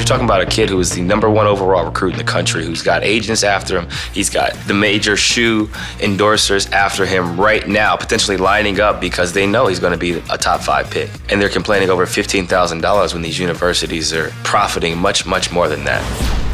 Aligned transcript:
You're 0.00 0.06
talking 0.06 0.24
about 0.24 0.40
a 0.40 0.46
kid 0.46 0.70
who 0.70 0.80
is 0.80 0.90
the 0.92 1.02
number 1.02 1.28
one 1.28 1.46
overall 1.46 1.84
recruit 1.84 2.12
in 2.12 2.18
the 2.18 2.24
country, 2.24 2.64
who's 2.64 2.80
got 2.80 3.04
agents 3.04 3.44
after 3.44 3.78
him. 3.78 3.86
He's 4.14 4.30
got 4.30 4.54
the 4.66 4.72
major 4.72 5.14
shoe 5.14 5.66
endorsers 5.98 6.72
after 6.72 7.04
him 7.04 7.38
right 7.38 7.68
now, 7.68 7.96
potentially 7.96 8.38
lining 8.38 8.80
up 8.80 8.98
because 8.98 9.34
they 9.34 9.46
know 9.46 9.66
he's 9.66 9.78
going 9.78 9.92
to 9.92 9.98
be 9.98 10.12
a 10.30 10.38
top 10.38 10.62
five 10.62 10.90
pick. 10.90 11.10
And 11.28 11.38
they're 11.38 11.50
complaining 11.50 11.90
over 11.90 12.06
$15,000 12.06 13.12
when 13.12 13.22
these 13.22 13.38
universities 13.38 14.14
are 14.14 14.30
profiting 14.42 14.96
much, 14.96 15.26
much 15.26 15.52
more 15.52 15.68
than 15.68 15.84
that. 15.84 16.49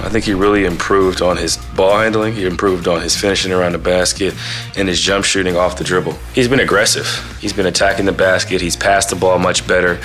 I 0.00 0.08
think 0.08 0.24
he 0.24 0.34
really 0.34 0.64
improved 0.64 1.22
on 1.22 1.36
his 1.36 1.56
ball 1.74 1.98
handling. 1.98 2.34
He 2.34 2.44
improved 2.44 2.86
on 2.86 3.00
his 3.00 3.16
finishing 3.16 3.52
around 3.52 3.72
the 3.72 3.78
basket 3.78 4.34
and 4.76 4.88
his 4.88 5.00
jump 5.00 5.24
shooting 5.24 5.56
off 5.56 5.76
the 5.76 5.84
dribble. 5.84 6.12
He's 6.34 6.48
been 6.48 6.60
aggressive. 6.60 7.06
He's 7.40 7.52
been 7.52 7.66
attacking 7.66 8.06
the 8.06 8.12
basket. 8.12 8.60
He's 8.60 8.76
passed 8.76 9.10
the 9.10 9.16
ball 9.16 9.38
much 9.38 9.66
better. 9.66 10.00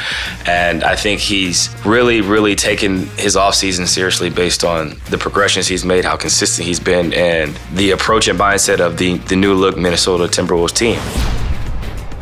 And 0.46 0.84
I 0.84 0.96
think 0.96 1.20
he's 1.20 1.70
really, 1.86 2.22
really 2.22 2.56
taken 2.56 3.06
his 3.18 3.36
offseason 3.36 3.88
seriously 3.88 4.30
based 4.30 4.64
on 4.64 4.96
the 5.10 5.18
progressions 5.18 5.68
he's 5.68 5.86
made, 5.86 6.06
how 6.06 6.18
consistent 6.18 6.68
he's 6.68 6.80
been, 6.80 7.14
and 7.14 7.58
the 7.74 7.92
approach 7.92 8.28
and 8.28 8.40
mindset 8.40 8.80
of 8.80 8.98
the, 8.98 9.18
the 9.18 9.36
new 9.36 9.54
look 9.54 9.78
Minnesota 9.78 10.24
Timberwolves 10.24 10.74
team. 10.74 11.00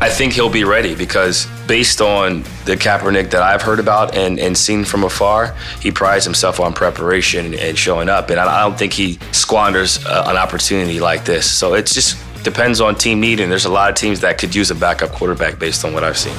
I 0.02 0.08
think 0.08 0.32
he'll 0.32 0.48
be 0.48 0.64
ready 0.64 0.94
because 0.94 1.46
based 1.66 2.00
on 2.00 2.42
the 2.64 2.74
Kaepernick 2.74 3.28
that 3.32 3.42
I've 3.42 3.60
heard 3.60 3.78
about 3.78 4.16
and, 4.16 4.38
and 4.38 4.56
seen 4.56 4.82
from 4.82 5.04
afar, 5.04 5.54
he 5.78 5.90
prides 5.92 6.24
himself 6.24 6.58
on 6.58 6.72
preparation 6.72 7.52
and 7.52 7.76
showing 7.76 8.08
up. 8.08 8.30
And 8.30 8.40
I, 8.40 8.62
don't 8.62 8.78
think 8.78 8.94
he 8.94 9.18
squanders 9.32 10.02
uh, 10.06 10.24
an 10.26 10.38
opportunity 10.38 11.00
like 11.00 11.26
this. 11.26 11.50
So 11.50 11.74
it 11.74 11.84
just 11.84 12.16
depends 12.42 12.80
on 12.80 12.94
team 12.94 13.20
need. 13.20 13.40
And 13.40 13.52
there's 13.52 13.66
a 13.66 13.70
lot 13.70 13.90
of 13.90 13.94
teams 13.94 14.20
that 14.20 14.38
could 14.38 14.54
use 14.54 14.70
a 14.70 14.74
backup 14.74 15.10
quarterback 15.12 15.58
based 15.58 15.84
on 15.84 15.92
what 15.92 16.02
I've 16.02 16.16
seen. 16.16 16.34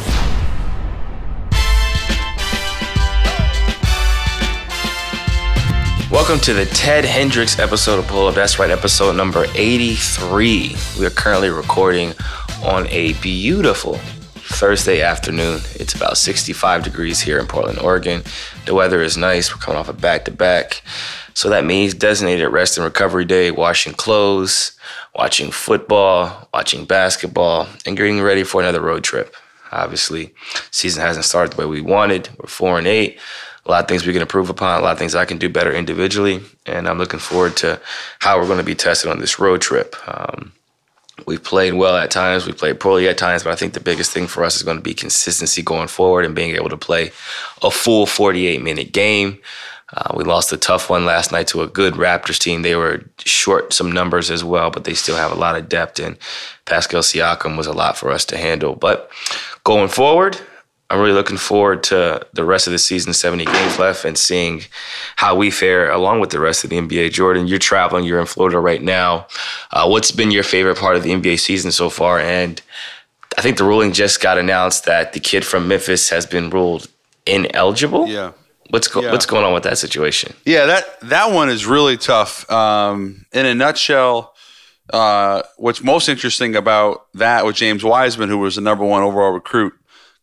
Welcome 6.12 6.40
to 6.40 6.54
the 6.54 6.66
Ted 6.66 7.06
Hendricks 7.06 7.58
episode 7.58 7.98
of 7.98 8.06
Pull 8.08 8.28
Up. 8.28 8.36
That's 8.36 8.60
right, 8.60 8.70
episode 8.70 9.16
number 9.16 9.46
83. 9.56 10.76
We 11.00 11.06
are 11.06 11.10
currently 11.10 11.50
recording 11.50 12.14
on 12.64 12.88
a 12.88 13.14
beautiful 13.14 13.96
Thursday 13.96 15.02
afternoon. 15.02 15.62
It's 15.76 15.96
about 15.96 16.18
65 16.18 16.84
degrees 16.84 17.22
here 17.22 17.40
in 17.40 17.48
Portland, 17.48 17.80
Oregon. 17.80 18.24
The 18.66 18.76
weather 18.76 19.02
is 19.02 19.18
nice. 19.18 19.52
We're 19.52 19.62
coming 19.62 19.80
off 19.80 19.90
a 19.90 19.94
back 19.94 20.26
to 20.26 20.32
back. 20.32 20.82
So 21.34 21.50
that 21.50 21.66
means 21.66 21.94
designated 21.94 22.52
rest 22.52 22.78
and 22.78 22.86
recovery 22.86 23.26
day, 23.26 23.52
washing 23.52 23.94
clothes, 23.94 24.78
watching 25.16 25.52
football, 25.52 26.50
watching 26.54 26.86
basketball, 26.86 27.68
and 27.86 27.98
getting 27.98 28.22
ready 28.22 28.44
for 28.44 28.62
another 28.62 28.82
road 28.82 29.04
trip. 29.04 29.36
Obviously, 29.72 30.34
season 30.70 31.02
hasn't 31.02 31.26
started 31.26 31.54
the 31.54 31.62
way 31.62 31.66
we 31.66 31.82
wanted. 31.82 32.30
We're 32.38 32.48
four 32.48 32.78
and 32.78 32.88
eight. 32.88 33.18
A 33.66 33.72
lot 33.72 33.84
of 33.84 33.88
things 33.88 34.06
we 34.06 34.14
can 34.14 34.22
improve 34.22 34.50
upon, 34.50 34.80
a 34.80 34.84
lot 34.84 34.94
of 34.94 35.00
things 35.00 35.16
I 35.16 35.26
can 35.26 35.38
do 35.38 35.48
better 35.48 35.72
individually, 35.72 36.42
and 36.66 36.90
I'm 36.90 36.98
looking 36.98 37.20
forward 37.20 37.56
to 37.58 37.80
how 38.20 38.38
we're 38.38 38.48
going 38.48 38.58
to 38.58 38.64
be 38.64 38.76
tested 38.76 39.10
on 39.10 39.20
this 39.20 39.40
road 39.40 39.62
trip. 39.62 39.96
Um, 40.08 40.52
We've 41.28 41.44
played 41.44 41.74
well 41.74 41.98
at 41.98 42.10
times, 42.10 42.48
we 42.48 42.54
played 42.54 42.80
poorly 42.80 43.08
at 43.08 43.18
times, 43.18 43.44
but 43.44 43.54
I 43.54 43.56
think 43.56 43.74
the 43.74 43.80
biggest 43.80 44.12
thing 44.12 44.28
for 44.28 44.44
us 44.44 44.56
is 44.56 44.64
going 44.64 44.78
to 44.78 44.84
be 44.84 44.94
consistency 44.94 45.62
going 45.62 45.88
forward 45.88 46.26
and 46.26 46.36
being 46.36 46.56
able 46.56 46.70
to 46.70 46.78
play 46.78 47.12
a 47.62 47.70
full 47.70 48.06
48 48.06 48.62
minute 48.62 48.92
game. 48.92 49.40
Uh, 49.94 50.14
we 50.16 50.24
lost 50.24 50.54
a 50.54 50.58
tough 50.58 50.90
one 50.90 51.06
last 51.06 51.32
night 51.32 51.48
to 51.48 51.62
a 51.62 51.68
good 51.68 51.96
Raptors 51.96 52.40
team. 52.40 52.62
They 52.62 52.76
were 52.76 53.04
short 53.20 53.74
some 53.74 53.92
numbers 53.92 54.32
as 54.32 54.44
well, 54.44 54.72
but 54.72 54.86
they 54.86 54.94
still 54.94 55.18
have 55.18 55.32
a 55.32 55.36
lot 55.36 55.58
of 55.58 55.68
depth, 55.68 56.00
and 56.00 56.18
Pascal 56.66 57.02
Siakam 57.02 57.58
was 57.58 57.68
a 57.68 57.74
lot 57.74 57.98
for 57.98 58.10
us 58.10 58.24
to 58.26 58.38
handle. 58.38 58.76
But 58.76 59.12
going 59.66 59.90
forward, 59.90 60.40
I'm 60.92 61.00
really 61.00 61.14
looking 61.14 61.38
forward 61.38 61.84
to 61.84 62.28
the 62.34 62.44
rest 62.44 62.68
of 62.68 62.72
the 62.72 62.78
season, 62.78 63.14
70 63.14 63.46
games 63.46 63.80
left, 63.80 64.04
and 64.04 64.18
seeing 64.18 64.64
how 65.16 65.36
we 65.36 65.50
fare 65.50 65.90
along 65.90 66.20
with 66.20 66.32
the 66.32 66.40
rest 66.42 66.66
of 66.66 66.70
the 66.70 66.76
NBA. 66.76 67.14
Jordan, 67.14 67.48
you're 67.48 67.60
traveling, 67.60 68.04
you're 68.04 68.20
in 68.20 68.26
Florida 68.26 68.60
right 68.60 68.82
now. 68.82 69.26
Uh, 69.72 69.88
what's 69.88 70.12
been 70.12 70.32
your 70.32 70.44
favorite 70.44 70.78
part 70.78 70.98
of 70.98 71.04
the 71.04 71.12
NBA 71.12 71.40
season 71.40 71.72
so 71.72 71.90
far? 71.90 72.20
And 72.20 72.62
I 73.38 73.42
think 73.42 73.58
the 73.58 73.64
ruling 73.64 73.94
just 73.94 74.22
got 74.22 74.38
announced 74.38 74.84
that 74.84 75.14
the 75.14 75.22
kid 75.22 75.46
from 75.46 75.70
Memphis 75.70 76.10
has 76.10 76.26
been 76.26 76.50
ruled 76.50 76.90
ineligible. 77.26 78.08
Yeah. 78.08 78.34
What's 78.70 78.90
go- 78.90 79.02
yeah. 79.02 79.14
what's 79.14 79.26
going 79.26 79.46
on 79.46 79.54
with 79.54 79.64
that 79.64 79.78
situation? 79.78 80.34
Yeah, 80.46 80.66
that 80.66 81.00
that 81.02 81.32
one 81.32 81.50
is 81.50 81.66
really 81.66 81.96
tough. 81.98 82.50
Um, 82.52 83.26
in 83.32 83.46
a 83.46 83.56
nutshell, 83.56 84.34
uh, 84.92 85.42
what's 85.58 85.84
most 85.84 86.10
interesting 86.10 86.56
about 86.56 87.08
that 87.14 87.46
with 87.46 87.56
James 87.56 87.84
Wiseman, 87.84 88.30
who 88.30 88.38
was 88.38 88.56
the 88.56 88.62
number 88.62 88.86
one 88.86 89.04
overall 89.04 89.32
recruit, 89.32 89.74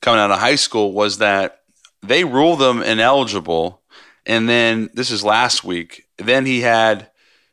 coming 0.01 0.21
out 0.21 0.31
of 0.31 0.39
high 0.39 0.55
school 0.55 0.93
was 0.93 1.19
that 1.19 1.61
they 2.03 2.25
ruled 2.25 2.61
them 2.61 2.83
ineligible. 2.83 3.83
And 4.27 4.49
then 4.49 4.91
this 4.95 5.11
is 5.11 5.25
last 5.25 5.65
week. 5.65 6.07
Then 6.19 6.47
he 6.47 6.61
had 6.61 7.11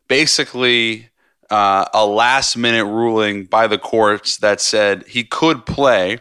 basically 0.08 1.10
uh, 1.50 1.86
a 1.94 2.06
last 2.06 2.58
minute 2.58 2.86
ruling 2.86 3.46
by 3.46 3.68
the 3.68 3.78
courts 3.78 4.38
that 4.38 4.60
said 4.60 5.04
he 5.08 5.24
could 5.24 5.66
play, 5.66 6.20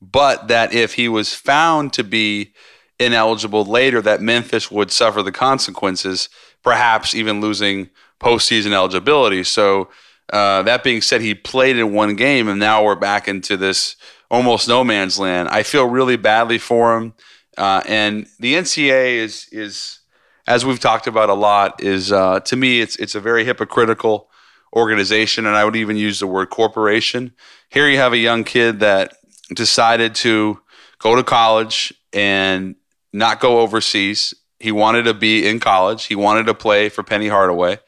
but 0.00 0.48
that 0.48 0.72
if 0.72 0.94
he 0.94 1.08
was 1.08 1.34
found 1.34 1.92
to 1.94 2.04
be 2.04 2.52
ineligible 2.98 3.64
later, 3.64 4.00
that 4.02 4.20
Memphis 4.20 4.70
would 4.70 4.90
suffer 4.90 5.22
the 5.22 5.32
consequences, 5.32 6.28
perhaps 6.62 7.14
even 7.14 7.40
losing 7.40 7.90
postseason 8.20 8.72
eligibility. 8.72 9.44
So, 9.44 9.90
uh, 10.32 10.62
that 10.62 10.82
being 10.82 11.00
said, 11.00 11.20
he 11.20 11.34
played 11.34 11.76
in 11.76 11.92
one 11.92 12.16
game, 12.16 12.48
and 12.48 12.58
now 12.58 12.82
we're 12.82 12.96
back 12.96 13.28
into 13.28 13.56
this 13.56 13.94
almost 14.30 14.68
no 14.68 14.84
man's 14.84 15.18
land. 15.18 15.48
I 15.48 15.62
feel 15.62 15.86
really 15.86 16.16
badly 16.16 16.58
for 16.58 16.96
him, 16.96 17.14
uh, 17.56 17.82
and 17.86 18.26
the 18.38 18.54
NCAA 18.54 19.16
is 19.16 19.48
is 19.52 20.00
as 20.46 20.64
we've 20.64 20.80
talked 20.80 21.06
about 21.06 21.28
a 21.28 21.34
lot 21.34 21.82
is 21.82 22.12
uh, 22.12 22.40
to 22.40 22.56
me 22.56 22.80
it's 22.80 22.96
it's 22.96 23.14
a 23.14 23.20
very 23.20 23.44
hypocritical 23.44 24.30
organization, 24.74 25.46
and 25.46 25.56
I 25.56 25.64
would 25.64 25.76
even 25.76 25.96
use 25.96 26.20
the 26.20 26.26
word 26.26 26.50
corporation. 26.50 27.32
Here 27.70 27.88
you 27.88 27.98
have 27.98 28.12
a 28.12 28.18
young 28.18 28.44
kid 28.44 28.80
that 28.80 29.14
decided 29.54 30.14
to 30.16 30.60
go 30.98 31.16
to 31.16 31.22
college 31.22 31.92
and 32.12 32.76
not 33.12 33.40
go 33.40 33.60
overseas. 33.60 34.34
He 34.58 34.72
wanted 34.72 35.04
to 35.04 35.14
be 35.14 35.46
in 35.46 35.60
college. 35.60 36.04
He 36.04 36.14
wanted 36.14 36.46
to 36.46 36.54
play 36.54 36.88
for 36.88 37.02
Penny 37.02 37.28
Hardaway, 37.28 37.78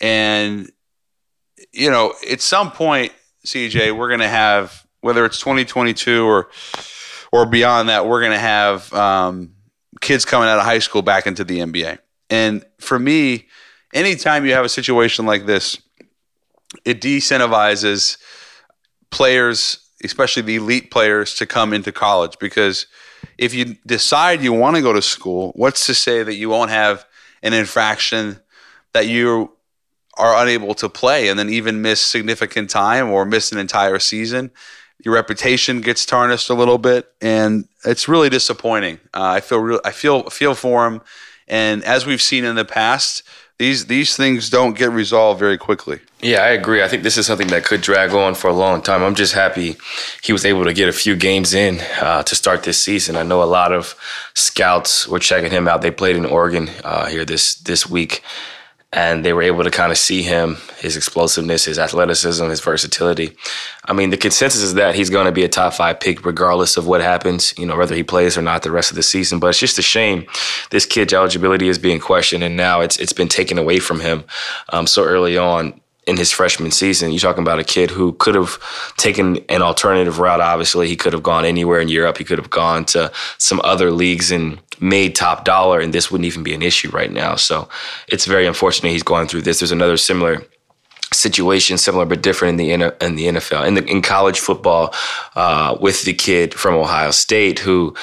and 0.00 0.70
you 1.72 1.90
know, 1.90 2.14
at 2.30 2.40
some 2.40 2.70
point, 2.70 3.12
CJ, 3.44 3.96
we're 3.96 4.08
going 4.08 4.20
to 4.20 4.28
have 4.28 4.85
whether 5.06 5.24
it's 5.24 5.38
2022 5.38 6.24
or 6.24 6.50
or 7.32 7.46
beyond 7.46 7.88
that, 7.88 8.06
we're 8.06 8.20
going 8.20 8.32
to 8.32 8.38
have 8.38 8.92
um, 8.92 9.52
kids 10.00 10.24
coming 10.24 10.48
out 10.48 10.58
of 10.58 10.64
high 10.64 10.78
school 10.78 11.02
back 11.02 11.26
into 11.26 11.44
the 11.44 11.58
NBA. 11.58 11.98
And 12.30 12.64
for 12.78 12.98
me, 12.98 13.46
anytime 13.94 14.44
you 14.44 14.52
have 14.52 14.64
a 14.64 14.68
situation 14.68 15.26
like 15.26 15.46
this, 15.46 15.80
it 16.84 17.00
decentivizes 17.00 18.18
players, 19.10 19.78
especially 20.04 20.42
the 20.42 20.56
elite 20.56 20.90
players, 20.90 21.34
to 21.36 21.46
come 21.46 21.72
into 21.72 21.92
college 21.92 22.38
because 22.38 22.86
if 23.38 23.54
you 23.54 23.76
decide 23.86 24.42
you 24.42 24.52
want 24.52 24.76
to 24.76 24.82
go 24.82 24.92
to 24.92 25.02
school, 25.02 25.52
what's 25.56 25.86
to 25.86 25.94
say 25.94 26.22
that 26.22 26.34
you 26.34 26.48
won't 26.48 26.70
have 26.70 27.06
an 27.42 27.52
infraction 27.52 28.40
that 28.92 29.06
you 29.08 29.52
are 30.16 30.42
unable 30.42 30.74
to 30.74 30.88
play 30.88 31.28
and 31.28 31.38
then 31.38 31.50
even 31.50 31.82
miss 31.82 32.00
significant 32.00 32.70
time 32.70 33.10
or 33.10 33.24
miss 33.24 33.52
an 33.52 33.58
entire 33.58 33.98
season? 33.98 34.50
Your 35.04 35.14
reputation 35.14 35.80
gets 35.80 36.06
tarnished 36.06 36.50
a 36.50 36.54
little 36.54 36.78
bit, 36.78 37.12
and 37.20 37.68
it's 37.84 38.08
really 38.08 38.28
disappointing. 38.28 38.98
Uh, 39.14 39.22
I 39.22 39.40
feel 39.40 39.58
real, 39.58 39.80
I 39.84 39.92
feel 39.92 40.24
feel 40.24 40.54
for 40.54 40.86
him, 40.86 41.02
and 41.48 41.84
as 41.84 42.06
we've 42.06 42.22
seen 42.22 42.44
in 42.44 42.56
the 42.56 42.64
past, 42.64 43.22
these 43.58 43.86
these 43.86 44.16
things 44.16 44.50
don't 44.50 44.76
get 44.76 44.90
resolved 44.90 45.38
very 45.38 45.58
quickly. 45.58 46.00
Yeah, 46.20 46.40
I 46.40 46.48
agree. 46.48 46.82
I 46.82 46.88
think 46.88 47.02
this 47.02 47.16
is 47.16 47.26
something 47.26 47.48
that 47.48 47.64
could 47.64 47.82
drag 47.82 48.12
on 48.12 48.34
for 48.34 48.48
a 48.48 48.52
long 48.52 48.82
time. 48.82 49.02
I'm 49.02 49.14
just 49.14 49.34
happy 49.34 49.76
he 50.22 50.32
was 50.32 50.44
able 50.44 50.64
to 50.64 50.72
get 50.72 50.88
a 50.88 50.92
few 50.92 51.14
games 51.14 51.54
in 51.54 51.80
uh, 52.00 52.22
to 52.24 52.34
start 52.34 52.64
this 52.64 52.80
season. 52.80 53.16
I 53.16 53.22
know 53.22 53.42
a 53.42 53.44
lot 53.44 53.72
of 53.72 53.94
scouts 54.34 55.06
were 55.06 55.18
checking 55.18 55.50
him 55.50 55.68
out. 55.68 55.82
They 55.82 55.90
played 55.90 56.16
in 56.16 56.24
Oregon 56.24 56.70
uh, 56.84 57.06
here 57.06 57.24
this 57.24 57.54
this 57.54 57.88
week 57.88 58.22
and 58.96 59.26
they 59.26 59.34
were 59.34 59.42
able 59.42 59.62
to 59.62 59.70
kind 59.70 59.92
of 59.92 59.98
see 59.98 60.22
him, 60.22 60.56
his 60.78 60.96
explosiveness, 60.96 61.66
his 61.66 61.78
athleticism, 61.78 62.48
his 62.48 62.62
versatility. 62.62 63.36
I 63.84 63.92
mean, 63.92 64.08
the 64.08 64.16
consensus 64.16 64.62
is 64.62 64.74
that 64.74 64.94
he's 64.94 65.10
going 65.10 65.26
to 65.26 65.32
be 65.32 65.44
a 65.44 65.48
top 65.48 65.74
five 65.74 66.00
pick 66.00 66.24
regardless 66.24 66.78
of 66.78 66.86
what 66.86 67.02
happens, 67.02 67.52
you 67.58 67.66
know, 67.66 67.76
whether 67.76 67.94
he 67.94 68.02
plays 68.02 68.38
or 68.38 68.42
not 68.42 68.62
the 68.62 68.70
rest 68.70 68.90
of 68.90 68.96
the 68.96 69.02
season. 69.02 69.38
But 69.38 69.48
it's 69.48 69.60
just 69.60 69.78
a 69.78 69.82
shame 69.82 70.26
this 70.70 70.86
kid's 70.86 71.12
eligibility 71.12 71.68
is 71.68 71.78
being 71.78 72.00
questioned, 72.00 72.42
and 72.42 72.56
now 72.56 72.80
it's 72.80 72.96
it's 72.96 73.12
been 73.12 73.28
taken 73.28 73.58
away 73.58 73.78
from 73.80 74.00
him 74.00 74.24
um, 74.70 74.86
so 74.86 75.04
early 75.04 75.36
on 75.36 75.78
in 76.06 76.16
his 76.16 76.30
freshman 76.30 76.70
season. 76.70 77.10
You're 77.10 77.20
talking 77.20 77.42
about 77.42 77.58
a 77.58 77.64
kid 77.64 77.90
who 77.90 78.12
could 78.14 78.34
have 78.34 78.58
taken 78.96 79.38
an 79.48 79.62
alternative 79.62 80.18
route. 80.18 80.40
Obviously, 80.40 80.86
he 80.88 80.96
could 80.96 81.12
have 81.12 81.22
gone 81.22 81.44
anywhere 81.44 81.80
in 81.80 81.88
Europe. 81.88 82.18
He 82.18 82.24
could 82.24 82.38
have 82.38 82.50
gone 82.50 82.84
to 82.86 83.10
some 83.38 83.60
other 83.64 83.90
leagues 83.90 84.30
and 84.30 84.60
made 84.80 85.16
top 85.16 85.44
dollar, 85.44 85.80
and 85.80 85.92
this 85.92 86.10
wouldn't 86.10 86.26
even 86.26 86.42
be 86.42 86.54
an 86.54 86.62
issue 86.62 86.90
right 86.90 87.10
now. 87.10 87.34
So 87.34 87.68
it's 88.08 88.26
very 88.26 88.46
unfortunate 88.46 88.90
he's 88.90 89.02
going 89.02 89.26
through 89.26 89.42
this. 89.42 89.60
There's 89.60 89.72
another 89.72 89.96
similar 89.96 90.44
situation, 91.12 91.78
similar 91.78 92.04
but 92.04 92.22
different 92.22 92.60
in 92.60 92.80
the 92.80 92.94
in 93.04 93.16
the 93.16 93.26
NFL, 93.26 93.66
in 93.66 93.74
the 93.74 93.84
in 93.84 94.02
college 94.02 94.38
football, 94.38 94.94
uh, 95.34 95.76
with 95.80 96.04
the 96.04 96.14
kid 96.14 96.54
from 96.54 96.74
Ohio 96.74 97.10
State 97.10 97.58
who 97.60 97.94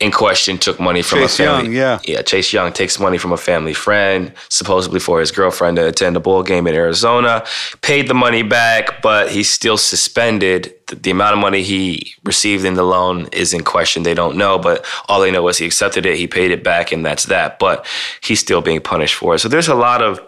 in 0.00 0.10
question 0.10 0.58
took 0.58 0.80
money 0.80 1.02
from 1.02 1.20
Chase 1.20 1.38
a 1.38 1.44
family. 1.44 1.64
Young, 1.64 1.74
yeah. 1.74 2.00
yeah. 2.04 2.22
Chase 2.22 2.52
Young 2.52 2.72
takes 2.72 2.98
money 2.98 3.16
from 3.16 3.32
a 3.32 3.36
family 3.36 3.74
friend, 3.74 4.32
supposedly 4.48 4.98
for 4.98 5.20
his 5.20 5.30
girlfriend 5.30 5.76
to 5.76 5.86
attend 5.86 6.16
a 6.16 6.20
bowl 6.20 6.42
game 6.42 6.66
in 6.66 6.74
Arizona. 6.74 7.44
Paid 7.80 8.08
the 8.08 8.14
money 8.14 8.42
back, 8.42 9.02
but 9.02 9.30
he's 9.30 9.48
still 9.48 9.76
suspended. 9.76 10.74
The, 10.88 10.96
the 10.96 11.10
amount 11.10 11.34
of 11.34 11.38
money 11.40 11.62
he 11.62 12.14
received 12.24 12.64
in 12.64 12.74
the 12.74 12.82
loan 12.82 13.28
is 13.32 13.54
in 13.54 13.62
question. 13.62 14.02
They 14.02 14.14
don't 14.14 14.36
know, 14.36 14.58
but 14.58 14.84
all 15.08 15.20
they 15.20 15.30
know 15.30 15.46
is 15.48 15.58
he 15.58 15.66
accepted 15.66 16.06
it, 16.06 16.16
he 16.16 16.26
paid 16.26 16.50
it 16.50 16.64
back, 16.64 16.90
and 16.90 17.06
that's 17.06 17.24
that. 17.26 17.58
But 17.58 17.86
he's 18.20 18.40
still 18.40 18.60
being 18.60 18.80
punished 18.80 19.14
for 19.14 19.36
it. 19.36 19.38
So 19.38 19.48
there's 19.48 19.68
a 19.68 19.74
lot 19.74 20.02
of 20.02 20.20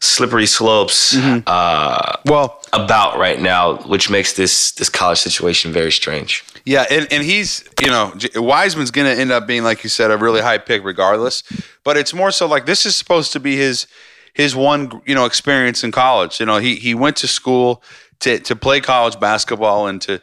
slippery 0.00 0.46
slopes 0.46 1.16
uh, 1.46 2.16
Well, 2.24 2.60
about 2.72 3.18
right 3.18 3.40
now, 3.40 3.78
which 3.78 4.10
makes 4.10 4.34
this 4.34 4.72
this 4.72 4.88
college 4.88 5.18
situation 5.18 5.72
very 5.72 5.92
strange. 5.92 6.44
Yeah, 6.64 6.84
and, 6.90 7.06
and 7.10 7.24
he's 7.24 7.64
you 7.80 7.88
know 7.88 8.12
Wiseman's 8.36 8.90
going 8.90 9.06
to 9.12 9.20
end 9.20 9.32
up 9.32 9.46
being 9.46 9.64
like 9.64 9.82
you 9.84 9.90
said 9.90 10.10
a 10.10 10.16
really 10.16 10.40
high 10.40 10.58
pick 10.58 10.84
regardless, 10.84 11.42
but 11.84 11.96
it's 11.96 12.12
more 12.12 12.30
so 12.30 12.46
like 12.46 12.66
this 12.66 12.84
is 12.86 12.94
supposed 12.96 13.32
to 13.32 13.40
be 13.40 13.56
his 13.56 13.86
his 14.34 14.54
one 14.54 15.00
you 15.06 15.14
know 15.14 15.24
experience 15.24 15.82
in 15.82 15.90
college. 15.90 16.40
You 16.40 16.46
know 16.46 16.58
he 16.58 16.76
he 16.76 16.94
went 16.94 17.16
to 17.16 17.28
school 17.28 17.82
to 18.20 18.38
to 18.40 18.54
play 18.56 18.80
college 18.80 19.18
basketball 19.18 19.86
and 19.86 20.00
to 20.02 20.20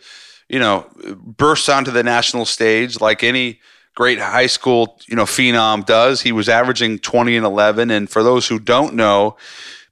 you 0.48 0.60
know 0.60 0.88
burst 1.18 1.70
onto 1.70 1.92
the 1.92 2.04
national 2.04 2.46
stage 2.46 3.02
like 3.02 3.24
any 3.24 3.60
great 3.96 4.20
high 4.20 4.48
school 4.48 5.00
you 5.08 5.16
know 5.16 5.26
phenom 5.26 5.86
does. 5.86 6.22
He 6.22 6.32
was 6.32 6.48
averaging 6.50 7.00
twenty 7.00 7.36
and 7.36 7.46
eleven, 7.46 7.90
and 7.90 8.10
for 8.10 8.22
those 8.24 8.48
who 8.48 8.60
don't 8.60 8.94
know, 8.94 9.38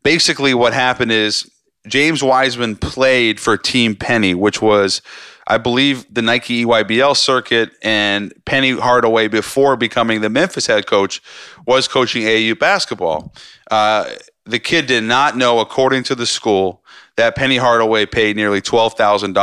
basically 0.03 0.53
what 0.53 0.73
happened 0.73 1.11
is 1.11 1.49
James 1.87 2.23
Wiseman 2.23 2.75
played 2.75 3.39
for 3.39 3.57
Team 3.57 3.95
Penny, 3.95 4.33
which 4.33 4.61
was, 4.61 5.01
I 5.47 5.57
believe, 5.57 6.05
the 6.13 6.21
Nike 6.21 6.65
EYBL 6.65 7.17
circuit, 7.17 7.71
and 7.81 8.33
Penny 8.45 8.71
Hardaway, 8.71 9.27
before 9.27 9.75
becoming 9.75 10.21
the 10.21 10.29
Memphis 10.29 10.67
head 10.67 10.87
coach, 10.87 11.21
was 11.67 11.87
coaching 11.87 12.23
AAU 12.23 12.57
basketball. 12.57 13.33
Uh, 13.69 14.09
the 14.45 14.59
kid 14.59 14.85
did 14.85 15.03
not 15.03 15.35
know, 15.35 15.59
according 15.59 16.03
to 16.03 16.15
the 16.15 16.25
school, 16.25 16.83
that 17.17 17.35
Penny 17.35 17.57
Hardaway 17.57 18.05
paid 18.05 18.35
nearly 18.35 18.61
twelve 18.61 18.93
thousand 18.93 19.37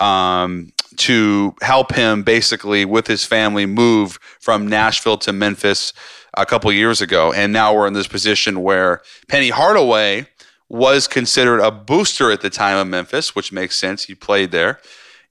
um, 0.00 0.72
to 0.98 1.54
help 1.62 1.94
him 1.94 2.22
basically 2.22 2.84
with 2.84 3.06
his 3.06 3.24
family 3.24 3.66
move 3.66 4.18
from 4.40 4.66
Nashville 4.66 5.18
to 5.18 5.32
Memphis 5.32 5.92
a 6.36 6.46
couple 6.46 6.72
years 6.72 7.00
ago. 7.00 7.32
And 7.32 7.52
now 7.52 7.74
we're 7.74 7.86
in 7.86 7.92
this 7.92 8.08
position 8.08 8.62
where 8.62 9.02
Penny 9.28 9.50
Hardaway 9.50 10.26
was 10.68 11.06
considered 11.06 11.60
a 11.60 11.70
booster 11.70 12.30
at 12.30 12.40
the 12.40 12.50
time 12.50 12.78
of 12.78 12.86
Memphis, 12.86 13.34
which 13.34 13.52
makes 13.52 13.76
sense. 13.76 14.04
He 14.04 14.14
played 14.14 14.50
there. 14.50 14.80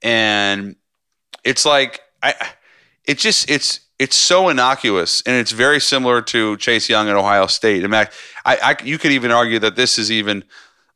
And 0.02 0.76
it's 1.44 1.66
like 1.66 2.00
I 2.22 2.34
it 3.04 3.18
just 3.18 3.50
it's 3.50 3.80
it's 3.98 4.16
so 4.16 4.48
innocuous 4.48 5.22
and 5.26 5.36
it's 5.36 5.52
very 5.52 5.80
similar 5.80 6.20
to 6.20 6.56
Chase 6.56 6.88
Young 6.88 7.08
at 7.08 7.16
Ohio 7.16 7.46
State. 7.46 7.84
In 7.84 7.90
fact, 7.90 8.14
I, 8.44 8.56
I 8.56 8.82
you 8.82 8.98
could 8.98 9.12
even 9.12 9.30
argue 9.30 9.58
that 9.60 9.76
this 9.76 9.98
is 9.98 10.10
even 10.10 10.44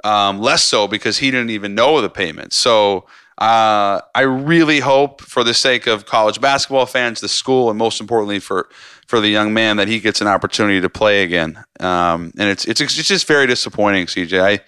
um, 0.04 0.38
less 0.40 0.64
so 0.64 0.88
because 0.88 1.18
he 1.18 1.30
didn't 1.30 1.50
even 1.50 1.74
know 1.74 1.96
of 1.96 2.02
the 2.02 2.10
payment. 2.10 2.52
So 2.52 3.06
uh, 3.38 4.00
I 4.16 4.22
really 4.22 4.80
hope, 4.80 5.20
for 5.20 5.44
the 5.44 5.54
sake 5.54 5.86
of 5.86 6.06
college 6.06 6.40
basketball 6.40 6.86
fans, 6.86 7.20
the 7.20 7.28
school, 7.28 7.70
and 7.70 7.78
most 7.78 8.00
importantly 8.00 8.40
for 8.40 8.68
for 9.06 9.20
the 9.20 9.28
young 9.28 9.54
man, 9.54 9.76
that 9.76 9.86
he 9.86 10.00
gets 10.00 10.20
an 10.20 10.26
opportunity 10.26 10.80
to 10.80 10.90
play 10.90 11.22
again. 11.22 11.56
Um, 11.78 12.32
and 12.36 12.50
it's 12.50 12.64
it's 12.64 12.80
it's 12.80 12.94
just 12.94 13.28
very 13.28 13.46
disappointing, 13.46 14.06
CJ. 14.06 14.40
I, 14.40 14.60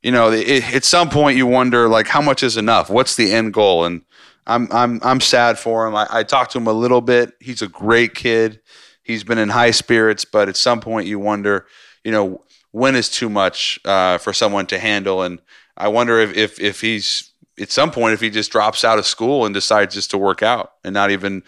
you 0.00 0.12
know, 0.12 0.30
it, 0.30 0.74
at 0.74 0.84
some 0.84 1.10
point 1.10 1.36
you 1.36 1.46
wonder 1.46 1.88
like 1.88 2.06
how 2.06 2.22
much 2.22 2.44
is 2.44 2.56
enough? 2.56 2.88
What's 2.88 3.16
the 3.16 3.32
end 3.32 3.52
goal? 3.52 3.84
And 3.84 4.02
I'm 4.46 4.68
I'm 4.70 5.00
I'm 5.02 5.20
sad 5.20 5.58
for 5.58 5.88
him. 5.88 5.96
I, 5.96 6.06
I 6.08 6.22
talked 6.22 6.52
to 6.52 6.58
him 6.58 6.68
a 6.68 6.72
little 6.72 7.00
bit. 7.00 7.32
He's 7.40 7.62
a 7.62 7.68
great 7.68 8.14
kid. 8.14 8.60
He's 9.02 9.24
been 9.24 9.38
in 9.38 9.48
high 9.48 9.72
spirits, 9.72 10.24
but 10.24 10.48
at 10.48 10.56
some 10.56 10.80
point 10.80 11.08
you 11.08 11.18
wonder, 11.18 11.66
you 12.04 12.12
know, 12.12 12.44
when 12.70 12.94
is 12.94 13.08
too 13.08 13.28
much 13.28 13.80
uh, 13.84 14.18
for 14.18 14.32
someone 14.32 14.66
to 14.66 14.78
handle? 14.78 15.22
And 15.22 15.40
I 15.76 15.88
wonder 15.88 16.20
if 16.20 16.36
if 16.36 16.60
if 16.60 16.80
he's 16.80 17.32
at 17.60 17.70
some 17.70 17.90
point 17.90 18.14
if 18.14 18.20
he 18.20 18.30
just 18.30 18.50
drops 18.50 18.84
out 18.84 18.98
of 18.98 19.06
school 19.06 19.44
and 19.44 19.54
decides 19.54 19.94
just 19.94 20.10
to 20.10 20.18
work 20.18 20.42
out 20.42 20.72
and 20.84 20.94
not 20.94 21.10
even 21.10 21.42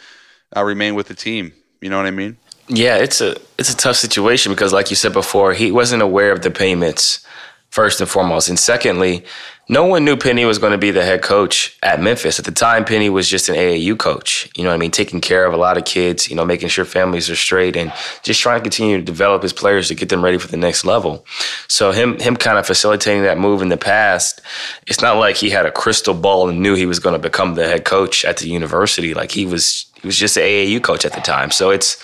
uh, 0.56 0.64
remain 0.64 0.94
with 0.94 1.08
the 1.08 1.14
team. 1.14 1.52
You 1.81 1.90
know 1.90 1.96
what 1.96 2.06
I 2.06 2.10
mean? 2.10 2.37
Yeah, 2.69 2.96
it's 2.96 3.20
a 3.20 3.37
it's 3.58 3.72
a 3.72 3.76
tough 3.76 3.96
situation 3.96 4.52
because, 4.52 4.72
like 4.72 4.90
you 4.90 4.96
said 4.96 5.12
before, 5.12 5.55
he 5.55 5.72
wasn't 5.72 6.02
aware 6.02 6.32
of 6.32 6.43
the 6.43 6.50
payments 6.50 7.26
first 7.70 8.00
and 8.00 8.09
foremost, 8.09 8.49
and 8.49 8.59
secondly, 8.59 9.25
no 9.70 9.85
one 9.85 10.05
knew 10.05 10.17
Penny 10.17 10.47
was 10.47 10.59
going 10.59 10.73
to 10.73 10.79
be 10.79 10.91
the 10.91 11.05
head 11.05 11.20
coach 11.20 11.76
at 11.82 12.00
Memphis 12.00 12.38
at 12.38 12.47
the 12.47 12.50
time. 12.50 12.87
Penny 12.87 13.11
was 13.11 13.29
just 13.29 13.50
an 13.50 13.55
AAU 13.55 13.99
coach. 13.99 14.49
You 14.56 14.65
know 14.65 14.70
what 14.70 14.76
I 14.76 14.79
mean, 14.79 14.91
taking 14.91 15.20
care 15.20 15.44
of 15.44 15.53
a 15.53 15.59
lot 15.59 15.76
of 15.76 15.85
kids. 15.85 16.31
You 16.31 16.37
know, 16.37 16.44
making 16.44 16.70
sure 16.70 16.87
families 16.87 17.29
are 17.29 17.37
straight 17.37 17.76
and 17.76 17.93
just 18.23 18.41
trying 18.41 18.61
to 18.61 18.62
continue 18.62 18.97
to 18.97 19.03
develop 19.03 19.43
his 19.43 19.53
players 19.53 19.88
to 19.88 19.94
get 19.94 20.09
them 20.09 20.25
ready 20.25 20.38
for 20.38 20.49
the 20.49 20.56
next 20.56 20.87
level. 20.87 21.26
So 21.69 21.93
him 21.93 22.19
him 22.19 22.37
kind 22.37 22.56
of 22.56 22.67
facilitating 22.67 23.25
that 23.25 23.37
move 23.37 23.61
in 23.61 23.69
the 23.69 23.76
past. 23.76 24.41
It's 24.87 25.03
not 25.03 25.19
like 25.19 25.37
he 25.37 25.50
had 25.50 25.67
a 25.67 25.70
crystal 25.70 26.15
ball 26.15 26.49
and 26.49 26.61
knew 26.61 26.75
he 26.75 26.87
was 26.87 26.99
going 26.99 27.15
to 27.15 27.19
become 27.19 27.55
the 27.55 27.69
head 27.69 27.85
coach 27.85 28.25
at 28.25 28.38
the 28.38 28.49
university. 28.49 29.12
Like 29.12 29.32
he 29.32 29.44
was 29.44 29.85
he 30.00 30.09
was 30.09 30.17
just 30.17 30.38
an 30.38 30.44
AAU 30.44 30.82
coach 30.82 31.05
at 31.05 31.12
the 31.12 31.20
time. 31.20 31.50
So 31.50 31.69
it's 31.69 32.03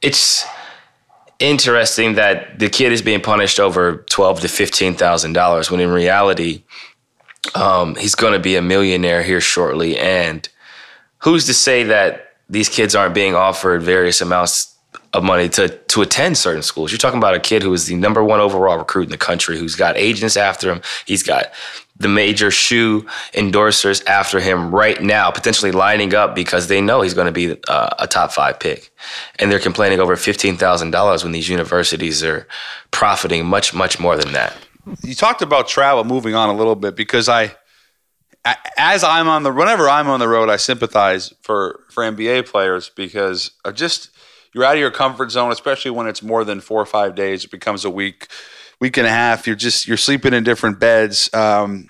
it's 0.00 0.46
interesting 1.44 2.14
that 2.14 2.58
the 2.58 2.68
kid 2.68 2.92
is 2.92 3.02
being 3.02 3.20
punished 3.20 3.60
over 3.60 4.04
twelve 4.10 4.40
to 4.40 4.48
fifteen 4.48 4.94
thousand 4.94 5.34
dollars 5.34 5.70
when 5.70 5.80
in 5.80 5.90
reality, 5.90 6.64
um, 7.54 7.94
he's 7.96 8.14
going 8.14 8.32
to 8.32 8.38
be 8.38 8.56
a 8.56 8.62
millionaire 8.62 9.22
here 9.22 9.40
shortly. 9.40 9.98
And 9.98 10.48
who's 11.18 11.46
to 11.46 11.54
say 11.54 11.84
that 11.84 12.36
these 12.48 12.68
kids 12.68 12.94
aren't 12.94 13.14
being 13.14 13.34
offered 13.34 13.82
various 13.82 14.20
amounts 14.20 14.76
of 15.12 15.22
money 15.22 15.48
to 15.50 15.68
to 15.68 16.02
attend 16.02 16.36
certain 16.36 16.62
schools? 16.62 16.90
You're 16.90 16.98
talking 16.98 17.18
about 17.18 17.34
a 17.34 17.40
kid 17.40 17.62
who 17.62 17.72
is 17.72 17.86
the 17.86 17.94
number 17.94 18.22
one 18.24 18.40
overall 18.40 18.78
recruit 18.78 19.04
in 19.04 19.10
the 19.10 19.16
country, 19.16 19.58
who's 19.58 19.76
got 19.76 19.96
agents 19.96 20.36
after 20.36 20.70
him. 20.70 20.82
He's 21.06 21.22
got 21.22 21.52
the 21.96 22.08
major 22.08 22.50
shoe 22.50 23.06
endorsers 23.34 24.04
after 24.06 24.40
him 24.40 24.74
right 24.74 25.00
now, 25.00 25.30
potentially 25.30 25.70
lining 25.70 26.14
up 26.14 26.34
because 26.34 26.66
they 26.66 26.80
know 26.80 27.02
he's 27.02 27.14
going 27.14 27.26
to 27.26 27.32
be 27.32 27.56
uh, 27.68 27.90
a 27.98 28.06
top 28.06 28.32
five 28.32 28.58
pick, 28.58 28.90
and 29.38 29.50
they're 29.50 29.60
complaining 29.60 30.00
over 30.00 30.16
fifteen 30.16 30.56
thousand 30.56 30.90
dollars 30.90 31.22
when 31.22 31.32
these 31.32 31.48
universities 31.48 32.24
are 32.24 32.46
profiting 32.90 33.46
much 33.46 33.72
much 33.74 34.00
more 34.00 34.16
than 34.16 34.32
that. 34.32 34.56
You 35.02 35.14
talked 35.14 35.42
about 35.42 35.68
travel. 35.68 36.04
Moving 36.04 36.34
on 36.34 36.48
a 36.48 36.54
little 36.54 36.74
bit 36.74 36.96
because 36.96 37.28
I, 37.28 37.54
as 38.76 39.04
I'm 39.04 39.28
on 39.28 39.42
the 39.44 39.52
whenever 39.52 39.88
I'm 39.88 40.08
on 40.08 40.20
the 40.20 40.28
road, 40.28 40.50
I 40.50 40.56
sympathize 40.56 41.32
for 41.42 41.84
for 41.90 42.02
NBA 42.02 42.48
players 42.48 42.90
because 42.90 43.52
just 43.72 44.10
you're 44.52 44.64
out 44.64 44.74
of 44.74 44.80
your 44.80 44.90
comfort 44.90 45.30
zone, 45.30 45.50
especially 45.52 45.90
when 45.90 46.06
it's 46.06 46.22
more 46.22 46.44
than 46.44 46.60
four 46.60 46.80
or 46.80 46.86
five 46.86 47.14
days. 47.14 47.44
It 47.44 47.50
becomes 47.50 47.84
a 47.84 47.90
week, 47.90 48.28
week 48.84 48.98
and 48.98 49.06
a 49.06 49.10
half. 49.10 49.46
You're 49.46 49.56
just 49.56 49.88
you're 49.88 49.96
sleeping 49.96 50.34
in 50.34 50.44
different 50.44 50.78
beds. 50.78 51.32
Um, 51.32 51.88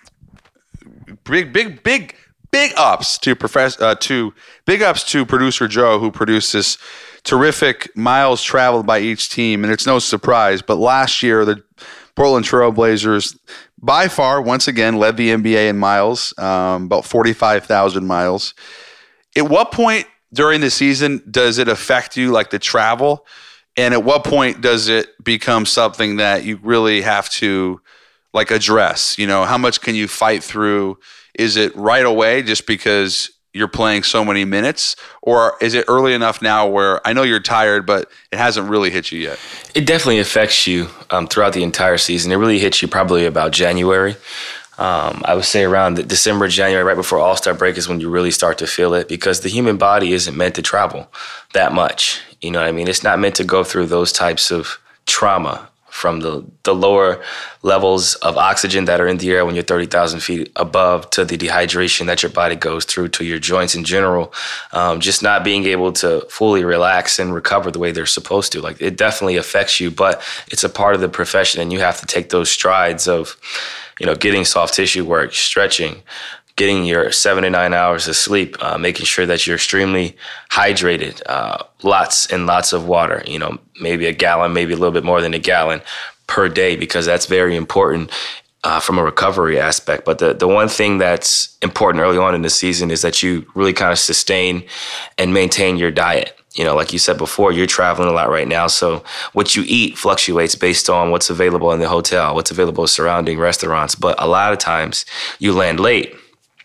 big, 1.25 1.53
big, 1.53 1.83
big, 1.83 2.15
big 2.53 2.73
ups 2.77 3.19
to 3.19 3.35
profess 3.35 3.81
uh, 3.81 3.97
to 3.97 4.33
big 4.65 4.81
ups 4.81 5.03
to 5.11 5.27
producer 5.27 5.67
Joe 5.67 5.99
who 5.99 6.13
produced 6.13 6.53
this 6.53 6.79
terrific 7.25 7.91
miles 7.97 8.45
traveled 8.45 8.87
by 8.87 9.01
each 9.01 9.29
team, 9.29 9.65
and 9.65 9.73
it's 9.73 9.87
no 9.87 9.99
surprise. 9.99 10.63
But 10.63 10.77
last 10.77 11.21
year, 11.21 11.45
the 11.45 11.65
Portland 12.15 12.47
Trailblazers 12.47 13.37
by 13.83 14.07
far 14.07 14.41
once 14.41 14.69
again 14.69 14.97
led 14.97 15.17
the 15.17 15.31
NBA 15.31 15.71
in 15.71 15.77
miles, 15.77 16.33
um, 16.39 16.85
about 16.85 17.05
forty 17.05 17.33
five 17.33 17.67
thousand 17.67 18.07
miles. 18.07 18.55
At 19.37 19.49
what 19.49 19.73
point 19.73 20.07
during 20.33 20.61
the 20.61 20.71
season 20.71 21.25
does 21.29 21.59
it 21.59 21.67
affect 21.67 22.17
you, 22.17 22.31
like 22.31 22.51
the 22.51 22.61
travel? 22.61 23.27
And 23.77 23.93
at 23.93 24.05
what 24.05 24.25
point 24.25 24.61
does 24.61 24.89
it 24.89 25.23
become 25.23 25.67
something 25.67 26.17
that 26.17 26.45
you 26.45 26.59
really 26.63 27.03
have 27.03 27.29
to 27.31 27.81
like 28.33 28.51
address? 28.51 29.19
You 29.19 29.27
know, 29.27 29.45
how 29.45 29.59
much 29.59 29.81
can 29.81 29.95
you 29.95 30.07
fight 30.09 30.43
through? 30.43 30.99
Is 31.35 31.57
it 31.57 31.75
right 31.75 32.05
away 32.05 32.43
just 32.43 32.67
because 32.67 33.31
you're 33.53 33.69
playing 33.69 34.03
so 34.03 34.25
many 34.25 34.45
minutes? 34.45 34.97
Or 35.23 35.55
is 35.61 35.75
it 35.75 35.85
early 35.89 36.13
enough 36.13 36.43
now 36.43 36.67
where 36.67 37.07
I 37.07 37.13
know 37.13 37.23
you're 37.23 37.41
tired, 37.41 37.87
but 37.87 38.11
it 38.33 38.39
hasn't 38.39 38.69
really 38.69 38.91
hit 38.91 39.11
you 39.13 39.21
yet? 39.21 39.39
It 39.75 39.87
definitely 39.87 40.19
affects 40.19 40.67
you 40.67 40.89
um, 41.11 41.27
throughout 41.27 41.53
the 41.53 41.63
entire 41.63 41.99
season. 41.99 42.31
It 42.33 42.37
really 42.37 42.59
hits 42.59 42.83
you 42.83 42.89
probably 42.89 43.27
about 43.27 43.53
January. 43.53 44.17
Um, 44.77 45.23
I 45.25 45.37
would 45.37 45.45
say 45.45 45.63
around 45.63 46.09
December, 46.09 46.49
January, 46.49 46.83
right 46.83 46.97
before 46.97 47.21
All 47.21 47.37
Star 47.37 47.55
break 47.55 47.79
is 47.79 47.89
when 47.89 48.01
you 48.01 48.11
really 48.11 48.33
start 48.33 48.59
to 48.59 48.67
feel 48.67 48.93
it 48.95 49.09
because 49.09 49.41
the 49.41 49.49
human 49.49 49.77
body 49.77 50.13
isn't 50.13 50.37
meant 50.37 50.57
to 50.57 50.63
travel 50.63 51.13
that 51.53 51.73
much. 51.73 52.21
You 52.45 52.51
know 52.51 52.61
what 52.61 52.69
I 52.69 52.73
mean? 52.73 52.89
It's 52.89 53.03
not 53.03 53.19
meant 53.19 53.37
to 53.37 53.45
go 53.45 53.65
through 53.65 53.87
those 53.87 54.13
types 54.13 54.51
of 54.51 54.79
trauma 55.07 55.69
from 55.95 56.21
the, 56.21 56.45
the 56.65 56.75
lower 56.75 57.23
levels 57.63 58.17
of 58.17 58.37
oxygen 58.37 58.85
that 58.87 59.01
are 59.01 59.07
in 59.07 59.17
the 59.19 59.31
air 59.31 59.47
when 59.47 59.55
you're 59.55 59.63
30,000 59.63 60.19
feet 60.19 60.51
above 60.57 61.09
to 61.11 61.25
the 61.25 61.39
dehydration 61.39 62.07
that 62.07 62.21
your 62.21 62.33
body 62.33 62.57
goes 62.57 62.85
through 62.85 63.07
to 63.07 63.25
your 63.25 63.39
joints 63.39 63.77
in 63.77 63.85
general. 63.85 64.35
Um, 64.73 64.99
just 64.99 65.23
not 65.23 65.45
being 65.45 65.65
able 65.67 65.93
to 65.93 66.27
fully 66.29 66.65
relax 66.65 67.21
and 67.21 67.33
recover 67.33 67.71
the 67.71 67.79
way 67.79 67.93
they're 67.93 68.07
supposed 68.07 68.51
to. 68.53 68.61
Like 68.61 68.81
it 68.81 68.97
definitely 68.97 69.37
affects 69.37 69.79
you, 69.79 69.89
but 69.89 70.21
it's 70.49 70.65
a 70.65 70.69
part 70.69 70.97
of 70.97 71.01
the 71.01 71.09
profession 71.09 71.63
and 71.63 71.73
you 71.73 71.79
have 71.79 72.01
to 72.01 72.07
take 72.07 72.31
those 72.31 72.51
strides 72.51 73.07
of, 73.07 73.37
you 74.01 74.05
know, 74.05 74.17
getting 74.17 74.45
soft 74.45 74.75
tissue 74.75 75.05
work, 75.05 75.33
stretching, 75.33 76.03
getting 76.57 76.85
your 76.85 77.11
seven 77.11 77.43
to 77.43 77.51
nine 77.51 77.75
hours 77.75 78.07
of 78.07 78.17
sleep, 78.17 78.57
uh, 78.63 78.79
making 78.79 79.07
sure 79.07 79.27
that 79.27 79.47
you're 79.47 79.57
extremely 79.57 80.17
hydrated, 80.51 81.21
uh, 81.27 81.59
lots 81.83 82.27
and 82.27 82.47
lots 82.47 82.73
of 82.73 82.87
water, 82.87 83.23
you 83.27 83.39
know, 83.39 83.59
maybe 83.81 84.07
a 84.07 84.13
gallon, 84.13 84.53
maybe 84.53 84.73
a 84.73 84.77
little 84.77 84.93
bit 84.93 85.05
more 85.05 85.21
than 85.21 85.35
a 85.35 85.39
gallon 85.39 85.81
per 86.27 86.49
day, 86.49 86.77
because 86.77 87.07
that's 87.07 87.27
very 87.27 87.57
important 87.57 88.11
uh, 88.63 88.81
from 88.81 88.99
a 88.99 89.05
recovery 89.05 89.59
aspect. 89.59 90.05
But 90.05 90.19
the, 90.19 90.33
the 90.33 90.49
one 90.49 90.69
thing 90.69 90.99
that's 90.99 91.59
important 91.61 92.03
early 92.03 92.19
on 92.19 92.35
in 92.35 92.43
the 92.43 92.51
season 92.51 92.91
is 92.91 93.03
that 93.03 93.23
you 93.23 93.47
really 93.55 93.73
kind 93.73 93.93
of 93.93 93.99
sustain 93.99 94.65
and 95.19 95.35
maintain 95.35 95.77
your 95.77 95.91
diet 95.91 96.39
you 96.55 96.65
know, 96.65 96.77
like 96.77 96.93
you 96.93 97.01
said 97.01 97.19
before, 97.19 97.51
you're 97.51 97.67
traveling 97.67 98.09
a 98.09 98.13
lot 98.13 98.31
right 98.31 98.47
now. 98.47 98.69
So 98.69 99.03
what 99.33 99.57
you 99.57 99.65
eat 99.67 99.99
fluctuates 99.99 100.55
based 100.55 100.89
on 100.89 101.11
what's 101.11 101.29
available 101.29 101.73
in 101.73 101.81
the 101.81 101.89
hotel, 101.89 102.35
what's 102.35 102.53
available 102.53 102.87
surrounding 102.87 103.39
restaurants. 103.41 103.97
But 103.97 104.23
a 104.23 104.29
lot 104.29 104.53
of 104.53 104.59
times 104.59 105.05
you 105.41 105.53
land 105.53 105.81
late 105.81 106.15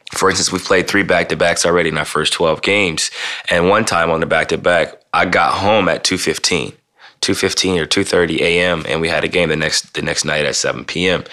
for 0.10 0.30
instance, 0.30 0.52
we've 0.52 0.64
played 0.64 0.88
three 0.88 1.04
back 1.04 1.30
to 1.30 1.36
backs 1.36 1.66
already 1.66 1.90
in 1.90 1.98
our 1.98 2.06
first 2.06 2.34
12 2.34 2.62
games. 2.62 3.12
And 3.50 3.70
one 3.70 3.86
time 3.86 4.10
on 4.10 4.20
the 4.20 4.26
back 4.26 4.48
to 4.50 4.58
back, 4.58 4.96
I 5.14 5.26
got 5.26 5.54
home 5.54 5.88
at 5.88 6.04
215. 6.04 6.74
2:15 7.22 7.78
or 7.80 7.86
2:30 7.86 8.40
a.m. 8.40 8.86
and 8.88 9.02
we 9.02 9.10
had 9.10 9.26
a 9.26 9.28
game 9.28 9.50
the 9.50 9.56
next 9.58 9.94
the 9.94 10.02
next 10.02 10.24
night 10.24 10.46
at 10.46 10.56
7 10.56 10.86
p.m. 10.86 11.26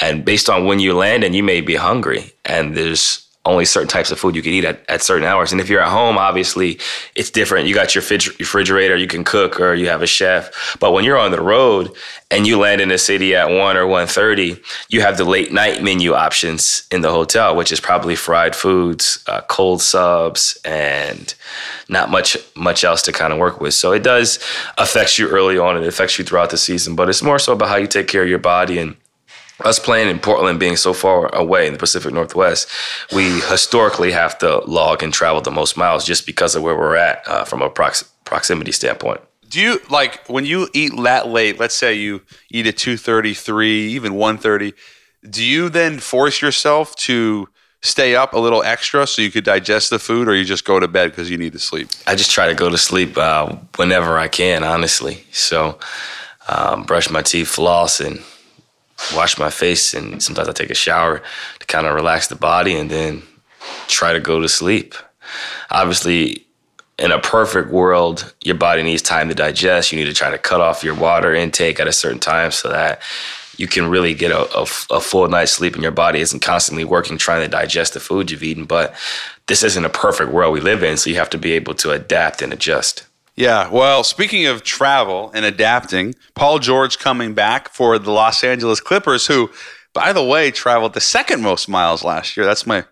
And 0.00 0.24
based 0.24 0.48
on 0.48 0.64
when 0.64 0.80
you 0.80 0.94
land 0.94 1.24
and 1.24 1.34
you 1.34 1.42
may 1.42 1.60
be 1.60 1.74
hungry 1.74 2.32
and 2.46 2.74
there's 2.74 3.25
only 3.46 3.64
certain 3.64 3.88
types 3.88 4.10
of 4.10 4.18
food 4.18 4.34
you 4.34 4.42
can 4.42 4.52
eat 4.52 4.64
at, 4.64 4.80
at 4.88 5.02
certain 5.02 5.24
hours. 5.24 5.52
And 5.52 5.60
if 5.60 5.68
you're 5.68 5.80
at 5.80 5.90
home, 5.90 6.18
obviously 6.18 6.78
it's 7.14 7.30
different. 7.30 7.68
You 7.68 7.74
got 7.74 7.94
your 7.94 8.02
refrigerator, 8.02 8.96
you 8.96 9.06
can 9.06 9.24
cook, 9.24 9.60
or 9.60 9.74
you 9.74 9.88
have 9.88 10.02
a 10.02 10.06
chef. 10.06 10.76
But 10.80 10.92
when 10.92 11.04
you're 11.04 11.16
on 11.16 11.30
the 11.30 11.40
road 11.40 11.90
and 12.30 12.46
you 12.46 12.58
land 12.58 12.80
in 12.80 12.90
a 12.90 12.98
city 12.98 13.36
at 13.36 13.48
one 13.48 13.76
or 13.76 13.84
1.30, 13.84 14.62
you 14.88 15.00
have 15.00 15.16
the 15.16 15.24
late 15.24 15.52
night 15.52 15.82
menu 15.82 16.12
options 16.12 16.86
in 16.90 17.00
the 17.00 17.10
hotel, 17.10 17.54
which 17.54 17.70
is 17.70 17.80
probably 17.80 18.16
fried 18.16 18.56
foods, 18.56 19.22
uh, 19.28 19.40
cold 19.42 19.80
subs, 19.80 20.58
and 20.64 21.34
not 21.88 22.10
much 22.10 22.36
much 22.56 22.82
else 22.82 23.02
to 23.02 23.12
kind 23.12 23.32
of 23.32 23.38
work 23.38 23.60
with. 23.60 23.74
So 23.74 23.92
it 23.92 24.02
does 24.02 24.40
affect 24.76 25.18
you 25.18 25.28
early 25.28 25.56
on 25.56 25.76
it 25.76 25.86
affects 25.86 26.18
you 26.18 26.24
throughout 26.24 26.50
the 26.50 26.58
season. 26.58 26.96
But 26.96 27.08
it's 27.08 27.22
more 27.22 27.38
so 27.38 27.52
about 27.52 27.68
how 27.68 27.76
you 27.76 27.86
take 27.86 28.08
care 28.08 28.22
of 28.22 28.28
your 28.28 28.40
body 28.40 28.78
and 28.78 28.96
us 29.64 29.78
playing 29.78 30.08
in 30.08 30.18
Portland 30.18 30.60
being 30.60 30.76
so 30.76 30.92
far 30.92 31.34
away 31.34 31.66
in 31.66 31.72
the 31.72 31.78
Pacific 31.78 32.12
Northwest, 32.12 32.68
we 33.14 33.40
historically 33.40 34.12
have 34.12 34.36
to 34.38 34.58
log 34.66 35.02
and 35.02 35.12
travel 35.12 35.40
the 35.40 35.50
most 35.50 35.76
miles 35.76 36.04
just 36.04 36.26
because 36.26 36.54
of 36.54 36.62
where 36.62 36.76
we're 36.76 36.96
at 36.96 37.26
uh, 37.26 37.44
from 37.44 37.62
a 37.62 37.70
prox- 37.70 38.04
proximity 38.24 38.72
standpoint. 38.72 39.20
Do 39.48 39.60
you 39.60 39.80
like 39.88 40.26
when 40.28 40.44
you 40.44 40.68
eat 40.74 40.92
that 41.04 41.28
late? 41.28 41.58
Let's 41.58 41.74
say 41.74 41.94
you 41.94 42.22
eat 42.50 42.66
at 42.66 42.76
two 42.76 42.96
thirty, 42.96 43.32
three, 43.32 43.88
even 43.92 44.14
one 44.14 44.38
thirty. 44.38 44.74
Do 45.28 45.44
you 45.44 45.68
then 45.68 46.00
force 46.00 46.42
yourself 46.42 46.94
to 46.96 47.48
stay 47.80 48.16
up 48.16 48.32
a 48.34 48.38
little 48.38 48.64
extra 48.64 49.06
so 49.06 49.22
you 49.22 49.30
could 49.30 49.44
digest 49.44 49.90
the 49.90 50.00
food, 50.00 50.28
or 50.28 50.34
you 50.34 50.44
just 50.44 50.64
go 50.64 50.80
to 50.80 50.88
bed 50.88 51.10
because 51.10 51.30
you 51.30 51.38
need 51.38 51.52
to 51.52 51.60
sleep? 51.60 51.88
I 52.06 52.16
just 52.16 52.32
try 52.32 52.48
to 52.48 52.54
go 52.54 52.68
to 52.68 52.76
sleep 52.76 53.16
uh, 53.16 53.54
whenever 53.76 54.18
I 54.18 54.26
can, 54.26 54.64
honestly. 54.64 55.24
So, 55.30 55.78
um, 56.48 56.82
brush 56.82 57.08
my 57.08 57.22
teeth, 57.22 57.48
floss, 57.48 58.00
and 58.00 58.20
wash 59.14 59.38
my 59.38 59.50
face, 59.50 59.94
and 59.94 60.22
sometimes 60.22 60.48
I 60.48 60.52
take 60.52 60.70
a 60.70 60.74
shower 60.74 61.22
to 61.58 61.66
kind 61.66 61.86
of 61.86 61.94
relax 61.94 62.28
the 62.28 62.36
body, 62.36 62.74
and 62.74 62.90
then 62.90 63.22
try 63.88 64.12
to 64.12 64.20
go 64.20 64.40
to 64.40 64.48
sleep. 64.48 64.94
Obviously, 65.70 66.46
in 66.98 67.12
a 67.12 67.18
perfect 67.18 67.70
world, 67.70 68.34
your 68.42 68.54
body 68.54 68.82
needs 68.82 69.02
time 69.02 69.28
to 69.28 69.34
digest. 69.34 69.92
You 69.92 69.98
need 69.98 70.06
to 70.06 70.14
try 70.14 70.30
to 70.30 70.38
cut 70.38 70.60
off 70.60 70.82
your 70.82 70.94
water 70.94 71.34
intake 71.34 71.78
at 71.78 71.88
a 71.88 71.92
certain 71.92 72.20
time 72.20 72.50
so 72.50 72.70
that 72.70 73.02
you 73.56 73.66
can 73.66 73.88
really 73.88 74.14
get 74.14 74.30
a, 74.30 74.42
a, 74.56 74.62
a, 74.90 75.00
full 75.00 75.26
night's 75.28 75.52
sleep 75.52 75.74
and 75.74 75.82
your 75.82 75.92
body 75.92 76.20
isn't 76.20 76.40
constantly 76.40 76.84
working 76.84 77.16
trying 77.16 77.42
to 77.42 77.48
digest 77.48 77.94
the 77.94 78.00
food 78.00 78.30
you've 78.30 78.42
eaten. 78.42 78.64
But 78.64 78.94
this 79.46 79.62
isn't 79.62 79.84
a 79.84 79.90
perfect 79.90 80.30
world 80.30 80.52
we 80.52 80.60
live 80.60 80.82
in, 80.82 80.96
so 80.96 81.10
you 81.10 81.16
have 81.16 81.30
to 81.30 81.38
be 81.38 81.52
able 81.52 81.74
to 81.76 81.92
adapt 81.92 82.42
and 82.42 82.52
adjust. 82.52 83.05
Yeah, 83.36 83.68
well, 83.68 84.02
speaking 84.02 84.46
of 84.46 84.62
travel 84.62 85.30
and 85.34 85.44
adapting, 85.44 86.14
Paul 86.34 86.58
George 86.58 86.98
coming 86.98 87.34
back 87.34 87.68
for 87.68 87.98
the 87.98 88.10
Los 88.10 88.42
Angeles 88.42 88.80
Clippers, 88.80 89.26
who, 89.26 89.50
by 89.92 90.14
the 90.14 90.24
way, 90.24 90.50
traveled 90.50 90.94
the 90.94 91.02
second 91.02 91.42
most 91.42 91.68
miles 91.68 92.02
last 92.02 92.34
year. 92.36 92.46
That's 92.46 92.66
my 92.66 92.84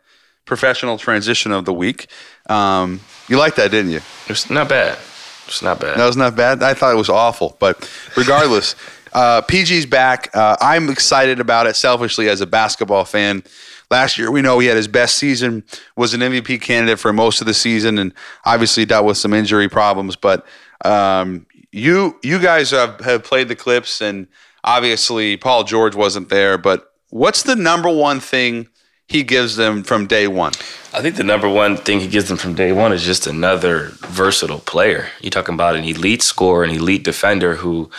professional 0.45 0.99
transition 0.99 1.51
of 1.51 1.65
the 1.65 1.73
week. 1.73 2.09
Um, 2.51 3.01
you 3.27 3.39
liked 3.39 3.57
that, 3.57 3.71
didn't 3.71 3.93
you? 3.93 4.03
It's 4.27 4.51
not 4.51 4.69
bad. 4.69 4.99
It's 5.47 5.63
not 5.63 5.81
bad. 5.81 5.99
That 5.99 6.07
was 6.07 6.17
not 6.17 6.37
bad. 6.37 6.63
I 6.63 6.75
thought 6.75 6.93
it 6.93 6.99
was 6.99 7.09
awful, 7.09 7.57
but 7.59 7.91
regardless, 8.15 8.77
uh, 9.15 9.41
PG's 9.43 9.87
back. 9.87 10.29
Uh, 10.35 10.57
I'm 10.61 10.91
excited 10.91 11.41
about 11.41 11.67
it 11.67 11.77
selfishly 11.77 12.29
as 12.29 12.43
a 12.43 12.47
basketball 12.47 13.07
fan. 13.07 13.45
Last 13.95 14.19
year, 14.19 14.29
we 14.29 14.43
know 14.43 14.59
he 14.59 14.67
had 14.67 14.77
his 14.77 14.89
best 14.89 15.17
season, 15.19 15.63
was 15.95 16.15
an 16.15 16.21
MVP 16.21 16.61
candidate 16.61 16.99
for 16.99 17.13
most 17.13 17.41
of 17.41 17.47
the 17.47 17.55
season, 17.55 17.97
and 17.97 18.13
obviously 18.45 18.85
dealt 18.85 19.07
with 19.07 19.17
some 19.17 19.33
injury 19.33 19.69
problems. 19.69 20.17
But 20.17 20.45
um, 20.85 21.47
you 21.71 22.19
you 22.21 22.41
guys 22.41 22.73
have, 22.73 22.99
have 23.03 23.23
played 23.23 23.47
the 23.47 23.55
Clips, 23.55 24.01
and 24.01 24.27
obviously 24.65 25.37
Paul 25.37 25.63
George 25.63 25.95
wasn't 25.95 26.29
there. 26.29 26.59
But 26.59 26.93
what's 27.11 27.45
the 27.45 27.55
number 27.55 27.89
one 27.89 28.19
thing 28.19 28.67
he 29.07 29.23
gives 29.23 29.55
them 29.55 29.85
from 29.85 30.09
day 30.09 30.27
one? 30.27 30.55
I 30.93 31.01
think 31.01 31.15
the 31.15 31.23
number 31.23 31.49
one 31.49 31.77
thing 31.77 32.01
he 32.01 32.09
gives 32.09 32.27
them 32.27 32.37
from 32.37 32.55
day 32.55 32.73
one 32.73 32.93
is 32.93 33.05
just 33.05 33.29
another 33.29 33.93
versatile 34.09 34.59
player. 34.59 35.07
You're 35.21 35.31
talking 35.31 35.55
about 35.55 35.77
an 35.77 35.85
elite 35.85 36.23
scorer, 36.23 36.65
an 36.65 36.71
elite 36.71 37.05
defender 37.05 37.55
who, 37.55 37.91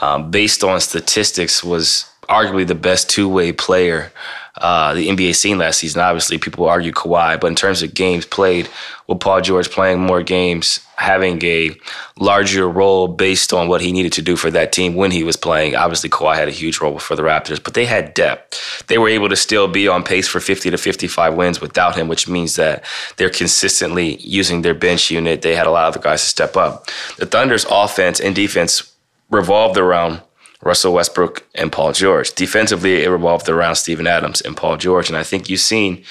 um, 0.00 0.30
based 0.30 0.62
on 0.62 0.80
statistics, 0.80 1.64
was 1.64 2.08
arguably 2.28 2.66
the 2.66 2.74
best 2.74 3.10
two 3.10 3.28
way 3.28 3.52
player 3.52 4.12
uh, 4.56 4.94
the 4.94 5.08
NBA 5.08 5.34
scene 5.34 5.58
last 5.58 5.80
season. 5.80 6.00
Obviously, 6.00 6.38
people 6.38 6.68
argue 6.68 6.92
Kawhi, 6.92 7.40
but 7.40 7.48
in 7.48 7.56
terms 7.56 7.82
of 7.82 7.92
games 7.92 8.24
played, 8.24 8.68
with 9.08 9.18
Paul 9.18 9.40
George 9.40 9.68
playing 9.68 10.00
more 10.00 10.22
games, 10.22 10.78
having 10.96 11.44
a 11.44 11.72
larger 12.18 12.68
role 12.68 13.08
based 13.08 13.52
on 13.52 13.68
what 13.68 13.80
he 13.80 13.90
needed 13.90 14.12
to 14.12 14.22
do 14.22 14.36
for 14.36 14.50
that 14.52 14.72
team 14.72 14.94
when 14.94 15.10
he 15.10 15.24
was 15.24 15.36
playing. 15.36 15.74
Obviously, 15.74 16.08
Kawhi 16.08 16.36
had 16.36 16.46
a 16.46 16.52
huge 16.52 16.80
role 16.80 16.98
for 17.00 17.16
the 17.16 17.22
Raptors, 17.22 17.62
but 17.62 17.74
they 17.74 17.84
had 17.84 18.14
depth. 18.14 18.86
They 18.86 18.96
were 18.96 19.08
able 19.08 19.28
to 19.28 19.36
still 19.36 19.66
be 19.66 19.88
on 19.88 20.04
pace 20.04 20.28
for 20.28 20.38
50 20.38 20.70
to 20.70 20.78
55 20.78 21.34
wins 21.34 21.60
without 21.60 21.96
him, 21.96 22.06
which 22.06 22.28
means 22.28 22.54
that 22.54 22.84
they're 23.16 23.30
consistently 23.30 24.16
using 24.20 24.62
their 24.62 24.74
bench 24.74 25.10
unit. 25.10 25.42
They 25.42 25.56
had 25.56 25.66
a 25.66 25.72
lot 25.72 25.88
of 25.88 25.94
the 25.94 26.00
guys 26.00 26.22
to 26.22 26.28
step 26.28 26.56
up. 26.56 26.88
The 27.18 27.26
Thunder's 27.26 27.66
offense 27.68 28.20
and 28.20 28.36
defense 28.36 28.94
revolved 29.30 29.76
around 29.76 30.22
Russell 30.64 30.94
Westbrook 30.94 31.46
and 31.54 31.70
Paul 31.70 31.92
George. 31.92 32.34
Defensively, 32.34 33.04
it 33.04 33.08
revolved 33.08 33.48
around 33.48 33.76
Steven 33.76 34.06
Adams 34.06 34.40
and 34.40 34.56
Paul 34.56 34.76
George. 34.76 35.08
And 35.08 35.16
I 35.16 35.22
think 35.22 35.48
you've 35.48 35.60
seen 35.60 36.04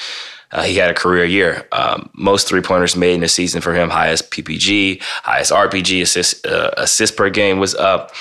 uh, 0.52 0.62
he 0.62 0.76
had 0.76 0.90
a 0.90 0.94
career 0.94 1.26
year. 1.26 1.68
Um, 1.72 2.10
most 2.14 2.48
three 2.48 2.62
pointers 2.62 2.96
made 2.96 3.16
in 3.16 3.24
a 3.24 3.28
season 3.28 3.60
for 3.60 3.74
him, 3.74 3.90
highest 3.90 4.30
PPG, 4.30 5.02
highest 5.02 5.52
RPG 5.52 6.04
assist, 6.04 6.46
uh, 6.46 6.70
assist 6.78 7.18
per 7.18 7.30
game 7.32 7.60
was 7.60 7.74
up. 7.74 8.12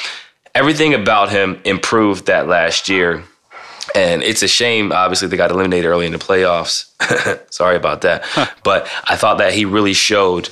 Everything 0.55 0.95
about 0.95 1.31
him 1.31 1.61
improved 1.65 2.27
that 2.27 2.49
last 2.49 2.89
year. 2.89 3.23
And 3.95 4.23
it's 4.23 4.43
a 4.43 4.49
shame, 4.49 4.93
obviously, 4.93 5.29
they 5.29 5.37
got 5.37 5.51
eliminated 5.51 5.87
early 5.87 6.07
in 6.07 6.13
the 6.13 6.19
playoffs. 6.19 6.91
Sorry 7.53 7.77
about 7.77 8.01
that. 8.03 8.25
But 8.65 8.89
I 9.05 9.17
thought 9.17 9.39
that 9.39 9.53
he 9.53 9.65
really 9.67 9.93
showed 9.93 10.49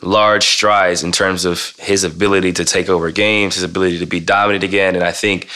large 0.00 0.46
strides 0.46 1.02
in 1.02 1.10
terms 1.10 1.44
of 1.44 1.74
his 1.78 2.04
ability 2.04 2.52
to 2.52 2.64
take 2.64 2.88
over 2.88 3.10
games, 3.10 3.54
his 3.54 3.64
ability 3.64 3.98
to 3.98 4.06
be 4.06 4.20
dominant 4.20 4.62
again. 4.62 4.94
And 4.94 5.04
I 5.04 5.10
think, 5.10 5.48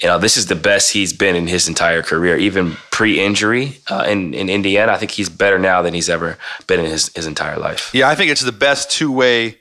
you 0.00 0.08
know, 0.08 0.18
this 0.18 0.38
is 0.38 0.46
the 0.46 0.54
best 0.54 0.92
he's 0.92 1.12
been 1.12 1.36
in 1.36 1.46
his 1.46 1.68
entire 1.68 2.02
career, 2.02 2.38
even 2.38 2.76
pre-injury 2.90 3.78
uh, 3.90 4.06
in, 4.08 4.32
in 4.32 4.48
Indiana. 4.48 4.92
I 4.92 4.96
think 4.96 5.10
he's 5.10 5.28
better 5.28 5.58
now 5.58 5.82
than 5.82 5.92
he's 5.92 6.08
ever 6.08 6.38
been 6.66 6.80
in 6.80 6.86
his, 6.86 7.08
his 7.14 7.26
entire 7.26 7.58
life. 7.58 7.90
Yeah, 7.92 8.08
I 8.08 8.14
think 8.14 8.30
it's 8.30 8.40
the 8.40 8.52
best 8.52 8.90
two-way 8.90 9.58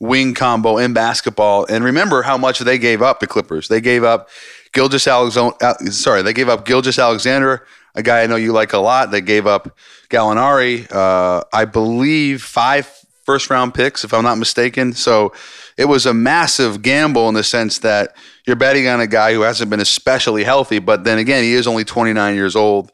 wing 0.00 0.34
combo 0.34 0.78
in 0.78 0.94
basketball. 0.94 1.66
And 1.66 1.84
remember 1.84 2.22
how 2.22 2.38
much 2.38 2.60
they 2.60 2.78
gave 2.78 3.02
up, 3.02 3.20
the 3.20 3.26
Clippers. 3.26 3.68
They 3.68 3.82
gave 3.82 4.04
up 4.04 4.30
Gilgeous-Alexander, 4.72 5.54
uh, 5.60 5.74
sorry, 5.90 6.22
they 6.22 6.32
gave 6.32 6.48
up 6.48 6.64
Gilgeous-Alexander, 6.64 7.66
a 7.94 8.02
guy 8.02 8.22
I 8.22 8.26
know 8.26 8.36
you 8.36 8.52
like 8.52 8.72
a 8.72 8.78
lot. 8.78 9.10
They 9.10 9.20
gave 9.20 9.46
up 9.46 9.76
Gallinari, 10.08 10.90
uh, 10.90 11.44
I 11.52 11.66
believe 11.66 12.42
five 12.42 13.01
first 13.24 13.50
round 13.50 13.74
picks, 13.74 14.04
if 14.04 14.12
I'm 14.12 14.24
not 14.24 14.38
mistaken. 14.38 14.92
So 14.92 15.32
it 15.76 15.86
was 15.86 16.06
a 16.06 16.14
massive 16.14 16.82
gamble 16.82 17.28
in 17.28 17.34
the 17.34 17.44
sense 17.44 17.78
that 17.78 18.14
you're 18.46 18.56
betting 18.56 18.88
on 18.88 19.00
a 19.00 19.06
guy 19.06 19.32
who 19.32 19.42
hasn't 19.42 19.70
been 19.70 19.80
especially 19.80 20.44
healthy, 20.44 20.78
but 20.78 21.04
then 21.04 21.18
again, 21.18 21.44
he 21.44 21.54
is 21.54 21.66
only 21.66 21.84
29 21.84 22.34
years 22.34 22.56
old. 22.56 22.90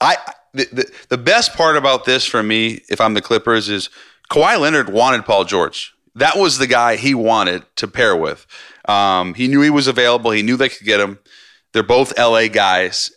I 0.00 0.16
the, 0.54 0.68
the, 0.72 0.92
the 1.08 1.18
best 1.18 1.54
part 1.54 1.76
about 1.76 2.04
this 2.04 2.26
for 2.26 2.42
me, 2.42 2.82
if 2.88 3.00
I'm 3.00 3.14
the 3.14 3.22
Clippers, 3.22 3.68
is 3.68 3.88
Kawhi 4.30 4.58
Leonard 4.58 4.90
wanted 4.90 5.24
Paul 5.24 5.44
George. 5.44 5.94
That 6.14 6.36
was 6.36 6.58
the 6.58 6.66
guy 6.66 6.96
he 6.96 7.14
wanted 7.14 7.64
to 7.76 7.88
pair 7.88 8.14
with. 8.14 8.46
Um, 8.86 9.34
he 9.34 9.48
knew 9.48 9.62
he 9.62 9.70
was 9.70 9.86
available. 9.86 10.30
He 10.30 10.42
knew 10.42 10.56
they 10.56 10.68
could 10.68 10.86
get 10.86 11.00
him. 11.00 11.18
They're 11.72 11.82
both 11.82 12.18
LA 12.18 12.48
guys. 12.48 13.12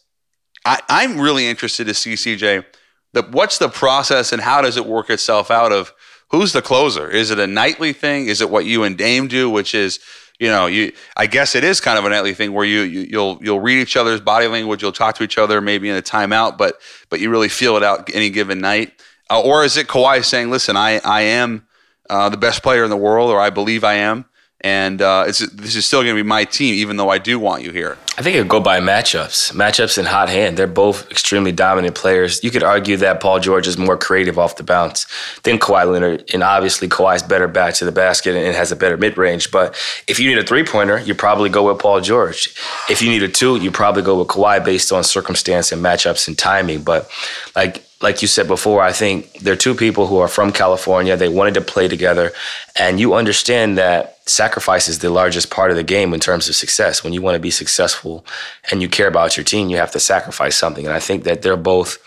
I, 0.64 0.80
I'm 0.88 1.20
really 1.20 1.48
interested 1.48 1.88
to 1.88 1.94
see 1.94 2.14
CJ. 2.14 2.66
The, 3.14 3.24
what's 3.24 3.58
the 3.58 3.70
process 3.70 4.32
and 4.32 4.42
how 4.42 4.62
does 4.62 4.78
it 4.78 4.86
work 4.86 5.10
itself 5.10 5.52
out 5.52 5.72
of 5.72 5.94
who's 6.36 6.54
the 6.54 6.62
closer? 6.62 7.10
Is 7.10 7.32
it 7.32 7.40
a 7.40 7.48
nightly 7.48 7.94
thing? 7.94 8.28
Is 8.28 8.42
it 8.42 8.50
what 8.50 8.66
you 8.66 8.84
and 8.84 8.98
Dame 8.98 9.28
do, 9.28 9.50
which 9.50 9.74
is 9.74 10.00
you 10.40 10.50
know, 10.50 10.66
you 10.66 10.92
I 11.16 11.28
guess 11.28 11.56
it 11.56 11.64
is 11.64 11.80
kind 11.80 11.98
of 11.98 12.06
a 12.06 12.10
nightly 12.10 12.34
thing 12.34 12.52
where 12.54 12.66
you, 12.66 12.82
you 12.82 13.02
you'll 13.02 13.40
you'll 13.42 13.60
read 13.60 13.82
each 13.82 13.96
other's 13.96 14.20
body 14.20 14.48
language, 14.48 14.82
you'll 14.82 14.92
talk 14.92 15.16
to 15.16 15.24
each 15.24 15.38
other 15.38 15.62
maybe 15.62 15.90
in 15.90 15.96
a 15.96 16.02
timeout, 16.02 16.58
but 16.58 16.80
but 17.10 17.20
you 17.20 17.30
really 17.30 17.50
feel 17.50 17.78
it 17.78 17.84
out 17.84 18.10
any 18.14 18.30
given 18.30 18.60
night. 18.60 18.92
Uh, 19.30 19.42
or 19.42 19.64
is 19.64 19.78
it 19.78 19.88
Kawhi 19.88 20.24
saying, 20.24 20.52
"Listen, 20.52 20.76
I 20.76 21.00
I 21.06 21.22
am 21.22 21.66
uh, 22.10 22.30
the 22.30 22.38
best 22.38 22.64
player 22.64 22.84
in 22.84 22.90
the 22.90 22.98
world, 22.98 23.32
or 23.32 23.40
I 23.40 23.50
believe 23.50 23.84
I 23.84 23.96
am, 23.96 24.26
and 24.66 25.00
uh, 25.00 25.26
this 25.26 25.76
is 25.76 25.86
still 25.86 26.02
going 26.02 26.16
to 26.16 26.24
be 26.24 26.28
my 26.28 26.44
team, 26.44 26.74
even 26.74 26.98
though 26.98 27.10
I 27.10 27.20
do 27.20 27.38
want 27.38 27.62
you 27.62 27.70
here. 27.70 28.00
I 28.18 28.24
think 28.24 28.36
it 28.36 28.40
would 28.40 28.50
go 28.50 28.60
by 28.60 28.80
matchups. 28.80 29.54
Matchups 29.54 30.00
in 30.00 30.06
hot 30.06 30.28
hand. 30.28 30.58
They're 30.58 30.66
both 30.66 31.12
extremely 31.12 31.52
dominant 31.52 31.94
players. 31.94 32.44
You 32.44 32.50
could 32.50 32.64
argue 32.64 32.98
that 32.98 33.22
Paul 33.22 33.40
George 33.40 33.68
is 33.68 33.78
more 33.78 33.96
creative 33.96 34.40
off 34.40 34.56
the 34.56 34.64
bounce 34.64 35.06
than 35.44 35.60
Kawhi 35.60 35.92
Leonard, 35.92 36.32
and 36.34 36.42
obviously 36.42 36.88
Kawhi's 36.88 37.22
better 37.22 37.48
back 37.48 37.76
to 37.76 37.86
the 37.86 37.92
basket 37.92 38.36
and 38.36 38.56
has 38.56 38.72
a 38.72 38.76
better 38.76 38.98
mid 38.98 39.20
range. 39.20 39.52
But 39.52 39.76
if 40.08 40.20
you 40.20 40.28
need 40.28 40.40
a 40.40 40.44
three 40.44 40.64
pointer, 40.64 40.98
you 40.98 41.14
probably 41.14 41.52
go 41.52 41.72
with 41.72 41.80
Paul 41.80 42.02
George. 42.02 42.56
If 42.90 43.04
you 43.04 43.10
need 43.12 43.22
a 43.22 43.30
two, 43.30 43.58
you 43.58 43.70
probably 43.70 44.02
go 44.02 44.18
with 44.18 44.30
Kawhi 44.30 44.66
based 44.66 44.92
on 44.92 45.04
circumstance 45.04 45.72
and 45.72 45.80
matchups 45.86 46.28
and 46.28 46.36
timing. 46.36 46.82
But 46.82 47.08
like 47.56 47.84
like 48.06 48.22
you 48.22 48.28
said 48.28 48.48
before, 48.48 48.84
I 48.84 48.92
think 48.92 49.40
they're 49.40 49.56
two 49.56 49.74
people 49.74 50.06
who 50.06 50.20
are 50.20 50.28
from 50.28 50.52
California. 50.52 51.18
They 51.18 51.28
wanted 51.28 51.56
to 51.56 51.62
play 51.62 51.88
together. 51.88 52.34
And 52.76 53.00
you 53.00 53.16
understand 53.16 53.80
that 53.80 54.20
sacrifice 54.30 54.88
is 54.88 55.00
the 55.00 55.10
largest 55.10 55.50
part 55.50 55.72
of 55.72 55.76
the 55.76 55.84
game 55.96 56.14
in 56.14 56.20
terms 56.20 56.48
of 56.48 56.56
success. 56.56 57.04
When 57.04 57.14
you 57.14 57.24
want 57.24 57.34
to 57.34 57.40
be 57.40 57.50
successful 57.50 58.24
and 58.70 58.80
you 58.80 58.90
care 58.90 59.08
about 59.08 59.36
your 59.36 59.44
team, 59.44 59.72
you 59.72 59.78
have 59.78 59.92
to 59.94 60.00
sacrifice 60.00 60.56
something. 60.56 60.86
And 60.86 60.94
I 60.94 61.00
think 61.00 61.24
that 61.24 61.42
they're 61.42 61.58
both 61.58 61.98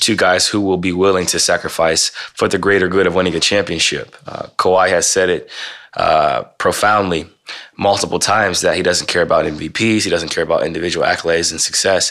two 0.00 0.16
guys 0.16 0.48
who 0.48 0.60
will 0.60 0.78
be 0.78 0.92
willing 0.92 1.26
to 1.26 1.38
sacrifice 1.38 2.08
for 2.08 2.48
the 2.48 2.58
greater 2.58 2.88
good 2.88 3.06
of 3.06 3.14
winning 3.14 3.36
a 3.36 3.40
championship. 3.40 4.16
Uh, 4.26 4.48
Kawhi 4.58 4.88
has 4.88 5.06
said 5.06 5.30
it 5.30 5.48
uh, 5.94 6.42
profoundly 6.58 7.28
multiple 7.76 8.18
times 8.18 8.62
that 8.62 8.76
he 8.76 8.82
doesn't 8.82 9.06
care 9.06 9.22
about 9.22 9.44
MVPs, 9.44 10.02
he 10.02 10.10
doesn't 10.10 10.30
care 10.34 10.42
about 10.42 10.66
individual 10.66 11.06
accolades 11.06 11.52
and 11.52 11.60
success. 11.60 12.10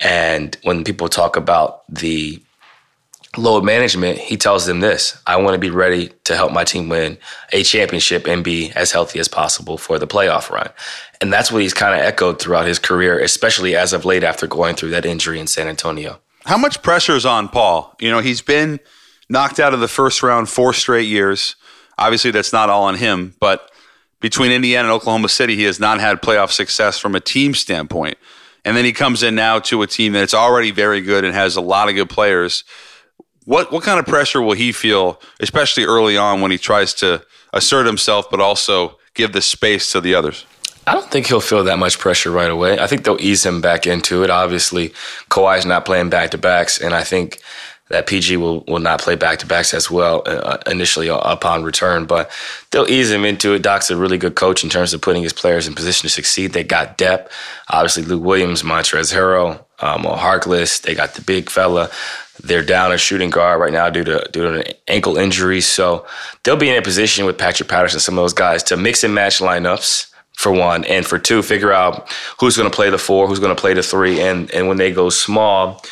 And 0.00 0.56
when 0.62 0.84
people 0.84 1.08
talk 1.08 1.36
about 1.36 1.82
the 1.92 2.40
load 3.36 3.64
management, 3.64 4.18
he 4.18 4.36
tells 4.36 4.66
them 4.66 4.80
this 4.80 5.20
I 5.26 5.36
want 5.36 5.54
to 5.54 5.58
be 5.58 5.70
ready 5.70 6.10
to 6.24 6.36
help 6.36 6.52
my 6.52 6.64
team 6.64 6.88
win 6.88 7.18
a 7.52 7.62
championship 7.62 8.26
and 8.26 8.42
be 8.42 8.70
as 8.72 8.92
healthy 8.92 9.18
as 9.18 9.28
possible 9.28 9.76
for 9.76 9.98
the 9.98 10.06
playoff 10.06 10.50
run. 10.50 10.70
And 11.20 11.32
that's 11.32 11.52
what 11.52 11.62
he's 11.62 11.74
kind 11.74 11.94
of 11.94 12.00
echoed 12.00 12.40
throughout 12.40 12.66
his 12.66 12.78
career, 12.78 13.18
especially 13.18 13.76
as 13.76 13.92
of 13.92 14.04
late 14.04 14.24
after 14.24 14.46
going 14.46 14.76
through 14.76 14.90
that 14.90 15.04
injury 15.04 15.40
in 15.40 15.46
San 15.46 15.68
Antonio. 15.68 16.20
How 16.44 16.56
much 16.56 16.82
pressure 16.82 17.16
is 17.16 17.26
on 17.26 17.48
Paul? 17.48 17.94
You 18.00 18.10
know, 18.10 18.20
he's 18.20 18.40
been 18.40 18.80
knocked 19.28 19.60
out 19.60 19.74
of 19.74 19.80
the 19.80 19.88
first 19.88 20.22
round 20.22 20.48
four 20.48 20.72
straight 20.72 21.08
years. 21.08 21.56
Obviously, 21.98 22.30
that's 22.30 22.52
not 22.52 22.70
all 22.70 22.84
on 22.84 22.94
him, 22.94 23.34
but 23.40 23.70
between 24.20 24.50
Indiana 24.50 24.88
and 24.88 24.94
Oklahoma 24.94 25.28
City, 25.28 25.56
he 25.56 25.64
has 25.64 25.78
not 25.78 26.00
had 26.00 26.22
playoff 26.22 26.50
success 26.50 26.98
from 26.98 27.14
a 27.14 27.20
team 27.20 27.54
standpoint. 27.54 28.16
And 28.64 28.76
then 28.76 28.84
he 28.84 28.92
comes 28.92 29.22
in 29.22 29.34
now 29.34 29.60
to 29.60 29.82
a 29.82 29.86
team 29.86 30.12
that's 30.12 30.34
already 30.34 30.70
very 30.70 31.00
good 31.00 31.24
and 31.24 31.34
has 31.34 31.56
a 31.56 31.60
lot 31.60 31.88
of 31.88 31.94
good 31.94 32.10
players. 32.10 32.64
What 33.48 33.72
what 33.72 33.82
kind 33.82 33.98
of 33.98 34.04
pressure 34.04 34.42
will 34.42 34.52
he 34.52 34.72
feel, 34.72 35.18
especially 35.40 35.84
early 35.84 36.18
on 36.18 36.42
when 36.42 36.50
he 36.50 36.58
tries 36.58 36.92
to 36.94 37.24
assert 37.54 37.86
himself, 37.86 38.30
but 38.30 38.40
also 38.40 38.98
give 39.14 39.32
the 39.32 39.40
space 39.40 39.90
to 39.92 40.02
the 40.02 40.14
others? 40.14 40.44
I 40.86 40.92
don't 40.92 41.10
think 41.10 41.28
he'll 41.28 41.40
feel 41.40 41.64
that 41.64 41.78
much 41.78 41.98
pressure 41.98 42.30
right 42.30 42.50
away. 42.50 42.78
I 42.78 42.86
think 42.86 43.04
they'll 43.04 43.20
ease 43.20 43.46
him 43.46 43.62
back 43.62 43.86
into 43.86 44.22
it. 44.22 44.28
Obviously, 44.28 44.90
Kawhi's 45.30 45.64
not 45.64 45.86
playing 45.86 46.10
back 46.10 46.30
to 46.32 46.38
backs, 46.38 46.78
and 46.78 46.92
I 46.92 47.02
think 47.04 47.40
that 47.88 48.06
PG 48.06 48.36
will, 48.36 48.64
will 48.68 48.80
not 48.80 49.00
play 49.00 49.14
back 49.14 49.38
to 49.38 49.46
backs 49.46 49.72
as 49.72 49.90
well 49.90 50.22
uh, 50.26 50.58
initially 50.66 51.08
upon 51.08 51.62
return, 51.62 52.04
but 52.04 52.30
they'll 52.70 52.90
ease 52.90 53.10
him 53.10 53.24
into 53.24 53.54
it. 53.54 53.62
Doc's 53.62 53.90
a 53.90 53.96
really 53.96 54.18
good 54.18 54.34
coach 54.34 54.62
in 54.62 54.68
terms 54.68 54.92
of 54.92 55.00
putting 55.00 55.22
his 55.22 55.32
players 55.32 55.66
in 55.66 55.74
position 55.74 56.02
to 56.02 56.10
succeed. 56.10 56.52
They 56.52 56.64
got 56.64 56.98
depth. 56.98 57.32
Obviously, 57.70 58.02
Lou 58.02 58.18
Williams, 58.18 58.62
Montrezl 58.62 59.14
Harrell, 59.14 59.64
um, 59.80 60.02
Harkless. 60.02 60.82
They 60.82 60.94
got 60.94 61.14
the 61.14 61.22
big 61.22 61.48
fella. 61.48 61.90
They're 62.42 62.62
down 62.62 62.92
a 62.92 62.98
shooting 62.98 63.30
guard 63.30 63.60
right 63.60 63.72
now 63.72 63.90
due 63.90 64.04
to 64.04 64.28
due 64.32 64.42
to 64.42 64.60
an 64.60 64.74
ankle 64.86 65.16
injury. 65.16 65.60
So 65.60 66.06
they'll 66.42 66.56
be 66.56 66.70
in 66.70 66.76
a 66.76 66.82
position 66.82 67.26
with 67.26 67.38
Patrick 67.38 67.68
Patterson, 67.68 68.00
some 68.00 68.16
of 68.18 68.22
those 68.22 68.32
guys, 68.32 68.62
to 68.64 68.76
mix 68.76 69.04
and 69.04 69.14
match 69.14 69.38
lineups 69.38 70.12
for 70.36 70.52
one, 70.52 70.84
and 70.84 71.04
for 71.04 71.18
two, 71.18 71.42
figure 71.42 71.72
out 71.72 72.12
who's 72.38 72.56
going 72.56 72.70
to 72.70 72.74
play 72.74 72.90
the 72.90 72.98
four, 72.98 73.26
who's 73.26 73.40
going 73.40 73.54
to 73.54 73.60
play 73.60 73.74
the 73.74 73.82
three, 73.82 74.20
and 74.20 74.50
and 74.52 74.68
when 74.68 74.76
they 74.76 74.92
go 74.92 75.10
small. 75.10 75.82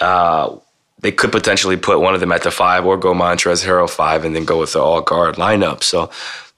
Uh, 0.00 0.56
they 1.00 1.12
could 1.12 1.30
potentially 1.30 1.76
put 1.76 2.00
one 2.00 2.14
of 2.14 2.20
them 2.20 2.32
at 2.32 2.42
the 2.42 2.50
five 2.50 2.84
or 2.84 2.96
go 2.96 3.14
Montrezl 3.14 3.64
Harrell 3.64 3.88
five 3.88 4.24
and 4.24 4.34
then 4.34 4.44
go 4.44 4.58
with 4.58 4.72
the 4.72 4.80
all 4.80 5.00
guard 5.00 5.36
lineup. 5.36 5.84
So 5.84 6.10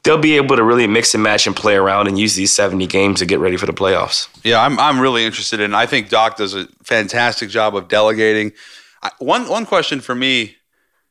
they'll 0.03 0.18
be 0.18 0.37
able 0.37 0.57
to 0.57 0.64
really 0.64 0.87
mix 0.87 1.14
and 1.14 1.22
match 1.22 1.46
and 1.46 1.55
play 1.55 1.76
around 1.76 2.09
and 2.09 2.18
use 2.18 2.35
these 2.35 2.53
70 2.53 2.87
games 2.87 3.18
to 3.20 3.26
get 3.26 3.38
ready 3.38 3.57
for 3.57 3.66
the 3.66 3.72
playoffs. 3.72 4.29
Yeah, 4.44 4.62
I'm, 4.62 4.79
I'm 4.79 5.00
really 5.00 5.24
interested 5.24 5.61
in 5.61 5.74
I 5.74 5.87
think 5.87 6.09
Doc 6.09 6.37
does 6.37 6.55
a 6.55 6.66
fantastic 6.83 7.50
job 7.50 7.76
of 7.76 7.88
delegating. 7.88 8.53
I, 9.02 9.10
one, 9.18 9.48
one 9.48 9.66
question 9.66 10.00
for 10.00 10.14
me 10.14 10.56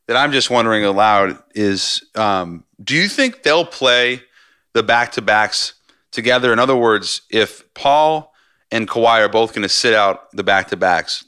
that 0.08 0.18
I'm 0.18 0.32
just 0.32 0.50
wondering 0.50 0.84
aloud 0.84 1.38
is 1.56 2.04
um, 2.16 2.64
do 2.84 2.96
you 2.96 3.08
think 3.08 3.44
they'll 3.44 3.66
play 3.66 4.22
the 4.74 4.84
back 4.84 5.12
to 5.14 5.22
backs 5.22 5.74
together? 6.12 6.52
In 6.54 6.60
other 6.60 6.76
words, 6.76 7.22
if 7.30 7.74
Paul 7.74 8.34
and 8.72 8.88
Kawhi 8.88 9.22
are 9.22 9.30
both 9.30 9.54
going 9.54 9.64
to 9.64 9.70
sit 9.70 9.94
out 9.94 10.32
the 10.32 10.44
back 10.44 10.68
to 10.70 10.78
backs, 10.78 11.26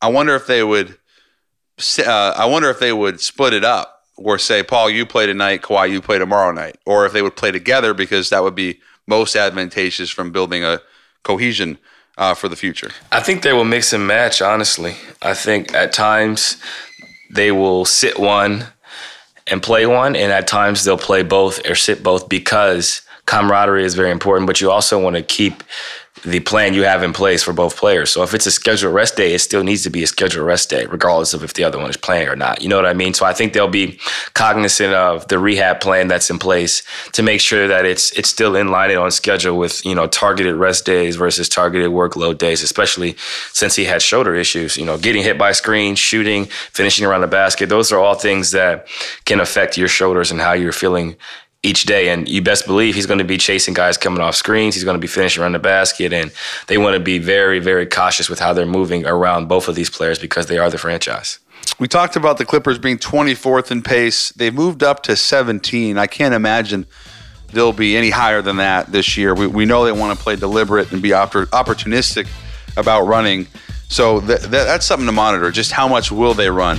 I 0.00 0.08
wonder 0.08 0.34
if 0.34 0.46
they 0.46 0.62
would 0.62 0.98
uh, 1.98 2.32
I 2.36 2.46
wonder 2.46 2.70
if 2.70 2.78
they 2.78 2.92
would 2.92 3.20
split 3.20 3.52
it 3.52 3.64
up 3.64 4.00
or 4.16 4.38
say, 4.38 4.62
Paul, 4.62 4.88
you 4.88 5.04
play 5.04 5.26
tonight, 5.26 5.60
Kawhi, 5.62 5.90
you 5.90 6.00
play 6.00 6.18
tomorrow 6.18 6.50
night, 6.50 6.78
or 6.86 7.04
if 7.04 7.12
they 7.12 7.20
would 7.20 7.36
play 7.36 7.52
together 7.52 7.92
because 7.92 8.30
that 8.30 8.42
would 8.42 8.54
be 8.54 8.80
most 9.06 9.36
advantageous 9.36 10.10
from 10.10 10.32
building 10.32 10.64
a 10.64 10.80
cohesion 11.22 11.78
uh, 12.16 12.34
for 12.34 12.48
the 12.48 12.56
future. 12.56 12.90
I 13.12 13.20
think 13.20 13.42
they 13.42 13.52
will 13.52 13.64
mix 13.64 13.92
and 13.92 14.06
match. 14.06 14.40
Honestly, 14.40 14.96
I 15.22 15.34
think 15.34 15.74
at 15.74 15.92
times 15.92 16.56
they 17.30 17.52
will 17.52 17.84
sit 17.84 18.18
one 18.18 18.66
and 19.46 19.62
play 19.62 19.86
one, 19.86 20.16
and 20.16 20.32
at 20.32 20.46
times 20.46 20.84
they'll 20.84 20.98
play 20.98 21.22
both 21.22 21.68
or 21.68 21.74
sit 21.74 22.02
both 22.02 22.28
because 22.28 23.02
camaraderie 23.26 23.84
is 23.84 23.94
very 23.94 24.10
important. 24.10 24.46
But 24.46 24.60
you 24.60 24.70
also 24.70 25.02
want 25.02 25.16
to 25.16 25.22
keep 25.22 25.62
the 26.24 26.40
plan 26.40 26.74
you 26.74 26.82
have 26.82 27.02
in 27.02 27.12
place 27.12 27.42
for 27.42 27.52
both 27.52 27.76
players. 27.76 28.10
So 28.10 28.22
if 28.22 28.34
it's 28.34 28.46
a 28.46 28.50
scheduled 28.50 28.94
rest 28.94 29.16
day, 29.16 29.34
it 29.34 29.40
still 29.40 29.62
needs 29.62 29.82
to 29.84 29.90
be 29.90 30.02
a 30.02 30.06
scheduled 30.06 30.46
rest 30.46 30.70
day, 30.70 30.86
regardless 30.86 31.34
of 31.34 31.44
if 31.44 31.54
the 31.54 31.64
other 31.64 31.78
one 31.78 31.90
is 31.90 31.96
playing 31.96 32.28
or 32.28 32.36
not. 32.36 32.62
You 32.62 32.68
know 32.68 32.76
what 32.76 32.86
I 32.86 32.94
mean? 32.94 33.14
So 33.14 33.24
I 33.26 33.32
think 33.32 33.52
they'll 33.52 33.68
be 33.68 33.98
cognizant 34.34 34.94
of 34.94 35.28
the 35.28 35.38
rehab 35.38 35.80
plan 35.80 36.08
that's 36.08 36.30
in 36.30 36.38
place 36.38 36.82
to 37.12 37.22
make 37.22 37.40
sure 37.40 37.68
that 37.68 37.84
it's 37.84 38.10
it's 38.12 38.28
still 38.28 38.56
in 38.56 38.70
line 38.70 38.90
and 38.90 38.98
on 38.98 39.10
schedule 39.10 39.58
with 39.58 39.84
you 39.84 39.94
know 39.94 40.06
targeted 40.06 40.56
rest 40.56 40.84
days 40.84 41.16
versus 41.16 41.48
targeted 41.48 41.90
workload 41.90 42.38
days, 42.38 42.62
especially 42.62 43.14
since 43.52 43.76
he 43.76 43.84
had 43.84 44.02
shoulder 44.02 44.34
issues. 44.34 44.76
You 44.76 44.84
know, 44.84 44.98
getting 44.98 45.22
hit 45.22 45.38
by 45.38 45.52
screens, 45.52 45.98
shooting, 45.98 46.46
finishing 46.46 47.06
around 47.06 47.20
the 47.20 47.26
basket. 47.26 47.68
Those 47.68 47.92
are 47.92 47.98
all 47.98 48.14
things 48.14 48.52
that 48.52 48.88
can 49.26 49.40
affect 49.40 49.76
your 49.76 49.88
shoulders 49.88 50.30
and 50.30 50.40
how 50.40 50.52
you're 50.52 50.72
feeling 50.72 51.16
each 51.66 51.84
day. 51.84 52.08
And 52.08 52.28
you 52.28 52.40
best 52.42 52.66
believe 52.66 52.94
he's 52.94 53.06
going 53.06 53.18
to 53.18 53.24
be 53.24 53.36
chasing 53.36 53.74
guys 53.74 53.98
coming 53.98 54.20
off 54.20 54.36
screens. 54.36 54.74
He's 54.74 54.84
going 54.84 54.96
to 54.96 55.00
be 55.00 55.06
finishing 55.06 55.42
around 55.42 55.52
the 55.52 55.58
basket. 55.58 56.12
And 56.12 56.32
they 56.68 56.78
want 56.78 56.94
to 56.94 57.00
be 57.00 57.18
very, 57.18 57.58
very 57.58 57.86
cautious 57.86 58.30
with 58.30 58.38
how 58.38 58.52
they're 58.52 58.66
moving 58.66 59.04
around 59.06 59.48
both 59.48 59.68
of 59.68 59.74
these 59.74 59.90
players 59.90 60.18
because 60.18 60.46
they 60.46 60.58
are 60.58 60.70
the 60.70 60.78
franchise. 60.78 61.38
We 61.78 61.88
talked 61.88 62.16
about 62.16 62.38
the 62.38 62.44
Clippers 62.44 62.78
being 62.78 62.98
24th 62.98 63.70
in 63.70 63.82
pace. 63.82 64.30
They've 64.30 64.54
moved 64.54 64.82
up 64.82 65.02
to 65.04 65.16
17. 65.16 65.98
I 65.98 66.06
can't 66.06 66.34
imagine 66.34 66.86
they'll 67.52 67.72
be 67.72 67.96
any 67.96 68.10
higher 68.10 68.40
than 68.42 68.56
that 68.56 68.92
this 68.92 69.16
year. 69.16 69.34
We, 69.34 69.46
we 69.46 69.64
know 69.64 69.84
they 69.84 69.92
want 69.92 70.16
to 70.16 70.22
play 70.22 70.36
deliberate 70.36 70.92
and 70.92 71.02
be 71.02 71.10
opportunistic 71.10 72.28
about 72.76 73.02
running. 73.02 73.46
So 73.88 74.20
th- 74.20 74.40
th- 74.40 74.50
that's 74.50 74.86
something 74.86 75.06
to 75.06 75.12
monitor. 75.12 75.50
Just 75.50 75.72
how 75.72 75.88
much 75.88 76.10
will 76.10 76.34
they 76.34 76.50
run? 76.50 76.78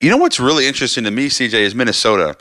You 0.00 0.10
know 0.10 0.18
what's 0.18 0.38
really 0.38 0.66
interesting 0.66 1.04
to 1.04 1.10
me, 1.10 1.28
CJ, 1.28 1.54
is 1.54 1.74
Minnesota. 1.74 2.36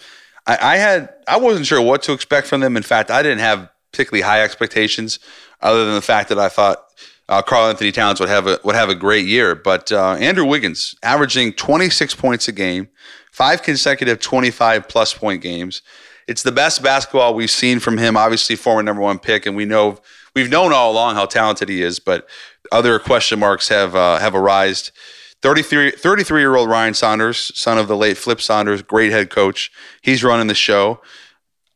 I, 0.46 0.58
I, 0.62 0.76
had 0.78 1.14
I 1.28 1.38
wasn't 1.38 1.66
sure 1.66 1.82
what 1.82 2.04
to 2.04 2.14
expect 2.14 2.48
from 2.48 2.60
them. 2.60 2.76
In 2.76 2.84
fact, 2.84 3.10
I 3.10 3.24
didn't 3.24 3.40
have 3.40 3.70
particularly 3.92 4.24
high 4.24 4.42
expectations, 4.42 5.20
other 5.62 5.86
than 5.86 5.96
the 5.96 6.02
fact 6.02 6.30
that 6.30 6.38
I 6.38 6.50
thought 6.50 6.84
uh, 7.30 7.42
Karl-Anthony 7.42 7.94
Towns 7.94 8.20
would 8.20 8.30
have 8.30 8.46
a 8.46 8.60
would 8.66 8.76
have 8.76 8.90
a 8.90 8.96
great 8.96 9.26
year. 9.26 9.56
But 9.56 9.92
uh, 9.92 10.16
Andrew 10.20 10.46
Wiggins 10.46 10.96
averaging 11.02 11.54
26 11.54 12.16
points 12.16 12.48
a 12.50 12.52
game, 12.52 12.90
five 13.32 13.64
consecutive 13.64 14.20
25 14.20 14.90
plus 14.90 15.14
point 15.14 15.42
games. 15.42 15.82
It's 16.28 16.44
the 16.44 16.52
best 16.52 16.84
basketball 16.84 17.36
we've 17.36 17.52
seen 17.52 17.80
from 17.80 17.98
him. 17.98 18.18
Obviously, 18.18 18.58
former 18.58 18.84
number 18.84 19.02
one 19.02 19.18
pick, 19.18 19.46
and 19.46 19.56
we 19.56 19.64
know 19.64 20.02
we've 20.36 20.50
known 20.50 20.74
all 20.74 20.92
along 20.92 21.16
how 21.16 21.26
talented 21.26 21.70
he 21.70 21.82
is. 21.82 22.00
But 22.00 22.28
other 22.72 23.00
question 23.00 23.40
marks 23.40 23.70
have 23.70 23.96
uh, 23.96 24.20
have 24.20 24.36
arisen 24.36 24.92
33, 25.42 25.92
33 25.92 26.42
year 26.42 26.56
old 26.56 26.70
Ryan 26.70 26.94
Saunders, 26.94 27.52
son 27.58 27.78
of 27.78 27.88
the 27.88 27.98
late 27.98 28.18
Flip 28.18 28.42
Saunders, 28.42 28.82
great 28.82 29.12
head 29.12 29.30
coach. 29.30 29.72
He's 30.02 30.24
running 30.24 30.48
the 30.48 30.56
show. 30.56 31.02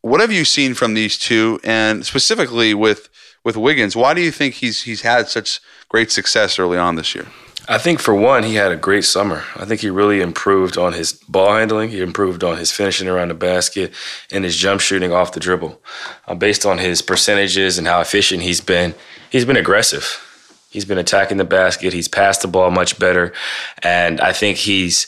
What 0.01 0.21
have 0.21 0.31
you 0.31 0.45
seen 0.45 0.73
from 0.73 0.93
these 0.93 1.17
two, 1.17 1.59
and 1.63 2.05
specifically 2.05 2.73
with 2.73 3.09
with 3.43 3.57
Wiggins? 3.57 3.95
Why 3.95 4.13
do 4.13 4.21
you 4.21 4.31
think 4.31 4.55
he's 4.55 4.83
he's 4.83 5.01
had 5.01 5.27
such 5.27 5.59
great 5.89 6.11
success 6.11 6.57
early 6.57 6.77
on 6.77 6.95
this 6.95 7.13
year? 7.13 7.27
I 7.67 7.77
think 7.77 7.99
for 7.99 8.15
one, 8.15 8.43
he 8.43 8.55
had 8.55 8.71
a 8.71 8.75
great 8.75 9.05
summer. 9.05 9.43
I 9.55 9.65
think 9.65 9.81
he 9.81 9.91
really 9.91 10.21
improved 10.21 10.75
on 10.75 10.93
his 10.93 11.13
ball 11.13 11.53
handling. 11.53 11.89
He 11.89 12.01
improved 12.01 12.43
on 12.43 12.57
his 12.57 12.71
finishing 12.71 13.07
around 13.07 13.27
the 13.27 13.35
basket 13.35 13.93
and 14.31 14.43
his 14.43 14.57
jump 14.57 14.81
shooting 14.81 15.13
off 15.13 15.33
the 15.33 15.39
dribble. 15.39 15.79
Uh, 16.27 16.33
based 16.33 16.65
on 16.65 16.79
his 16.79 17.03
percentages 17.03 17.77
and 17.77 17.85
how 17.85 18.01
efficient 18.01 18.41
he's 18.41 18.59
been, 18.59 18.95
he's 19.29 19.45
been 19.45 19.55
aggressive. 19.55 20.25
He's 20.69 20.85
been 20.85 20.97
attacking 20.97 21.37
the 21.37 21.45
basket. 21.45 21.93
He's 21.93 22.07
passed 22.07 22.41
the 22.41 22.47
ball 22.47 22.71
much 22.71 22.99
better. 22.99 23.33
And 23.81 24.21
I 24.21 24.33
think 24.33 24.57
he's 24.57 25.07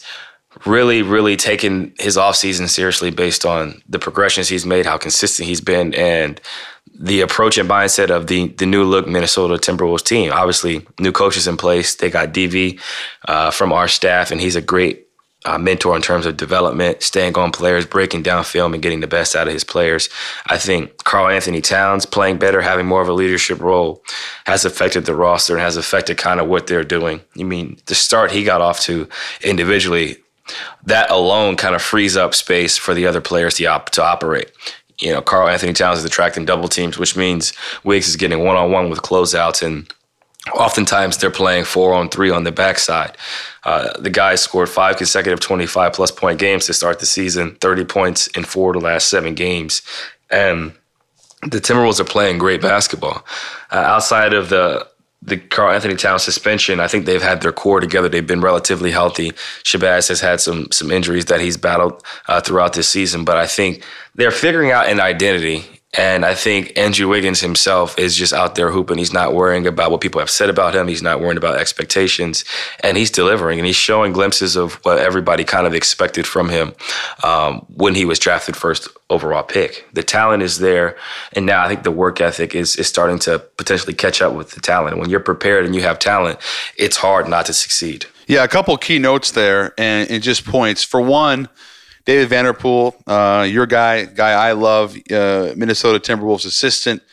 really, 0.65 1.01
really 1.01 1.37
taken 1.37 1.93
his 1.99 2.17
offseason 2.17 2.67
seriously 2.67 3.11
based 3.11 3.45
on 3.45 3.81
the 3.87 3.99
progressions 3.99 4.49
he's 4.49 4.65
made, 4.65 4.85
how 4.85 4.97
consistent 4.97 5.47
he's 5.47 5.61
been, 5.61 5.93
and 5.93 6.41
the 6.93 7.21
approach 7.21 7.57
and 7.57 7.69
mindset 7.69 8.09
of 8.09 8.27
the 8.27 8.47
the 8.47 8.65
new 8.65 8.83
look 8.83 9.07
Minnesota 9.07 9.55
Timberwolves 9.55 10.03
team. 10.03 10.31
Obviously, 10.33 10.85
new 10.99 11.11
coaches 11.11 11.47
in 11.47 11.57
place. 11.57 11.95
They 11.95 12.09
got 12.09 12.33
DV 12.33 12.79
uh, 13.27 13.51
from 13.51 13.71
our 13.71 13.87
staff, 13.87 14.31
and 14.31 14.41
he's 14.41 14.55
a 14.55 14.61
great 14.61 15.07
uh, 15.45 15.57
mentor 15.57 15.95
in 15.95 16.01
terms 16.01 16.25
of 16.25 16.37
development, 16.37 17.01
staying 17.01 17.35
on 17.35 17.51
players, 17.51 17.85
breaking 17.85 18.21
down 18.21 18.43
film, 18.43 18.73
and 18.73 18.83
getting 18.83 18.99
the 18.99 19.07
best 19.07 19.35
out 19.35 19.47
of 19.47 19.53
his 19.53 19.63
players. 19.63 20.09
I 20.45 20.57
think 20.57 21.03
Karl-Anthony 21.03 21.61
Towns 21.61 22.05
playing 22.05 22.37
better, 22.37 22.61
having 22.61 22.85
more 22.85 23.01
of 23.01 23.07
a 23.07 23.13
leadership 23.13 23.59
role, 23.59 24.03
has 24.45 24.65
affected 24.65 25.05
the 25.05 25.15
roster 25.15 25.53
and 25.53 25.61
has 25.61 25.77
affected 25.77 26.17
kind 26.17 26.39
of 26.39 26.47
what 26.47 26.67
they're 26.67 26.83
doing. 26.83 27.21
You 27.35 27.45
mean 27.45 27.77
the 27.87 27.95
start 27.95 28.31
he 28.31 28.43
got 28.43 28.61
off 28.61 28.81
to 28.81 29.07
individually, 29.43 30.17
that 30.85 31.09
alone 31.09 31.55
kind 31.55 31.75
of 31.75 31.81
frees 31.81 32.15
up 32.15 32.35
space 32.35 32.77
for 32.77 32.93
the 32.93 33.07
other 33.07 33.21
players 33.21 33.55
to, 33.55 33.65
op- 33.65 33.89
to 33.91 34.03
operate. 34.03 34.51
You 34.99 35.13
know, 35.13 35.21
Karl-Anthony 35.21 35.73
Towns 35.73 35.97
is 35.99 36.05
attracting 36.05 36.45
double 36.45 36.67
teams, 36.67 36.99
which 36.99 37.17
means 37.17 37.53
Wiggs 37.83 38.07
is 38.07 38.15
getting 38.15 38.43
one 38.43 38.57
on 38.57 38.71
one 38.71 38.91
with 38.91 39.01
closeouts 39.01 39.63
and 39.65 39.91
Oftentimes 40.53 41.17
they're 41.17 41.29
playing 41.29 41.65
four 41.65 41.93
on 41.93 42.09
three 42.09 42.31
on 42.31 42.43
the 42.43 42.51
backside. 42.51 43.15
Uh, 43.63 43.95
the 43.99 44.09
guys 44.09 44.41
scored 44.41 44.69
five 44.69 44.97
consecutive 44.97 45.39
25 45.39 45.93
plus 45.93 46.09
point 46.09 46.39
games 46.39 46.65
to 46.65 46.73
start 46.73 46.99
the 46.99 47.05
season, 47.05 47.55
30 47.55 47.85
points 47.85 48.27
in 48.27 48.43
four 48.43 48.75
of 48.75 48.81
the 48.81 48.85
last 48.85 49.07
seven 49.07 49.35
games. 49.35 49.83
And 50.31 50.73
the 51.43 51.59
Timberwolves 51.59 51.99
are 51.99 52.05
playing 52.05 52.39
great 52.39 52.61
basketball. 52.61 53.23
Uh, 53.71 53.75
outside 53.75 54.33
of 54.33 54.49
the 54.49 54.87
the 55.23 55.37
Karl-Anthony 55.37 55.95
Towns 55.95 56.23
suspension, 56.23 56.79
I 56.79 56.87
think 56.87 57.05
they've 57.05 57.21
had 57.21 57.41
their 57.41 57.51
core 57.51 57.79
together. 57.79 58.09
They've 58.09 58.25
been 58.25 58.41
relatively 58.41 58.89
healthy. 58.89 59.33
Shabazz 59.63 60.09
has 60.09 60.19
had 60.19 60.41
some 60.41 60.71
some 60.71 60.89
injuries 60.89 61.25
that 61.25 61.39
he's 61.39 61.57
battled 61.57 62.03
uh, 62.27 62.41
throughout 62.41 62.73
this 62.73 62.89
season, 62.89 63.23
but 63.23 63.37
I 63.37 63.45
think 63.45 63.83
they're 64.15 64.31
figuring 64.31 64.71
out 64.71 64.87
an 64.87 64.99
identity 64.99 65.80
and 65.97 66.23
I 66.23 66.35
think 66.35 66.77
Andrew 66.77 67.09
Wiggins 67.09 67.41
himself 67.41 67.99
is 67.99 68.15
just 68.15 68.31
out 68.31 68.55
there 68.55 68.71
hooping. 68.71 68.97
He's 68.97 69.11
not 69.11 69.33
worrying 69.33 69.67
about 69.67 69.91
what 69.91 69.99
people 69.99 70.19
have 70.19 70.29
said 70.29 70.49
about 70.49 70.73
him. 70.73 70.87
He's 70.87 71.01
not 71.01 71.19
worrying 71.19 71.37
about 71.37 71.59
expectations, 71.59 72.45
and 72.81 72.95
he's 72.95 73.11
delivering. 73.11 73.59
And 73.59 73.65
he's 73.65 73.75
showing 73.75 74.13
glimpses 74.13 74.55
of 74.55 74.75
what 74.85 74.99
everybody 74.99 75.43
kind 75.43 75.67
of 75.67 75.73
expected 75.73 76.25
from 76.25 76.47
him 76.47 76.73
um, 77.25 77.65
when 77.75 77.93
he 77.93 78.05
was 78.05 78.19
drafted 78.19 78.55
first 78.55 78.87
overall 79.09 79.43
pick. 79.43 79.85
The 79.91 80.03
talent 80.03 80.43
is 80.43 80.59
there, 80.59 80.95
and 81.33 81.45
now 81.45 81.65
I 81.65 81.67
think 81.67 81.83
the 81.83 81.91
work 81.91 82.21
ethic 82.21 82.55
is 82.55 82.77
is 82.77 82.87
starting 82.87 83.19
to 83.19 83.39
potentially 83.57 83.93
catch 83.93 84.21
up 84.21 84.33
with 84.33 84.51
the 84.51 84.61
talent. 84.61 84.97
When 84.97 85.09
you're 85.09 85.19
prepared 85.19 85.65
and 85.65 85.75
you 85.75 85.81
have 85.81 85.99
talent, 85.99 86.39
it's 86.77 86.95
hard 86.95 87.27
not 87.27 87.45
to 87.47 87.53
succeed. 87.53 88.05
Yeah, 88.27 88.45
a 88.45 88.47
couple 88.47 88.77
key 88.77 88.97
notes 88.97 89.31
there, 89.31 89.73
and, 89.77 90.09
and 90.09 90.23
just 90.23 90.45
points. 90.45 90.85
For 90.85 91.01
one 91.01 91.49
David 92.05 92.29
Vanterpool, 92.29 92.95
uh, 93.07 93.43
your 93.43 93.65
guy, 93.65 94.05
guy 94.05 94.31
I 94.31 94.53
love, 94.53 94.95
uh, 95.11 95.53
Minnesota 95.55 95.99
Timberwolves 95.99 96.45
assistant, 96.45 97.03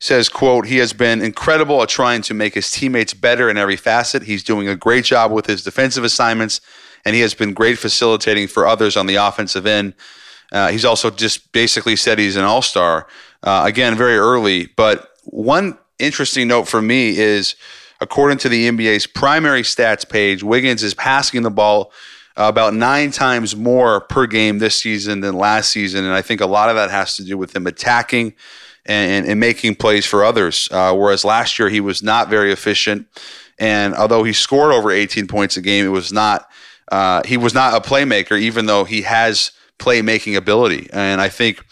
says, 0.00 0.28
quote, 0.28 0.66
he 0.66 0.78
has 0.78 0.92
been 0.92 1.22
incredible 1.22 1.82
at 1.82 1.88
trying 1.88 2.20
to 2.22 2.34
make 2.34 2.54
his 2.54 2.70
teammates 2.70 3.14
better 3.14 3.48
in 3.48 3.56
every 3.56 3.76
facet. 3.76 4.24
He's 4.24 4.42
doing 4.42 4.68
a 4.68 4.76
great 4.76 5.04
job 5.04 5.30
with 5.30 5.46
his 5.46 5.62
defensive 5.62 6.04
assignments, 6.04 6.60
and 7.04 7.14
he 7.14 7.20
has 7.20 7.32
been 7.32 7.54
great 7.54 7.78
facilitating 7.78 8.48
for 8.48 8.66
others 8.66 8.96
on 8.96 9.06
the 9.06 9.14
offensive 9.14 9.66
end. 9.66 9.94
Uh, 10.52 10.68
he's 10.68 10.84
also 10.84 11.10
just 11.10 11.52
basically 11.52 11.96
said 11.96 12.18
he's 12.18 12.36
an 12.36 12.44
all-star. 12.44 13.06
Uh, 13.42 13.62
again, 13.66 13.96
very 13.96 14.16
early, 14.16 14.66
but 14.76 15.10
one 15.24 15.78
interesting 15.98 16.48
note 16.48 16.66
for 16.66 16.82
me 16.82 17.16
is, 17.16 17.54
according 18.00 18.38
to 18.38 18.48
the 18.48 18.68
NBA's 18.68 19.06
primary 19.06 19.62
stats 19.62 20.08
page, 20.08 20.42
Wiggins 20.42 20.82
is 20.82 20.92
passing 20.92 21.42
the 21.42 21.50
ball– 21.50 21.92
about 22.36 22.74
nine 22.74 23.10
times 23.10 23.54
more 23.54 24.00
per 24.00 24.26
game 24.26 24.58
this 24.58 24.80
season 24.80 25.20
than 25.20 25.36
last 25.36 25.70
season. 25.70 26.04
And 26.04 26.12
I 26.12 26.22
think 26.22 26.40
a 26.40 26.46
lot 26.46 26.68
of 26.68 26.76
that 26.76 26.90
has 26.90 27.16
to 27.16 27.24
do 27.24 27.38
with 27.38 27.54
him 27.54 27.66
attacking 27.66 28.34
and, 28.86 29.10
and, 29.10 29.26
and 29.26 29.40
making 29.40 29.76
plays 29.76 30.04
for 30.04 30.24
others. 30.24 30.68
Uh, 30.70 30.94
whereas 30.94 31.24
last 31.24 31.58
year 31.58 31.68
he 31.68 31.80
was 31.80 32.02
not 32.02 32.28
very 32.28 32.52
efficient. 32.52 33.06
And 33.58 33.94
although 33.94 34.24
he 34.24 34.32
scored 34.32 34.72
over 34.72 34.90
18 34.90 35.28
points 35.28 35.56
a 35.56 35.62
game, 35.62 35.86
it 35.86 35.90
was 35.90 36.12
not 36.12 36.48
uh, 36.92 37.22
he 37.24 37.36
was 37.36 37.54
not 37.54 37.74
a 37.74 37.88
playmaker, 37.88 38.38
even 38.38 38.66
though 38.66 38.84
he 38.84 39.02
has 39.02 39.52
playmaking 39.78 40.36
ability. 40.36 40.88
And 40.92 41.20
I 41.20 41.28
think 41.28 41.64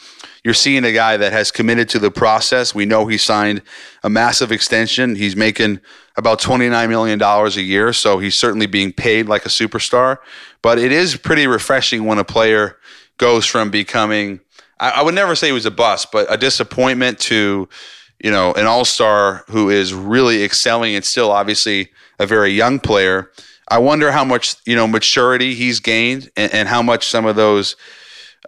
you're 0.43 0.55
seeing 0.55 0.85
a 0.85 0.93
guy 0.93 1.17
that 1.17 1.33
has 1.33 1.51
committed 1.51 1.89
to 1.91 1.99
the 1.99 2.11
process. 2.11 2.75
We 2.75 2.87
know 2.87 3.07
he 3.07 3.19
signed 3.19 3.63
a 4.03 4.11
massive 4.11 4.51
extension. 4.51 5.15
He's 5.15 5.37
making 5.37 5.81
about 6.17 6.41
$29 6.41 6.89
million 6.89 7.21
a 7.23 7.49
year, 7.61 7.93
so 7.93 8.19
he's 8.19 8.37
certainly 8.37 8.67
being 8.67 8.93
paid 8.93 9.27
like 9.27 9.47
a 9.47 9.49
superstar. 9.49 10.19
But 10.61 10.79
it 10.79 10.93
is 10.93 11.17
pretty 11.17 11.47
refreshing 11.47 12.05
when 12.05 12.19
a 12.19 12.25
player 12.25 12.79
goes 13.19 13.47
from 13.47 13.71
becoming, 13.71 14.41
I, 14.79 14.91
I 14.91 15.03
would 15.03 15.15
never 15.15 15.35
say 15.35 15.49
he 15.49 15.53
was 15.53 15.67
a 15.67 15.71
bust, 15.71 16.13
but 16.13 16.33
a 16.33 16.37
disappointment 16.37 17.19
to, 17.21 17.69
you 18.23 18.31
know, 18.31 18.53
an 18.55 18.67
all 18.67 18.85
star 18.85 19.45
who 19.49 19.71
is 19.71 19.95
really 19.95 20.45
excelling 20.45 20.95
and 20.95 21.05
still 21.05 21.31
obviously 21.31 21.91
a 22.19 22.27
very 22.27 22.51
young 22.51 22.79
player. 22.79 23.31
I 23.69 23.79
wonder 23.79 24.13
how 24.13 24.25
much, 24.25 24.57
you 24.67 24.77
know, 24.77 24.87
maturity 24.87 25.55
he's 25.55 25.81
gained 25.81 26.31
and, 26.37 26.53
and 26.53 26.69
how 26.69 26.83
much 26.83 27.09
some 27.09 27.27
of 27.27 27.37
those 27.37 27.77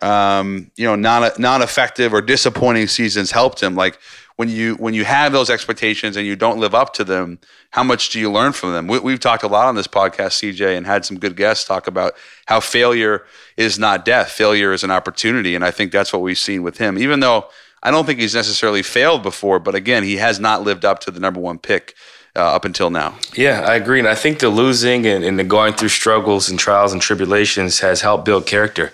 um, 0.03 0.71
you 0.77 0.85
know, 0.85 0.97
non 0.97 1.31
non 1.39 1.63
effective 1.63 2.13
or 2.13 2.21
disappointing 2.21 2.89
seasons 2.89 3.31
helped 3.31 3.63
him. 3.63 3.75
Like 3.75 3.99
when 4.37 4.49
you 4.49 4.75
when 4.75 4.95
you 4.95 5.05
have 5.05 5.33
those 5.33 5.49
expectations 5.49 6.17
and 6.17 6.27
you 6.27 6.35
don't 6.35 6.59
live 6.59 6.75
up 6.75 6.93
to 6.95 7.05
them, 7.05 7.39
how 7.71 7.85
much 7.85 8.11
do 8.11 8.19
you 8.19 8.31
learn 8.31 8.53
from 8.53 8.73
them? 8.73 8.89
We, 8.89 9.13
have 9.13 9.21
talked 9.21 9.45
a 9.45 9.49
lot 9.49 9.67
on 9.67 9.77
this 9.77 9.87
podcast, 9.87 10.43
CJ, 10.43 10.77
and 10.77 10.87
had 10.87 11.05
some 11.05 11.19
good 11.19 11.37
guests 11.37 11.65
talk 11.65 11.87
about 11.87 12.15
how 12.47 12.61
failure 12.61 13.25
is 13.57 13.79
not 13.79 14.05
death. 14.05 14.31
Failure 14.31 14.73
is 14.73 14.83
an 14.83 14.91
opportunity, 14.91 15.55
and 15.55 15.65
I 15.65 15.71
think 15.71 15.93
that's 15.93 16.13
what 16.13 16.23
we've 16.23 16.39
seen 16.39 16.63
with 16.63 16.79
him. 16.79 16.99
Even 16.99 17.21
though 17.21 17.49
I 17.83 17.91
don't 17.91 18.07
think 18.07 18.19
he's 18.19 18.35
necessarily 18.35 18.83
failed 18.83 19.23
before, 19.23 19.61
but 19.61 19.75
again, 19.75 20.03
he 20.03 20.17
has 20.17 20.41
not 20.41 20.63
lived 20.63 20.85
up 20.85 20.99
to 21.01 21.11
the 21.11 21.21
number 21.21 21.41
one 21.41 21.59
pick 21.59 21.95
uh, 22.37 22.41
up 22.41 22.65
until 22.65 22.91
now. 22.91 23.17
Yeah, 23.35 23.61
I 23.61 23.77
agree. 23.77 24.01
And 24.01 24.09
I 24.09 24.15
think 24.15 24.41
the 24.41 24.49
losing 24.49 25.07
and, 25.07 25.25
and, 25.25 25.39
the 25.39 25.45
going 25.45 25.75
through 25.75 25.91
struggles 25.91 26.49
and 26.49 26.59
trials 26.59 26.93
and 26.93 27.01
tribulations 27.01 27.81
has 27.81 28.01
helped 28.01 28.25
build 28.25 28.47
character. 28.47 28.93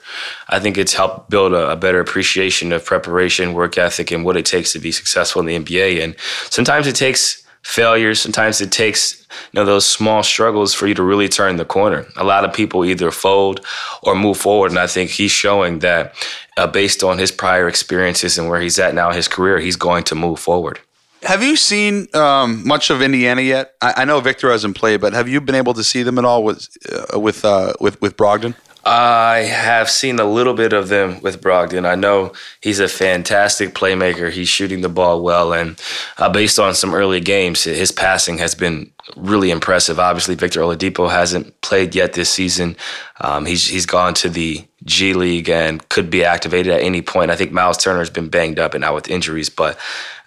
I 0.49 0.61
think 0.61 0.77
it's 0.77 0.93
helped 0.93 1.31
build 1.31 1.53
a, 1.53 1.71
a, 1.71 1.77
better 1.77 2.01
appreciation 2.01 2.73
of 2.73 2.85
preparation, 2.85 3.55
work 3.55 3.79
ethic, 3.79 4.11
and 4.11 4.25
what 4.25 4.37
it 4.37 4.45
takes 4.45 4.73
to 4.75 4.79
be 4.79 4.93
successful 4.93 5.41
in 5.41 5.47
the 5.47 5.59
NBA. 5.59 6.03
And 6.03 6.17
sometimes 6.51 6.87
it 6.87 6.97
takes 6.97 7.43
failures, 7.63 8.21
sometimes 8.21 8.61
it 8.61 8.73
takes 8.73 9.27
you 9.53 9.61
know 9.61 9.65
those 9.65 9.87
small 9.87 10.23
struggles 10.23 10.75
for 10.75 10.87
you 10.87 10.95
to 10.95 11.03
really 11.03 11.29
turn 11.29 11.57
the 11.57 11.65
corner. 11.65 12.07
A 12.17 12.25
lot 12.25 12.45
of 12.45 12.53
people 12.53 12.85
either 12.85 13.11
fold 13.11 13.65
or 14.03 14.15
move 14.15 14.37
forward, 14.37 14.71
and 14.71 14.79
I 14.79 14.87
think 14.87 15.11
he's 15.11 15.31
showing 15.31 15.81
that 15.81 16.15
uh, 16.57 16.67
based 16.67 17.03
on 17.03 17.19
his 17.19 17.31
prior 17.31 17.69
experiences 17.69 18.39
and 18.39 18.49
where 18.49 18.61
he's 18.61 18.79
at 18.79 18.95
now 18.95 19.11
in 19.11 19.17
his 19.17 19.29
career, 19.29 19.61
he's 19.61 19.77
going 19.77 20.05
to 20.05 20.15
move 20.15 20.39
forward. 20.39 20.81
Have 21.23 21.43
you 21.43 21.57
seen 21.57 22.09
um, 22.15 22.67
much 22.67 22.91
of 22.91 23.03
Indiana 23.03 23.43
yet? 23.43 23.75
I, 23.83 23.95
I, 23.99 24.05
know 24.07 24.21
Victor 24.21 24.51
hasn't 24.51 24.77
played, 24.77 25.03
but 25.03 25.13
have 25.13 25.29
you 25.29 25.41
been 25.41 25.55
able 25.55 25.75
to 25.75 25.85
see 25.85 26.03
them 26.03 26.19
at 26.19 26.25
all 26.25 26.43
with 26.43 26.69
uh, 26.91 27.19
with 27.19 27.45
uh, 27.45 27.75
with 27.79 28.01
with 28.01 28.17
Brogdon? 28.17 28.55
I 28.85 29.41
have 29.41 29.91
seen 29.91 30.19
a 30.19 30.25
little 30.25 30.55
bit 30.55 30.73
of 30.73 30.89
them 30.89 31.21
with 31.21 31.43
Brogdon. 31.43 31.87
I 31.87 31.97
know 31.97 32.33
he's 32.63 32.81
a 32.81 32.89
fantastic 32.89 33.75
playmaker. 33.75 34.31
He's 34.31 34.49
shooting 34.49 34.81
the 34.81 34.89
ball 34.89 35.23
well, 35.23 35.53
and 35.53 35.79
uh, 36.17 36.31
based 36.31 36.59
on 36.59 36.75
some 36.75 36.95
early 36.95 37.21
games, 37.21 37.65
his 37.65 37.93
passing 37.93 38.39
has 38.39 38.55
been 38.55 38.91
really 39.17 39.51
impressive. 39.51 39.99
Obviously, 39.99 40.35
Victor 40.35 40.61
Oladipo 40.61 41.11
hasn't 41.11 41.61
played 41.61 41.95
yet 41.95 42.15
this 42.15 42.31
season. 42.31 42.77
Um, 43.21 43.45
he's 43.45 43.67
he's 43.67 43.85
gone 43.85 44.15
to 44.15 44.31
the 44.31 44.65
G 44.85 45.13
League 45.13 45.51
and 45.51 45.87
could 45.91 46.09
be 46.09 46.25
activated 46.25 46.73
at 46.73 46.81
any 46.81 47.03
point. 47.03 47.31
I 47.31 47.37
think 47.37 47.53
Miles 47.53 47.77
Turner 47.77 47.99
has 47.99 48.11
been 48.11 48.29
banged 48.29 48.59
up 48.59 48.73
and 48.73 48.83
out 48.83 48.95
with 48.95 49.11
injuries, 49.11 49.51
but 49.51 49.79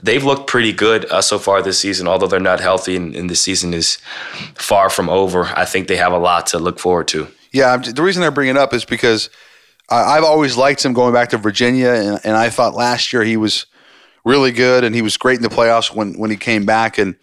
they've 0.04 0.24
looked 0.24 0.48
pretty 0.48 0.74
good 0.74 1.06
uh, 1.06 1.22
so 1.22 1.40
far 1.40 1.62
this 1.62 1.80
season. 1.80 2.08
Although 2.08 2.28
they're 2.28 2.40
not 2.40 2.60
healthy 2.60 2.96
and, 2.96 3.16
and 3.16 3.30
the 3.30 3.36
season 3.36 3.74
is 3.74 3.98
far 4.56 4.90
from 4.90 5.10
over, 5.10 5.46
I 5.56 5.66
think 5.66 5.88
they 5.88 5.96
have 5.96 6.12
a 6.12 6.20
lot 6.20 6.46
to 6.48 6.60
look 6.60 6.78
forward 6.78 7.08
to. 7.10 7.28
Yeah, 7.52 7.78
the 7.78 8.04
reason 8.04 8.24
I 8.24 8.30
bring 8.30 8.50
it 8.50 8.58
up 8.58 8.74
is 8.74 8.86
because 8.86 9.30
I've 9.90 10.24
always 10.24 10.58
liked 10.58 10.84
him 10.84 10.94
going 10.94 11.14
back 11.14 11.30
to 11.30 11.38
Virginia, 11.38 11.90
and, 11.90 12.20
and 12.24 12.36
I 12.36 12.50
thought 12.50 12.74
last 12.74 13.14
year 13.14 13.24
he 13.24 13.38
was 13.38 13.66
really 14.26 14.52
good 14.52 14.84
and 14.84 14.96
he 14.96 15.02
was 15.02 15.18
great 15.18 15.38
in 15.38 15.44
the 15.44 15.50
playoffs 15.50 15.94
when 15.94 16.18
when 16.20 16.30
he 16.30 16.38
came 16.38 16.66
back 16.66 16.98
and. 16.98 17.16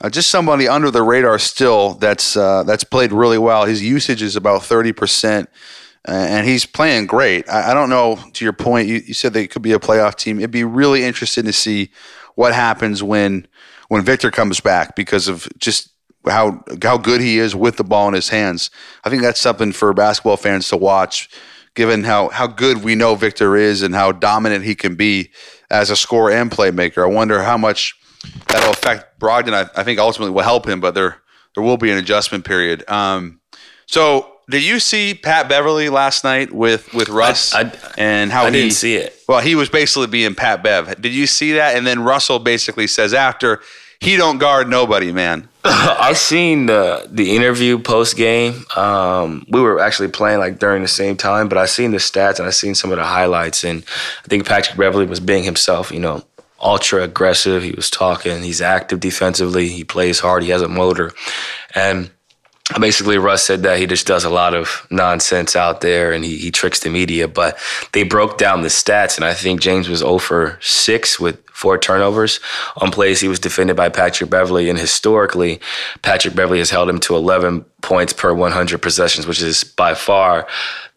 Uh, 0.00 0.08
just 0.08 0.30
somebody 0.30 0.68
under 0.68 0.92
the 0.92 1.02
radar 1.02 1.40
still 1.40 1.94
that's 1.94 2.36
uh, 2.36 2.62
that's 2.62 2.84
played 2.84 3.10
really 3.10 3.36
well. 3.36 3.64
His 3.64 3.82
usage 3.82 4.22
is 4.22 4.36
about 4.36 4.62
thirty 4.62 4.92
percent, 4.92 5.50
and 6.04 6.46
he's 6.46 6.66
playing 6.66 7.06
great. 7.06 7.48
I, 7.48 7.70
I, 7.70 7.74
don't 7.74 7.90
know. 7.90 8.18
To 8.34 8.44
your 8.44 8.52
point, 8.52 8.88
you, 8.88 8.96
you 9.06 9.14
said 9.14 9.32
they 9.32 9.46
could 9.46 9.62
be 9.62 9.72
a 9.72 9.78
playoff 9.78 10.14
team. 10.14 10.38
It'd 10.38 10.50
be 10.50 10.64
really 10.64 11.04
interesting 11.04 11.44
to 11.44 11.52
see 11.52 11.90
what 12.34 12.54
happens 12.54 13.02
when 13.02 13.46
when 13.88 14.02
Victor 14.04 14.30
comes 14.30 14.60
back 14.60 14.94
because 14.94 15.28
of 15.28 15.48
just 15.58 15.90
how 16.26 16.62
how 16.82 16.98
good 16.98 17.20
he 17.20 17.38
is 17.38 17.54
with 17.54 17.76
the 17.76 17.84
ball 17.84 18.08
in 18.08 18.14
his 18.14 18.28
hands. 18.28 18.70
I 19.04 19.10
think 19.10 19.22
that's 19.22 19.40
something 19.40 19.72
for 19.72 19.92
basketball 19.92 20.36
fans 20.36 20.68
to 20.68 20.76
watch, 20.76 21.28
given 21.74 22.04
how 22.04 22.28
how 22.28 22.46
good 22.46 22.84
we 22.84 22.94
know 22.94 23.14
Victor 23.14 23.56
is 23.56 23.82
and 23.82 23.94
how 23.94 24.12
dominant 24.12 24.64
he 24.64 24.74
can 24.74 24.94
be 24.94 25.30
as 25.70 25.90
a 25.90 25.96
scorer 25.96 26.30
and 26.30 26.50
playmaker. 26.50 27.02
I 27.02 27.12
wonder 27.12 27.42
how 27.42 27.58
much 27.58 27.94
that'll 28.48 28.70
affect 28.70 29.18
Brogdon. 29.20 29.52
I, 29.52 29.80
I 29.80 29.82
think 29.84 29.98
ultimately 29.98 30.32
will 30.32 30.42
help 30.42 30.68
him, 30.68 30.80
but 30.80 30.94
there 30.94 31.20
there 31.54 31.64
will 31.64 31.76
be 31.76 31.90
an 31.90 31.98
adjustment 31.98 32.44
period. 32.44 32.88
Um, 32.88 33.40
so 33.86 34.37
did 34.48 34.64
you 34.64 34.80
see 34.80 35.14
Pat 35.14 35.48
Beverley 35.48 35.88
last 35.88 36.24
night 36.24 36.52
with 36.52 36.92
with 36.94 37.08
Russ 37.08 37.54
I, 37.54 37.60
I, 37.62 37.72
and 37.98 38.32
how 38.32 38.44
I 38.44 38.50
he, 38.50 38.52
didn't 38.52 38.72
see 38.72 38.96
it? 38.96 39.14
Well, 39.28 39.40
he 39.40 39.54
was 39.54 39.68
basically 39.68 40.06
being 40.06 40.34
Pat 40.34 40.62
Bev. 40.62 41.00
Did 41.00 41.14
you 41.14 41.26
see 41.26 41.52
that? 41.52 41.76
And 41.76 41.86
then 41.86 42.00
Russell 42.00 42.38
basically 42.38 42.86
says 42.86 43.12
after 43.12 43.60
he 44.00 44.16
don't 44.16 44.38
guard 44.38 44.68
nobody, 44.68 45.12
man. 45.12 45.48
I 45.64 46.12
seen 46.12 46.66
the 46.66 47.06
the 47.10 47.34
interview 47.36 47.78
post 47.78 48.16
game. 48.16 48.64
Um, 48.76 49.44
we 49.50 49.60
were 49.60 49.80
actually 49.80 50.08
playing 50.08 50.38
like 50.38 50.58
during 50.58 50.82
the 50.82 50.88
same 50.88 51.16
time, 51.16 51.48
but 51.48 51.58
I 51.58 51.66
seen 51.66 51.90
the 51.90 51.98
stats 51.98 52.38
and 52.38 52.46
I 52.46 52.50
seen 52.50 52.74
some 52.74 52.90
of 52.92 52.98
the 52.98 53.04
highlights, 53.04 53.64
and 53.64 53.84
I 54.24 54.28
think 54.28 54.46
Patrick 54.46 54.78
Beverley 54.78 55.06
was 55.06 55.20
being 55.20 55.44
himself. 55.44 55.90
You 55.90 56.00
know, 56.00 56.24
ultra 56.60 57.02
aggressive. 57.02 57.62
He 57.62 57.72
was 57.72 57.90
talking. 57.90 58.42
He's 58.42 58.62
active 58.62 59.00
defensively. 59.00 59.68
He 59.68 59.84
plays 59.84 60.20
hard. 60.20 60.42
He 60.42 60.50
has 60.50 60.62
a 60.62 60.68
motor, 60.68 61.12
and 61.74 62.10
basically 62.80 63.16
Russ 63.16 63.44
said 63.44 63.62
that 63.62 63.78
he 63.78 63.86
just 63.86 64.06
does 64.06 64.24
a 64.24 64.30
lot 64.30 64.54
of 64.54 64.86
nonsense 64.90 65.56
out 65.56 65.80
there 65.80 66.12
and 66.12 66.24
he, 66.24 66.36
he 66.36 66.50
tricks 66.50 66.80
the 66.80 66.90
media. 66.90 67.26
But 67.26 67.58
they 67.92 68.02
broke 68.02 68.36
down 68.36 68.60
the 68.60 68.68
stats, 68.68 69.16
and 69.16 69.24
I 69.24 69.32
think 69.32 69.60
James 69.60 69.88
was 69.88 70.00
0 70.00 70.18
for 70.18 70.58
6 70.60 71.18
with 71.18 71.42
four 71.48 71.76
turnovers 71.78 72.38
on 72.76 72.92
plays 72.92 73.20
he 73.20 73.26
was 73.26 73.40
defended 73.40 73.74
by 73.74 73.88
Patrick 73.88 74.30
Beverley 74.30 74.70
And 74.70 74.78
historically, 74.78 75.60
Patrick 76.02 76.36
Beverley 76.36 76.58
has 76.58 76.70
held 76.70 76.88
him 76.88 77.00
to 77.00 77.16
11 77.16 77.64
points 77.80 78.12
per 78.12 78.32
100 78.32 78.80
possessions, 78.80 79.26
which 79.26 79.42
is 79.42 79.64
by 79.64 79.94
far 79.94 80.46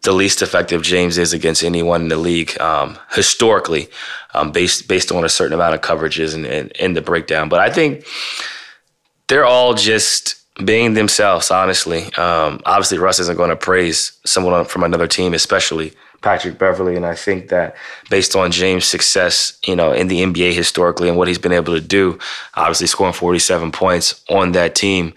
the 0.02 0.12
least 0.12 0.42
effective 0.42 0.82
James 0.82 1.16
is 1.16 1.32
against 1.32 1.64
anyone 1.64 2.02
in 2.02 2.08
the 2.08 2.16
league 2.16 2.60
um, 2.60 2.98
historically, 3.12 3.88
um, 4.34 4.52
based 4.52 4.88
based 4.88 5.10
on 5.10 5.24
a 5.24 5.28
certain 5.28 5.54
amount 5.54 5.74
of 5.74 5.80
coverages 5.80 6.34
and 6.34 6.70
in 6.72 6.92
the 6.92 7.00
breakdown. 7.00 7.48
But 7.48 7.60
I 7.60 7.70
think 7.70 8.04
they're 9.28 9.44
all 9.44 9.74
just 9.74 10.41
being 10.64 10.94
themselves, 10.94 11.50
honestly. 11.50 12.04
Um, 12.14 12.60
obviously, 12.64 12.98
Russ 12.98 13.18
isn't 13.20 13.36
going 13.36 13.50
to 13.50 13.56
praise 13.56 14.12
someone 14.24 14.64
from 14.64 14.82
another 14.82 15.06
team, 15.06 15.34
especially 15.34 15.92
Patrick 16.20 16.58
Beverley. 16.58 16.96
And 16.96 17.06
I 17.06 17.14
think 17.14 17.48
that 17.48 17.76
based 18.10 18.36
on 18.36 18.50
James' 18.50 18.86
success, 18.86 19.58
you 19.66 19.76
know, 19.76 19.92
in 19.92 20.08
the 20.08 20.22
NBA 20.22 20.54
historically 20.54 21.08
and 21.08 21.18
what 21.18 21.28
he's 21.28 21.38
been 21.38 21.52
able 21.52 21.74
to 21.74 21.80
do, 21.80 22.18
obviously 22.54 22.86
scoring 22.86 23.12
47 23.12 23.72
points 23.72 24.22
on 24.28 24.52
that 24.52 24.74
team, 24.74 25.14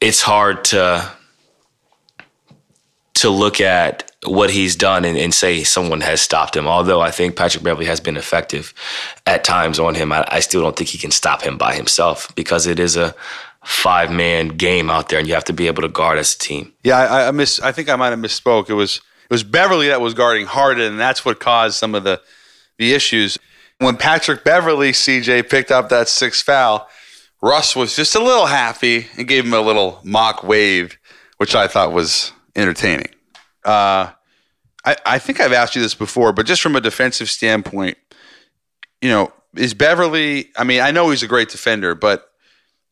it's 0.00 0.22
hard 0.22 0.64
to 0.66 1.10
to 3.14 3.30
look 3.30 3.60
at 3.60 4.12
what 4.26 4.48
he's 4.48 4.76
done 4.76 5.04
and, 5.04 5.18
and, 5.18 5.34
say 5.34 5.64
someone 5.64 6.00
has 6.00 6.20
stopped 6.20 6.56
him. 6.56 6.68
Although 6.68 7.00
I 7.00 7.10
think 7.10 7.34
Patrick 7.34 7.64
Beverley 7.64 7.86
has 7.86 7.98
been 7.98 8.16
effective 8.16 8.72
at 9.26 9.42
times 9.42 9.80
on 9.80 9.96
him, 9.96 10.12
I, 10.12 10.24
I 10.28 10.38
still 10.38 10.62
don't 10.62 10.76
think 10.76 10.90
he 10.90 10.98
can 10.98 11.10
stop 11.10 11.42
him 11.42 11.58
by 11.58 11.74
himself 11.74 12.32
because 12.36 12.68
it 12.68 12.78
is 12.78 12.96
a 12.96 13.14
five 13.68 14.10
man 14.10 14.48
game 14.48 14.88
out 14.88 15.10
there, 15.10 15.18
and 15.18 15.28
you 15.28 15.34
have 15.34 15.44
to 15.44 15.52
be 15.52 15.66
able 15.66 15.82
to 15.82 15.88
guard 15.88 16.18
as 16.18 16.34
a 16.34 16.38
team. 16.38 16.72
Yeah, 16.82 16.96
I, 16.96 17.28
I 17.28 17.30
miss. 17.32 17.60
I 17.60 17.70
think 17.70 17.90
I 17.90 17.96
might 17.96 18.08
have 18.08 18.18
misspoke. 18.18 18.70
It 18.70 18.74
was 18.74 18.96
it 18.96 19.30
was 19.30 19.42
Beverley 19.42 19.88
that 19.88 20.00
was 20.00 20.14
guarding 20.14 20.46
Harden, 20.46 20.92
and 20.92 20.98
that's 20.98 21.22
what 21.22 21.38
caused 21.38 21.76
some 21.76 21.94
of 21.94 22.02
the 22.02 22.20
the 22.78 22.94
issues. 22.94 23.38
When 23.76 23.98
Patrick 23.98 24.42
Beverley 24.42 24.92
CJ 24.92 25.50
picked 25.50 25.70
up 25.70 25.90
that 25.90 26.08
sixth 26.08 26.46
foul, 26.46 26.88
Russ 27.42 27.76
was 27.76 27.94
just 27.94 28.14
a 28.14 28.20
little 28.20 28.46
happy 28.46 29.06
and 29.18 29.28
gave 29.28 29.44
him 29.44 29.52
a 29.52 29.60
little 29.60 30.00
mock 30.02 30.42
wave, 30.42 30.98
which 31.36 31.54
I 31.54 31.68
thought 31.68 31.92
was 31.92 32.32
entertaining. 32.56 33.10
Uh, 33.64 34.10
I, 34.84 34.96
I 35.04 35.18
think 35.18 35.40
I've 35.40 35.52
asked 35.52 35.76
you 35.76 35.82
this 35.82 35.94
before, 35.94 36.32
but 36.32 36.46
just 36.46 36.62
from 36.62 36.74
a 36.74 36.80
defensive 36.80 37.28
standpoint, 37.28 37.98
you 39.02 39.10
know, 39.10 39.30
is 39.54 39.74
Beverley, 39.74 40.50
I 40.56 40.64
mean, 40.64 40.80
I 40.80 40.90
know 40.90 41.10
he's 41.10 41.22
a 41.22 41.28
great 41.28 41.50
defender, 41.50 41.94
but 41.94 42.27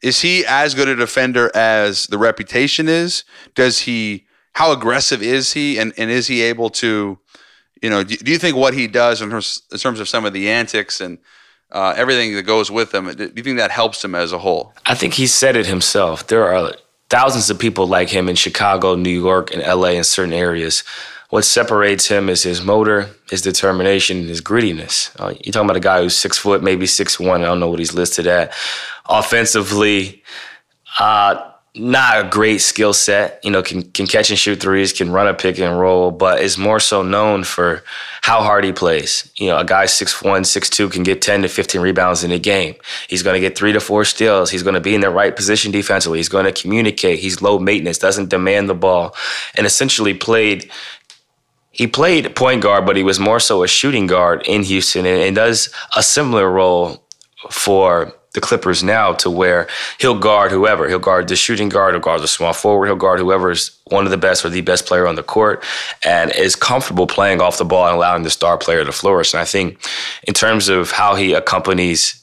is 0.03 0.21
he 0.21 0.45
as 0.47 0.75
good 0.75 0.89
a 0.89 0.97
defender 0.97 1.51
as 1.55 2.07
the 2.07 2.19
reputation 2.19 2.89
is? 2.89 3.25
Does 3.55 3.81
he? 3.81 4.27
How 4.53 4.73
aggressive 4.73 5.23
is 5.23 5.53
he? 5.53 5.79
And 5.79 5.93
and 5.97 6.11
is 6.11 6.27
he 6.27 6.43
able 6.43 6.71
to? 6.71 7.19
You 7.83 7.91
know, 7.91 8.03
do, 8.03 8.17
do 8.17 8.33
you 8.33 8.39
think 8.39 8.57
what 8.57 8.75
he 8.75 8.87
does 8.87 9.21
in 9.21 9.29
terms, 9.29 9.63
in 9.71 9.79
terms 9.79 10.01
of 10.01 10.09
some 10.09 10.25
of 10.25 10.33
the 10.33 10.49
antics 10.49 11.01
and 11.01 11.19
uh, 11.71 11.93
everything 11.97 12.35
that 12.35 12.45
goes 12.45 12.71
with 12.71 12.95
him, 12.95 13.13
do 13.15 13.33
you 13.37 13.43
think 13.43 13.59
that 13.59 13.71
helps 13.71 14.03
him 14.03 14.15
as 14.15 14.33
a 14.33 14.39
whole? 14.39 14.73
I 14.87 14.95
think 14.95 15.15
he 15.15 15.27
said 15.27 15.57
it 15.57 15.67
himself. 15.67 16.27
There 16.27 16.47
are 16.47 16.73
thousands 17.11 17.51
of 17.51 17.59
people 17.59 17.87
like 17.87 18.09
him 18.09 18.29
in 18.29 18.37
Chicago, 18.37 18.95
New 18.95 19.11
York, 19.11 19.53
and 19.53 19.63
LA 19.63 19.91
in 19.91 20.05
certain 20.05 20.33
areas. 20.33 20.85
What 21.31 21.45
separates 21.45 22.07
him 22.07 22.29
is 22.29 22.45
his 22.45 22.63
motor, 22.63 23.11
his 23.29 23.43
determination, 23.43 24.29
his 24.29 24.41
grittiness. 24.41 25.11
Uh, 25.19 25.35
you're 25.43 25.53
talking 25.53 25.67
about 25.67 25.77
a 25.77 25.81
guy 25.81 26.01
who's 26.01 26.17
six 26.17 26.39
foot, 26.39 26.63
maybe 26.63 26.87
six 26.87 27.19
one. 27.19 27.43
I 27.43 27.47
don't 27.47 27.61
know 27.61 27.69
what 27.69 27.81
he's 27.81 27.95
listed 27.95 28.27
at 28.27 28.53
offensively, 29.09 30.23
uh, 31.01 31.53
not 31.75 32.25
a 32.25 32.29
great 32.31 32.59
skill 32.59 32.95
set. 32.95 33.39
You 33.45 33.51
know, 33.51 33.63
can 33.63 33.83
can 33.83 34.07
catch 34.07 34.31
and 34.31 34.39
shoot 34.39 34.61
threes, 34.61 34.95
can 34.95 35.11
run 35.11 35.27
a 35.27 35.35
pick 35.35 35.59
and 35.59 35.79
roll, 35.79 36.11
but 36.11 36.41
is 36.41 36.57
more 36.57 36.81
so 36.81 37.03
known 37.03 37.45
for 37.45 37.83
how 38.23 38.41
hard 38.41 38.65
he 38.65 38.73
plays. 38.73 39.31
You 39.37 39.49
know, 39.49 39.59
a 39.59 39.65
guy 39.65 39.85
six 39.85 40.23
one, 40.23 40.45
six 40.45 40.71
two 40.71 40.89
can 40.89 41.03
get 41.03 41.21
ten 41.21 41.43
to 41.43 41.49
fifteen 41.49 41.83
rebounds 41.83 42.25
in 42.25 42.33
a 42.33 42.39
game. 42.39 42.77
He's 43.09 43.23
going 43.23 43.35
to 43.35 43.41
get 43.41 43.59
three 43.59 43.73
to 43.73 43.81
four 43.81 44.07
steals. 44.07 44.51
He's 44.51 44.63
going 44.63 44.75
to 44.75 44.81
be 44.81 44.95
in 44.95 45.03
the 45.03 45.11
right 45.11 45.37
position 45.37 45.71
defensively. 45.71 46.19
He's 46.19 46.31
going 46.31 46.47
to 46.47 46.53
communicate. 46.53 47.19
He's 47.19 47.43
low 47.43 47.59
maintenance, 47.59 47.99
doesn't 47.99 48.31
demand 48.31 48.71
the 48.71 48.75
ball, 48.75 49.15
and 49.55 49.67
essentially 49.67 50.15
played. 50.15 50.71
He 51.77 51.87
played 51.87 52.35
point 52.35 52.63
guard, 52.63 52.87
but 52.87 52.97
he 52.97 53.03
was 53.03 53.21
more 53.21 53.39
so 53.39 53.63
a 53.63 53.69
shooting 53.69 54.07
guard 54.07 54.43
in 54.47 54.63
Houston, 54.63 55.05
and, 55.05 55.21
and 55.21 55.37
does 55.37 55.69
a 55.95 56.03
similar 56.03 56.51
role 56.51 57.05
for 57.51 58.15
the 58.37 58.41
Clippers 58.41 58.85
now 58.85 59.13
to 59.15 59.31
where 59.31 59.67
he'll 59.99 60.19
guard 60.19 60.53
whoever. 60.53 60.89
He'll 60.89 60.99
guard 60.99 61.27
the 61.29 61.37
shooting 61.37 61.69
guard, 61.69 61.95
he'll 61.95 62.01
guard 62.01 62.23
the 62.23 62.29
small 62.29 62.53
forward, 62.53 62.87
he'll 62.87 62.97
guard 62.97 63.19
whoever 63.19 63.51
is 63.51 63.77
one 63.89 64.05
of 64.05 64.11
the 64.11 64.17
best 64.17 64.45
or 64.45 64.51
the 64.51 64.61
best 64.61 64.87
player 64.87 65.07
on 65.07 65.17
the 65.17 65.23
court 65.23 65.65
and 66.05 66.31
is 66.33 66.55
comfortable 66.55 67.07
playing 67.07 67.41
off 67.41 67.59
the 67.59 67.65
ball 67.65 67.87
and 67.87 67.97
allowing 67.97 68.23
the 68.23 68.31
star 68.31 68.57
player 68.59 68.85
to 68.85 68.93
flourish. 68.93 69.33
And 69.33 69.41
I 69.41 69.45
think 69.45 69.79
in 70.29 70.35
terms 70.35 70.69
of 70.69 70.91
how 70.91 71.15
he 71.15 71.33
accompanies 71.33 72.23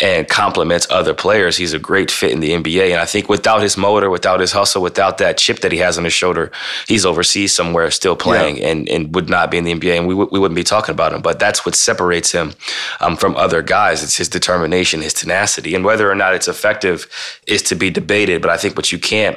and 0.00 0.28
complements 0.28 0.86
other 0.90 1.12
players, 1.12 1.56
he's 1.56 1.74
a 1.74 1.78
great 1.78 2.10
fit 2.10 2.30
in 2.30 2.40
the 2.40 2.50
NBA. 2.50 2.90
And 2.90 3.00
I 3.00 3.04
think 3.04 3.28
without 3.28 3.62
his 3.62 3.76
motor, 3.76 4.08
without 4.08 4.40
his 4.40 4.52
hustle, 4.52 4.82
without 4.82 5.18
that 5.18 5.36
chip 5.36 5.60
that 5.60 5.72
he 5.72 5.78
has 5.78 5.98
on 5.98 6.04
his 6.04 6.14
shoulder, 6.14 6.50
he's 6.88 7.04
overseas 7.04 7.54
somewhere 7.54 7.90
still 7.90 8.16
playing 8.16 8.56
yeah. 8.56 8.68
and, 8.68 8.88
and 8.88 9.14
would 9.14 9.28
not 9.28 9.50
be 9.50 9.58
in 9.58 9.64
the 9.64 9.74
NBA. 9.74 9.98
And 9.98 10.08
we, 10.08 10.14
we 10.14 10.38
wouldn't 10.38 10.56
be 10.56 10.64
talking 10.64 10.94
about 10.94 11.12
him. 11.12 11.20
But 11.20 11.38
that's 11.38 11.66
what 11.66 11.74
separates 11.74 12.32
him 12.32 12.54
um, 13.00 13.16
from 13.16 13.36
other 13.36 13.60
guys. 13.60 14.02
It's 14.02 14.16
his 14.16 14.28
determination, 14.28 15.02
his 15.02 15.14
tenacity. 15.14 15.74
And 15.74 15.84
whether 15.84 16.10
or 16.10 16.14
not 16.14 16.34
it's 16.34 16.48
effective 16.48 17.06
is 17.46 17.62
to 17.64 17.74
be 17.74 17.90
debated. 17.90 18.40
But 18.40 18.50
I 18.50 18.56
think 18.56 18.76
what 18.76 18.92
you 18.92 18.98
can't, 18.98 19.36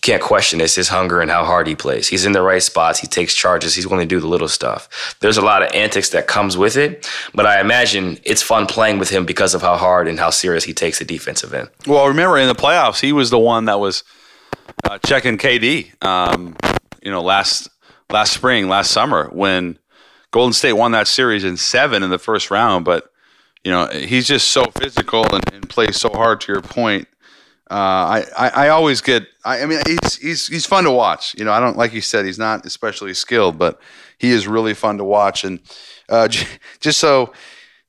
you 0.00 0.12
can't 0.12 0.22
question 0.22 0.62
is 0.62 0.74
his 0.74 0.88
hunger 0.88 1.20
and 1.20 1.30
how 1.30 1.44
hard 1.44 1.66
he 1.66 1.74
plays. 1.74 2.08
He's 2.08 2.24
in 2.24 2.32
the 2.32 2.40
right 2.40 2.62
spots. 2.62 2.98
He 2.98 3.06
takes 3.06 3.34
charges. 3.34 3.74
He's 3.74 3.86
willing 3.86 4.08
to 4.08 4.14
do 4.14 4.18
the 4.18 4.26
little 4.26 4.48
stuff. 4.48 5.14
There's 5.20 5.36
a 5.36 5.42
lot 5.42 5.62
of 5.62 5.70
antics 5.74 6.08
that 6.10 6.26
comes 6.26 6.56
with 6.56 6.78
it. 6.78 7.06
But 7.34 7.44
I 7.44 7.60
imagine 7.60 8.18
it's 8.24 8.40
fun 8.40 8.66
playing 8.66 8.98
with 8.98 9.10
him 9.10 9.26
because 9.26 9.54
of 9.54 9.60
how 9.60 9.76
hard 9.76 10.08
and 10.08 10.18
how 10.18 10.30
serious 10.30 10.64
he 10.64 10.72
takes 10.72 11.00
the 11.00 11.04
defensive 11.04 11.52
end. 11.52 11.68
Well, 11.86 12.08
remember 12.08 12.38
in 12.38 12.48
the 12.48 12.54
playoffs, 12.54 13.00
he 13.00 13.12
was 13.12 13.28
the 13.28 13.38
one 13.38 13.66
that 13.66 13.78
was 13.78 14.02
uh, 14.84 14.96
checking 15.04 15.36
KD. 15.36 16.02
Um, 16.02 16.56
you 17.02 17.10
know, 17.10 17.20
last 17.20 17.68
last 18.10 18.32
spring, 18.32 18.68
last 18.68 18.92
summer, 18.92 19.28
when 19.28 19.78
Golden 20.30 20.54
State 20.54 20.72
won 20.72 20.92
that 20.92 21.08
series 21.08 21.44
in 21.44 21.58
seven 21.58 22.02
in 22.02 22.08
the 22.08 22.18
first 22.18 22.50
round. 22.50 22.86
But 22.86 23.12
you 23.64 23.70
know, 23.70 23.86
he's 23.88 24.26
just 24.26 24.48
so 24.48 24.64
physical 24.78 25.26
and, 25.34 25.52
and 25.52 25.68
plays 25.68 25.98
so 25.98 26.08
hard. 26.08 26.40
To 26.40 26.52
your 26.52 26.62
point, 26.62 27.06
uh, 27.70 27.74
I, 27.74 28.24
I, 28.36 28.48
I 28.48 28.68
always 28.70 29.00
get. 29.00 29.28
I, 29.44 29.62
I 29.62 29.66
mean, 29.66 29.80
he's 29.86 30.16
he's 30.16 30.46
he's 30.48 30.66
fun 30.66 30.82
to 30.84 30.90
watch. 30.90 31.36
You 31.38 31.44
know, 31.44 31.52
I 31.52 31.60
don't 31.60 31.76
like 31.76 31.92
you 31.92 32.00
said 32.00 32.24
he's 32.24 32.38
not 32.38 32.66
especially 32.66 33.14
skilled, 33.14 33.58
but 33.58 33.80
he 34.18 34.30
is 34.32 34.48
really 34.48 34.74
fun 34.74 34.98
to 34.98 35.04
watch. 35.04 35.44
And 35.44 35.60
uh, 36.08 36.26
just 36.80 36.98
so 36.98 37.32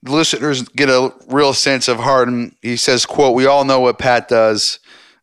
the 0.03 0.11
listeners 0.11 0.61
get 0.69 0.89
a 0.89 1.11
real 1.27 1.53
sense 1.53 1.87
of 1.87 1.97
Harden. 1.97 2.55
He 2.61 2.77
says, 2.77 3.07
"quote 3.07 3.33
We 3.33 3.47
all 3.47 3.65
know 3.65 3.79
what 3.79 3.97
Pat 3.97 4.27
does. 4.27 4.77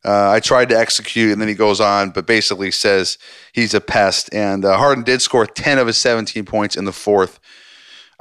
Uh, 0.04 0.30
I 0.30 0.40
tried 0.40 0.70
to 0.70 0.78
execute, 0.78 1.30
and 1.30 1.40
then 1.40 1.48
he 1.48 1.54
goes 1.54 1.80
on, 1.80 2.10
but 2.10 2.26
basically 2.26 2.72
says 2.72 3.16
he's 3.52 3.74
a 3.74 3.80
pest." 3.80 4.28
And 4.34 4.64
uh, 4.64 4.76
Harden 4.76 5.04
did 5.04 5.22
score 5.22 5.46
ten 5.46 5.78
of 5.78 5.86
his 5.86 5.96
seventeen 5.96 6.44
points 6.44 6.76
in 6.76 6.84
the 6.84 6.92
fourth, 6.92 7.38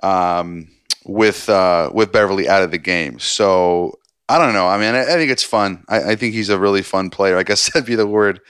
um, 0.03 0.67
with 1.03 1.49
uh, 1.49 1.89
with 1.91 2.11
Beverley 2.11 2.47
out 2.47 2.61
of 2.61 2.69
the 2.69 2.77
game. 2.77 3.17
So 3.17 3.97
I 4.29 4.37
don't 4.37 4.53
know. 4.53 4.67
I 4.67 4.77
mean, 4.77 4.93
I, 4.93 5.03
I 5.03 5.15
think 5.15 5.31
it's 5.31 5.43
fun. 5.43 5.85
I, 5.87 6.11
I, 6.11 6.15
think 6.15 6.33
he's 6.33 6.49
a 6.49 6.59
really 6.59 6.81
fun 6.81 7.09
player. 7.09 7.37
I 7.37 7.43
guess 7.43 7.69
that'd 7.73 7.87
be 7.87 7.95
the 7.95 8.07
word 8.07 8.41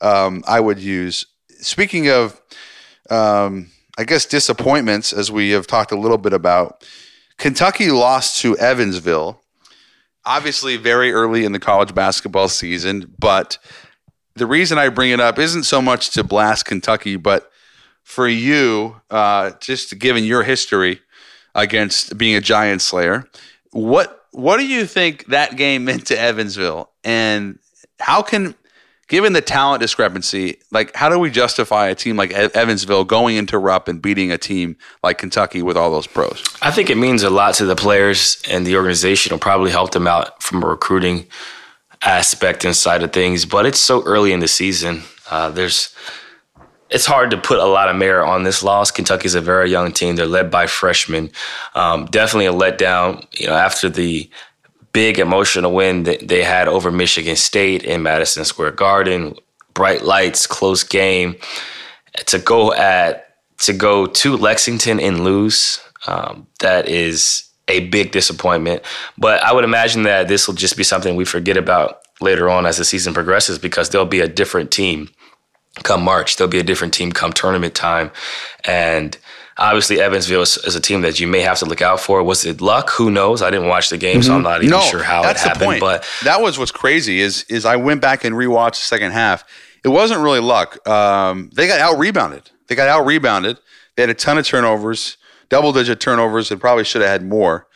um, 0.00 0.42
I 0.46 0.60
would 0.60 0.78
use. 0.78 1.24
Speaking 1.60 2.08
of, 2.08 2.40
um, 3.10 3.70
I 3.98 4.04
guess 4.04 4.24
disappointments, 4.24 5.12
as 5.12 5.30
we 5.30 5.50
have 5.50 5.66
talked 5.66 5.92
a 5.92 5.98
little 5.98 6.18
bit 6.18 6.32
about. 6.32 6.84
Kentucky 7.38 7.90
lost 7.90 8.40
to 8.42 8.56
Evansville, 8.58 9.40
obviously 10.24 10.76
very 10.76 11.12
early 11.12 11.44
in 11.44 11.52
the 11.52 11.58
college 11.58 11.94
basketball 11.94 12.48
season. 12.48 13.14
But 13.18 13.58
the 14.34 14.46
reason 14.46 14.78
I 14.78 14.88
bring 14.88 15.10
it 15.10 15.20
up 15.20 15.38
isn't 15.38 15.64
so 15.64 15.82
much 15.82 16.10
to 16.10 16.24
blast 16.24 16.66
Kentucky, 16.66 17.16
but 17.16 17.50
for 18.02 18.28
you, 18.28 19.00
uh, 19.10 19.52
just 19.60 19.98
given 19.98 20.24
your 20.24 20.42
history 20.42 21.00
against 21.54 22.16
being 22.16 22.36
a 22.36 22.40
Giant 22.40 22.82
Slayer, 22.82 23.24
what 23.72 24.19
what 24.32 24.58
do 24.58 24.66
you 24.66 24.86
think 24.86 25.26
that 25.26 25.56
game 25.56 25.84
meant 25.84 26.06
to 26.06 26.18
Evansville, 26.18 26.90
and 27.04 27.58
how 27.98 28.22
can 28.22 28.54
given 29.10 29.32
the 29.32 29.40
talent 29.40 29.82
discrepancy, 29.82 30.60
like 30.70 30.94
how 30.94 31.08
do 31.08 31.18
we 31.18 31.30
justify 31.30 31.88
a 31.88 31.94
team 31.94 32.16
like 32.16 32.30
Evansville 32.32 33.04
going 33.04 33.36
into 33.36 33.58
Rupp 33.58 33.88
and 33.88 34.00
beating 34.00 34.30
a 34.30 34.38
team 34.38 34.76
like 35.02 35.18
Kentucky 35.18 35.62
with 35.62 35.76
all 35.76 35.90
those 35.90 36.06
pros? 36.06 36.42
I 36.62 36.70
think 36.70 36.88
it 36.88 36.96
means 36.96 37.22
a 37.22 37.30
lot 37.30 37.54
to 37.56 37.66
the 37.66 37.76
players 37.76 38.40
and 38.48 38.66
the 38.66 38.76
organization. 38.76 39.30
It'll 39.30 39.42
probably 39.42 39.72
help 39.72 39.90
them 39.90 40.06
out 40.06 40.42
from 40.42 40.62
a 40.62 40.66
recruiting 40.66 41.26
aspect 42.02 42.64
inside 42.64 43.02
of 43.02 43.12
things. 43.12 43.44
But 43.44 43.66
it's 43.66 43.80
so 43.80 44.02
early 44.04 44.32
in 44.32 44.40
the 44.40 44.48
season. 44.48 45.02
Uh, 45.28 45.50
there's 45.50 45.94
it's 46.90 47.06
hard 47.06 47.30
to 47.30 47.36
put 47.36 47.58
a 47.58 47.64
lot 47.64 47.88
of 47.88 47.96
merit 47.96 48.28
on 48.28 48.42
this 48.42 48.62
loss. 48.62 48.90
Kentucky's 48.90 49.34
a 49.34 49.40
very 49.40 49.70
young 49.70 49.92
team. 49.92 50.16
They're 50.16 50.26
led 50.26 50.50
by 50.50 50.66
freshmen. 50.66 51.30
Um, 51.74 52.06
definitely 52.06 52.46
a 52.46 52.52
letdown. 52.52 53.26
You 53.38 53.46
know, 53.46 53.54
after 53.54 53.88
the 53.88 54.28
big 54.92 55.18
emotional 55.18 55.72
win 55.72 56.04
that 56.04 56.26
they 56.26 56.42
had 56.42 56.68
over 56.68 56.90
Michigan 56.90 57.36
State 57.36 57.84
in 57.84 58.02
Madison 58.02 58.44
Square 58.44 58.72
Garden. 58.72 59.34
Bright 59.74 60.02
lights, 60.02 60.46
close 60.46 60.82
game. 60.82 61.36
To 62.26 62.38
go 62.38 62.72
at 62.74 63.36
to 63.58 63.72
go 63.72 64.06
to 64.06 64.36
Lexington 64.36 64.98
and 64.98 65.22
lose, 65.22 65.80
um, 66.06 66.46
that 66.60 66.88
is 66.88 67.44
a 67.68 67.88
big 67.88 68.10
disappointment. 68.10 68.82
But 69.16 69.42
I 69.44 69.52
would 69.52 69.64
imagine 69.64 70.02
that 70.04 70.28
this 70.28 70.48
will 70.48 70.54
just 70.54 70.76
be 70.76 70.82
something 70.82 71.14
we 71.14 71.24
forget 71.24 71.56
about 71.56 72.00
later 72.20 72.50
on 72.50 72.66
as 72.66 72.78
the 72.78 72.84
season 72.84 73.14
progresses 73.14 73.58
because 73.58 73.90
there'll 73.90 74.06
be 74.06 74.20
a 74.20 74.28
different 74.28 74.70
team 74.70 75.08
come 75.82 76.02
March. 76.02 76.36
There'll 76.36 76.50
be 76.50 76.58
a 76.58 76.64
different 76.64 76.94
team 76.94 77.12
come 77.12 77.32
tournament 77.32 77.74
time, 77.74 78.10
and 78.64 79.16
Obviously, 79.60 80.00
Evansville 80.00 80.40
is, 80.40 80.56
is, 80.56 80.74
a 80.74 80.80
team 80.80 81.02
that 81.02 81.20
you 81.20 81.26
may 81.26 81.40
have 81.40 81.58
to 81.58 81.66
look 81.66 81.82
out 81.82 82.00
for. 82.00 82.22
Was 82.22 82.46
it 82.46 82.62
luck? 82.62 82.88
Who 82.92 83.10
knows? 83.10 83.42
I 83.42 83.50
didn't 83.50 83.68
watch 83.68 83.90
the 83.90 83.98
game, 83.98 84.20
mm-hmm. 84.20 84.22
so 84.22 84.36
I'm 84.36 84.42
not 84.42 84.62
even 84.62 84.70
no, 84.70 84.80
sure 84.80 85.02
how 85.02 85.22
it 85.28 85.36
happened. 85.36 85.80
But 85.80 86.08
that 86.24 86.40
was 86.40 86.58
what's 86.58 86.70
crazy 86.70 87.20
is 87.20 87.44
is 87.44 87.66
I 87.66 87.76
went 87.76 88.00
back 88.00 88.24
and 88.24 88.34
rewatched 88.34 88.76
the 88.76 88.86
second 88.86 89.12
half. 89.12 89.44
It 89.84 89.88
wasn't 89.88 90.20
really 90.20 90.40
luck. 90.40 90.86
Um, 90.88 91.50
they 91.52 91.66
got 91.66 91.78
out 91.78 91.98
rebounded. 91.98 92.50
They 92.68 92.74
got 92.74 92.88
out 92.88 93.04
rebounded. 93.04 93.58
They 93.96 94.02
had 94.02 94.08
a 94.08 94.14
ton 94.14 94.38
of 94.38 94.46
turnovers, 94.46 95.18
double 95.50 95.72
digit 95.74 96.00
turnovers, 96.00 96.50
and 96.50 96.58
probably 96.58 96.84
should 96.84 97.02
have 97.02 97.10
had 97.10 97.22
more. 97.22 97.66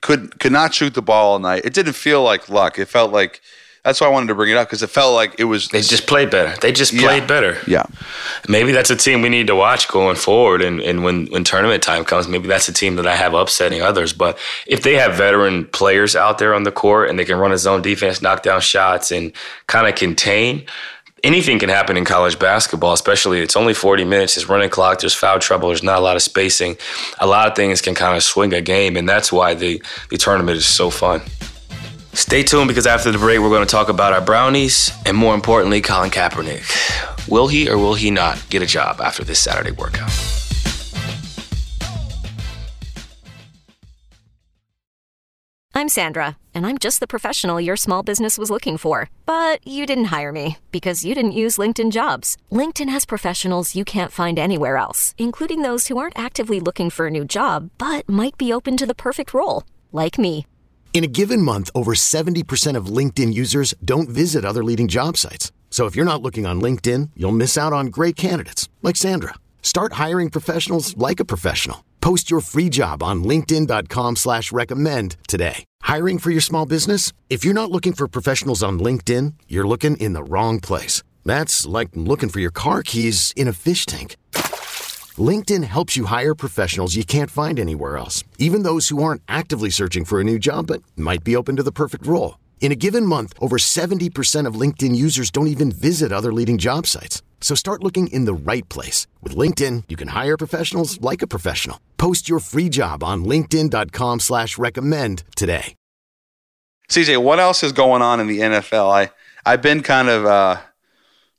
Could 0.00 0.40
could 0.40 0.52
not 0.52 0.74
shoot 0.74 0.94
the 0.94 1.02
ball 1.02 1.34
all 1.34 1.38
night. 1.38 1.64
It 1.64 1.74
didn't 1.74 1.92
feel 1.92 2.24
like 2.24 2.48
luck. 2.48 2.76
It 2.76 2.86
felt 2.86 3.12
like 3.12 3.40
that's 3.82 4.00
why 4.00 4.06
I 4.06 4.10
wanted 4.10 4.26
to 4.26 4.34
bring 4.34 4.50
it 4.50 4.56
up 4.56 4.68
because 4.68 4.82
it 4.82 4.90
felt 4.90 5.14
like 5.14 5.36
it 5.38 5.44
was. 5.44 5.68
They 5.68 5.80
just 5.80 6.06
played 6.06 6.30
better. 6.30 6.54
They 6.60 6.70
just 6.70 6.94
played 6.94 7.22
yeah. 7.22 7.26
better. 7.26 7.58
Yeah. 7.66 7.86
Maybe 8.46 8.72
that's 8.72 8.90
a 8.90 8.96
team 8.96 9.22
we 9.22 9.30
need 9.30 9.46
to 9.46 9.56
watch 9.56 9.88
going 9.88 10.16
forward. 10.16 10.60
And, 10.60 10.80
and 10.80 11.02
when, 11.02 11.26
when 11.26 11.44
tournament 11.44 11.82
time 11.82 12.04
comes, 12.04 12.28
maybe 12.28 12.46
that's 12.46 12.68
a 12.68 12.74
team 12.74 12.96
that 12.96 13.06
I 13.06 13.16
have 13.16 13.32
upsetting 13.32 13.80
others. 13.80 14.12
But 14.12 14.38
if 14.66 14.82
they 14.82 14.94
have 14.96 15.14
veteran 15.14 15.64
players 15.66 16.14
out 16.14 16.38
there 16.38 16.54
on 16.54 16.64
the 16.64 16.72
court 16.72 17.08
and 17.08 17.18
they 17.18 17.24
can 17.24 17.38
run 17.38 17.52
a 17.52 17.58
zone 17.58 17.80
defense, 17.80 18.20
knock 18.20 18.42
down 18.42 18.60
shots, 18.60 19.10
and 19.10 19.32
kind 19.66 19.86
of 19.86 19.94
contain, 19.94 20.66
anything 21.24 21.58
can 21.58 21.70
happen 21.70 21.96
in 21.96 22.04
college 22.04 22.38
basketball, 22.38 22.92
especially 22.92 23.40
it's 23.40 23.56
only 23.56 23.72
40 23.72 24.04
minutes, 24.04 24.36
it's 24.36 24.48
running 24.48 24.70
clock, 24.70 25.00
there's 25.00 25.14
foul 25.14 25.38
trouble, 25.38 25.68
there's 25.68 25.82
not 25.82 25.98
a 25.98 26.02
lot 26.02 26.16
of 26.16 26.22
spacing. 26.22 26.76
A 27.18 27.26
lot 27.26 27.48
of 27.48 27.56
things 27.56 27.80
can 27.80 27.94
kind 27.94 28.14
of 28.14 28.22
swing 28.22 28.52
a 28.52 28.60
game, 28.60 28.96
and 28.96 29.08
that's 29.08 29.32
why 29.32 29.54
the, 29.54 29.82
the 30.10 30.18
tournament 30.18 30.58
is 30.58 30.66
so 30.66 30.90
fun. 30.90 31.22
Stay 32.12 32.42
tuned 32.42 32.68
because 32.68 32.86
after 32.86 33.10
the 33.12 33.18
break, 33.18 33.40
we're 33.40 33.48
going 33.48 33.66
to 33.66 33.70
talk 33.70 33.88
about 33.88 34.12
our 34.12 34.20
brownies 34.20 34.92
and 35.06 35.16
more 35.16 35.34
importantly, 35.34 35.80
Colin 35.80 36.10
Kaepernick. 36.10 37.28
Will 37.28 37.48
he 37.48 37.68
or 37.68 37.78
will 37.78 37.94
he 37.94 38.10
not 38.10 38.44
get 38.50 38.62
a 38.62 38.66
job 38.66 39.00
after 39.00 39.24
this 39.24 39.38
Saturday 39.38 39.70
workout? 39.70 40.10
I'm 45.72 45.88
Sandra, 45.88 46.36
and 46.52 46.66
I'm 46.66 46.76
just 46.76 47.00
the 47.00 47.06
professional 47.06 47.58
your 47.58 47.76
small 47.76 48.02
business 48.02 48.36
was 48.36 48.50
looking 48.50 48.76
for. 48.76 49.08
But 49.24 49.66
you 49.66 49.86
didn't 49.86 50.10
hire 50.16 50.30
me 50.32 50.58
because 50.72 51.06
you 51.06 51.14
didn't 51.14 51.40
use 51.44 51.56
LinkedIn 51.58 51.90
jobs. 51.90 52.36
LinkedIn 52.52 52.90
has 52.90 53.06
professionals 53.06 53.74
you 53.74 53.84
can't 53.84 54.12
find 54.12 54.38
anywhere 54.38 54.76
else, 54.76 55.14
including 55.16 55.62
those 55.62 55.86
who 55.86 55.96
aren't 55.96 56.18
actively 56.18 56.60
looking 56.60 56.90
for 56.90 57.06
a 57.06 57.10
new 57.10 57.24
job 57.24 57.70
but 57.78 58.06
might 58.08 58.36
be 58.36 58.52
open 58.52 58.76
to 58.76 58.84
the 58.86 58.94
perfect 58.94 59.32
role, 59.32 59.62
like 59.90 60.18
me. 60.18 60.44
In 60.92 61.04
a 61.04 61.06
given 61.06 61.40
month, 61.40 61.70
over 61.74 61.94
70% 61.94 62.76
of 62.76 62.94
LinkedIn 62.96 63.32
users 63.32 63.74
don't 63.82 64.08
visit 64.08 64.44
other 64.44 64.62
leading 64.62 64.86
job 64.86 65.16
sites. 65.16 65.50
So 65.70 65.86
if 65.86 65.96
you're 65.96 66.04
not 66.12 66.20
looking 66.20 66.44
on 66.44 66.60
LinkedIn, 66.60 67.10
you'll 67.16 67.40
miss 67.40 67.56
out 67.56 67.72
on 67.72 67.86
great 67.86 68.16
candidates 68.16 68.68
like 68.82 68.96
Sandra. 68.96 69.34
Start 69.62 69.94
hiring 69.94 70.28
professionals 70.30 70.94
like 70.98 71.20
a 71.20 71.24
professional. 71.24 71.84
Post 72.00 72.30
your 72.30 72.40
free 72.40 72.68
job 72.68 73.02
on 73.02 73.24
LinkedIn.com 73.24 74.16
slash 74.16 74.52
recommend 74.52 75.16
today. 75.26 75.64
Hiring 75.82 76.18
for 76.18 76.30
your 76.30 76.40
small 76.40 76.66
business? 76.66 77.12
If 77.28 77.44
you're 77.44 77.54
not 77.54 77.70
looking 77.70 77.92
for 77.92 78.08
professionals 78.08 78.62
on 78.62 78.80
LinkedIn, 78.80 79.34
you're 79.48 79.66
looking 79.66 79.96
in 79.98 80.12
the 80.14 80.24
wrong 80.24 80.60
place. 80.60 81.02
That's 81.24 81.66
like 81.66 81.90
looking 81.94 82.30
for 82.30 82.40
your 82.40 82.50
car 82.50 82.82
keys 82.82 83.32
in 83.36 83.46
a 83.48 83.52
fish 83.52 83.86
tank. 83.86 84.16
LinkedIn 85.20 85.64
helps 85.64 85.96
you 85.96 86.04
hire 86.04 86.34
professionals 86.34 86.94
you 86.94 87.04
can't 87.04 87.30
find 87.30 87.58
anywhere 87.58 87.96
else, 87.96 88.22
even 88.38 88.62
those 88.62 88.90
who 88.90 89.02
aren't 89.02 89.22
actively 89.26 89.70
searching 89.70 90.04
for 90.04 90.20
a 90.20 90.24
new 90.24 90.38
job 90.38 90.68
but 90.68 90.82
might 90.96 91.24
be 91.24 91.34
open 91.34 91.56
to 91.56 91.62
the 91.64 91.72
perfect 91.72 92.06
role. 92.06 92.38
In 92.60 92.70
a 92.70 92.76
given 92.76 93.04
month, 93.04 93.32
over 93.40 93.56
70% 93.56 94.46
of 94.46 94.54
LinkedIn 94.54 94.94
users 94.94 95.32
don't 95.32 95.48
even 95.48 95.72
visit 95.72 96.12
other 96.12 96.32
leading 96.32 96.58
job 96.58 96.86
sites. 96.86 97.22
So 97.40 97.56
start 97.56 97.82
looking 97.82 98.06
in 98.08 98.26
the 98.26 98.34
right 98.34 98.68
place. 98.68 99.08
With 99.20 99.34
LinkedIn, 99.34 99.84
you 99.88 99.96
can 99.96 100.08
hire 100.08 100.36
professionals 100.36 101.00
like 101.00 101.22
a 101.22 101.26
professional. 101.26 101.80
Post 101.96 102.28
your 102.28 102.38
free 102.38 102.68
job 102.68 103.02
on 103.02 103.24
linkedin.com 103.24 104.20
slash 104.20 104.58
recommend 104.58 105.24
today. 105.34 105.74
CJ, 106.88 107.22
what 107.22 107.38
else 107.38 107.62
is 107.62 107.72
going 107.72 108.02
on 108.02 108.20
in 108.20 108.26
the 108.26 108.40
NFL? 108.40 108.90
I, 108.90 109.10
I've 109.44 109.62
been 109.62 109.82
kind 109.82 110.08
of... 110.08 110.24
Uh 110.24 110.60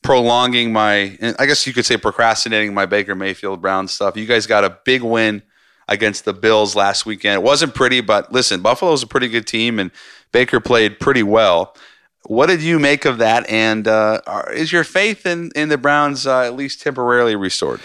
prolonging 0.02 0.74
my, 0.74 1.18
I 1.38 1.46
guess 1.46 1.66
you 1.68 1.74
could 1.74 1.86
say 1.86 1.98
procrastinating 1.98 2.74
my 2.74 2.86
Baker 2.86 3.16
Mayfield 3.16 3.62
Brown 3.62 3.88
stuff. 3.88 4.18
You 4.18 4.26
guys 4.26 4.48
got 4.48 4.64
a 4.64 4.78
big 4.84 5.04
win 5.04 5.44
against 5.88 6.26
the 6.26 6.34
Bills 6.34 6.76
last 6.76 7.06
weekend. 7.06 7.36
It 7.36 7.44
wasn't 7.44 7.76
pretty, 7.76 8.02
but 8.02 8.32
listen, 8.32 8.62
Buffalo's 8.62 9.04
a 9.04 9.08
pretty 9.08 9.28
good 9.28 9.46
team, 9.46 9.80
and 9.80 9.92
Baker 10.32 10.60
played 10.60 11.00
pretty 11.00 11.24
well. 11.24 11.76
What 12.24 12.48
did 12.48 12.62
you 12.62 12.80
make 12.80 13.06
of 13.06 13.18
that? 13.18 13.50
And 13.50 13.88
uh, 13.88 14.22
is 14.54 14.72
your 14.72 14.84
faith 14.84 15.26
in, 15.26 15.52
in 15.56 15.70
the 15.70 15.78
Browns 15.78 16.26
uh, 16.26 16.42
at 16.42 16.56
least 16.56 16.82
temporarily 16.82 17.36
restored? 17.36 17.82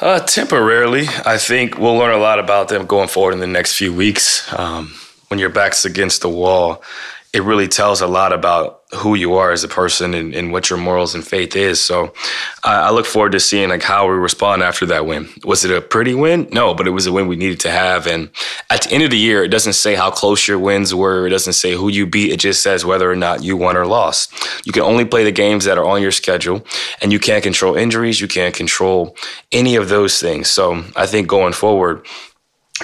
Uh, 0.00 0.20
temporarily, 0.20 1.06
I 1.26 1.36
think 1.36 1.78
we'll 1.78 1.96
learn 1.96 2.14
a 2.14 2.18
lot 2.18 2.38
about 2.38 2.68
them 2.68 2.86
going 2.86 3.08
forward 3.08 3.34
in 3.34 3.40
the 3.40 3.46
next 3.46 3.74
few 3.74 3.92
weeks. 3.92 4.50
Um, 4.58 4.94
when 5.28 5.38
your 5.38 5.50
back's 5.50 5.84
against 5.84 6.22
the 6.22 6.28
wall, 6.28 6.82
it 7.34 7.42
really 7.42 7.68
tells 7.68 8.00
a 8.00 8.06
lot 8.06 8.32
about 8.32 8.79
who 8.94 9.14
you 9.14 9.34
are 9.34 9.52
as 9.52 9.62
a 9.62 9.68
person 9.68 10.14
and, 10.14 10.34
and 10.34 10.50
what 10.52 10.68
your 10.68 10.78
morals 10.78 11.14
and 11.14 11.24
faith 11.24 11.54
is. 11.54 11.80
So 11.80 12.12
I 12.64 12.90
look 12.90 13.06
forward 13.06 13.32
to 13.32 13.40
seeing 13.40 13.68
like 13.68 13.82
how 13.82 14.08
we 14.08 14.16
respond 14.16 14.62
after 14.62 14.84
that 14.86 15.06
win. 15.06 15.28
Was 15.44 15.64
it 15.64 15.70
a 15.70 15.80
pretty 15.80 16.14
win? 16.14 16.48
No, 16.50 16.74
but 16.74 16.86
it 16.88 16.90
was 16.90 17.06
a 17.06 17.12
win 17.12 17.28
we 17.28 17.36
needed 17.36 17.60
to 17.60 17.70
have. 17.70 18.06
And 18.06 18.30
at 18.68 18.82
the 18.82 18.92
end 18.92 19.04
of 19.04 19.10
the 19.10 19.16
year, 19.16 19.44
it 19.44 19.48
doesn't 19.48 19.74
say 19.74 19.94
how 19.94 20.10
close 20.10 20.48
your 20.48 20.58
wins 20.58 20.92
were. 20.92 21.26
It 21.26 21.30
doesn't 21.30 21.52
say 21.52 21.74
who 21.74 21.88
you 21.88 22.04
beat. 22.06 22.32
It 22.32 22.40
just 22.40 22.62
says 22.62 22.84
whether 22.84 23.10
or 23.10 23.16
not 23.16 23.44
you 23.44 23.56
won 23.56 23.76
or 23.76 23.86
lost. 23.86 24.32
You 24.66 24.72
can 24.72 24.82
only 24.82 25.04
play 25.04 25.22
the 25.22 25.32
games 25.32 25.64
that 25.66 25.78
are 25.78 25.86
on 25.86 26.02
your 26.02 26.12
schedule 26.12 26.66
and 27.00 27.12
you 27.12 27.20
can't 27.20 27.44
control 27.44 27.76
injuries. 27.76 28.20
You 28.20 28.28
can't 28.28 28.54
control 28.54 29.16
any 29.52 29.76
of 29.76 29.88
those 29.88 30.18
things. 30.18 30.50
So 30.50 30.84
I 30.96 31.06
think 31.06 31.28
going 31.28 31.52
forward, 31.52 32.04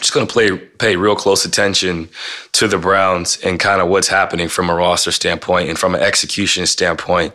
just 0.00 0.12
going 0.12 0.26
to 0.26 0.32
play 0.32 0.56
pay 0.56 0.96
real 0.96 1.16
close 1.16 1.44
attention 1.44 2.08
to 2.52 2.68
the 2.68 2.78
Browns 2.78 3.38
and 3.44 3.58
kind 3.58 3.80
of 3.80 3.88
what's 3.88 4.08
happening 4.08 4.48
from 4.48 4.70
a 4.70 4.74
roster 4.74 5.12
standpoint 5.12 5.68
and 5.68 5.78
from 5.78 5.94
an 5.94 6.00
execution 6.00 6.66
standpoint 6.66 7.34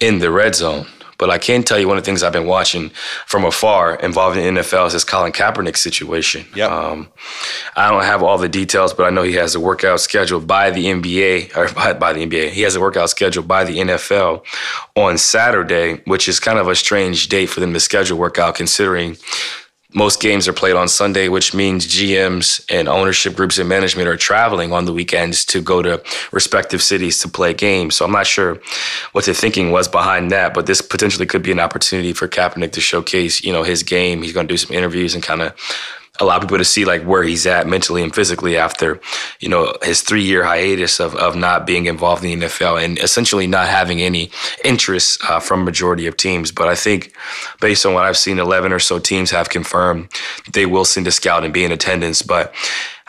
in 0.00 0.18
the 0.18 0.30
red 0.30 0.54
zone. 0.54 0.86
But 1.18 1.30
I 1.30 1.38
can 1.38 1.64
tell 1.64 1.80
you 1.80 1.88
one 1.88 1.98
of 1.98 2.04
the 2.04 2.06
things 2.06 2.22
I've 2.22 2.32
been 2.32 2.46
watching 2.46 2.90
from 3.26 3.44
afar 3.44 3.96
involving 3.96 4.54
the 4.54 4.60
NFL 4.60 4.86
is 4.86 4.92
this 4.92 5.02
Colin 5.02 5.32
Kaepernick 5.32 5.76
situation. 5.76 6.46
Yep. 6.54 6.70
Um, 6.70 7.08
I 7.76 7.90
don't 7.90 8.04
have 8.04 8.22
all 8.22 8.38
the 8.38 8.48
details, 8.48 8.94
but 8.94 9.04
I 9.04 9.10
know 9.10 9.24
he 9.24 9.34
has 9.34 9.56
a 9.56 9.60
workout 9.60 10.00
scheduled 10.00 10.46
by 10.46 10.70
the 10.70 10.86
NBA 10.86 11.56
or 11.56 11.74
by, 11.74 11.92
by 11.92 12.12
the 12.12 12.24
NBA. 12.24 12.50
He 12.50 12.62
has 12.62 12.76
a 12.76 12.80
workout 12.80 13.10
scheduled 13.10 13.48
by 13.48 13.64
the 13.64 13.78
NFL 13.78 14.44
on 14.94 15.18
Saturday, 15.18 16.00
which 16.04 16.28
is 16.28 16.38
kind 16.38 16.58
of 16.58 16.68
a 16.68 16.76
strange 16.76 17.28
date 17.28 17.46
for 17.46 17.58
them 17.58 17.72
to 17.72 17.80
schedule 17.80 18.16
workout 18.16 18.54
considering 18.54 19.16
most 19.94 20.20
games 20.20 20.46
are 20.46 20.52
played 20.52 20.76
on 20.76 20.86
Sunday, 20.86 21.28
which 21.28 21.54
means 21.54 21.86
GMs 21.86 22.62
and 22.70 22.88
ownership 22.88 23.34
groups 23.34 23.56
and 23.56 23.68
management 23.68 24.06
are 24.06 24.18
traveling 24.18 24.70
on 24.70 24.84
the 24.84 24.92
weekends 24.92 25.46
to 25.46 25.62
go 25.62 25.80
to 25.80 26.02
respective 26.30 26.82
cities 26.82 27.18
to 27.20 27.28
play 27.28 27.54
games. 27.54 27.96
So 27.96 28.04
I'm 28.04 28.12
not 28.12 28.26
sure 28.26 28.60
what 29.12 29.24
the 29.24 29.32
thinking 29.32 29.70
was 29.70 29.88
behind 29.88 30.30
that, 30.30 30.52
but 30.52 30.66
this 30.66 30.82
potentially 30.82 31.24
could 31.24 31.42
be 31.42 31.52
an 31.52 31.60
opportunity 31.60 32.12
for 32.12 32.28
Kaepernick 32.28 32.72
to 32.72 32.82
showcase, 32.82 33.42
you 33.42 33.50
know, 33.50 33.62
his 33.62 33.82
game. 33.82 34.22
He's 34.22 34.34
going 34.34 34.46
to 34.46 34.52
do 34.52 34.58
some 34.58 34.76
interviews 34.76 35.14
and 35.14 35.22
kind 35.22 35.40
of 35.40 35.54
allow 36.20 36.38
people 36.38 36.58
to 36.58 36.64
see 36.64 36.84
like 36.84 37.02
where 37.02 37.22
he's 37.22 37.46
at 37.46 37.66
mentally 37.66 38.02
and 38.02 38.14
physically 38.14 38.56
after, 38.56 39.00
you 39.40 39.48
know, 39.48 39.74
his 39.82 40.02
three 40.02 40.22
year 40.22 40.44
hiatus 40.44 41.00
of, 41.00 41.14
of 41.14 41.36
not 41.36 41.66
being 41.66 41.86
involved 41.86 42.24
in 42.24 42.40
the 42.40 42.46
NFL 42.46 42.82
and 42.82 42.98
essentially 42.98 43.46
not 43.46 43.68
having 43.68 44.00
any 44.00 44.30
interest 44.64 45.22
uh, 45.28 45.40
from 45.40 45.64
majority 45.64 46.06
of 46.06 46.16
teams. 46.16 46.50
But 46.52 46.68
I 46.68 46.74
think 46.74 47.12
based 47.60 47.86
on 47.86 47.94
what 47.94 48.04
I've 48.04 48.16
seen, 48.16 48.38
11 48.38 48.72
or 48.72 48.78
so 48.78 48.98
teams 48.98 49.30
have 49.30 49.48
confirmed 49.48 50.08
they 50.52 50.66
will 50.66 50.84
send 50.84 51.06
a 51.06 51.12
scout 51.12 51.44
and 51.44 51.52
be 51.54 51.64
in 51.64 51.72
attendance. 51.72 52.22
But 52.22 52.54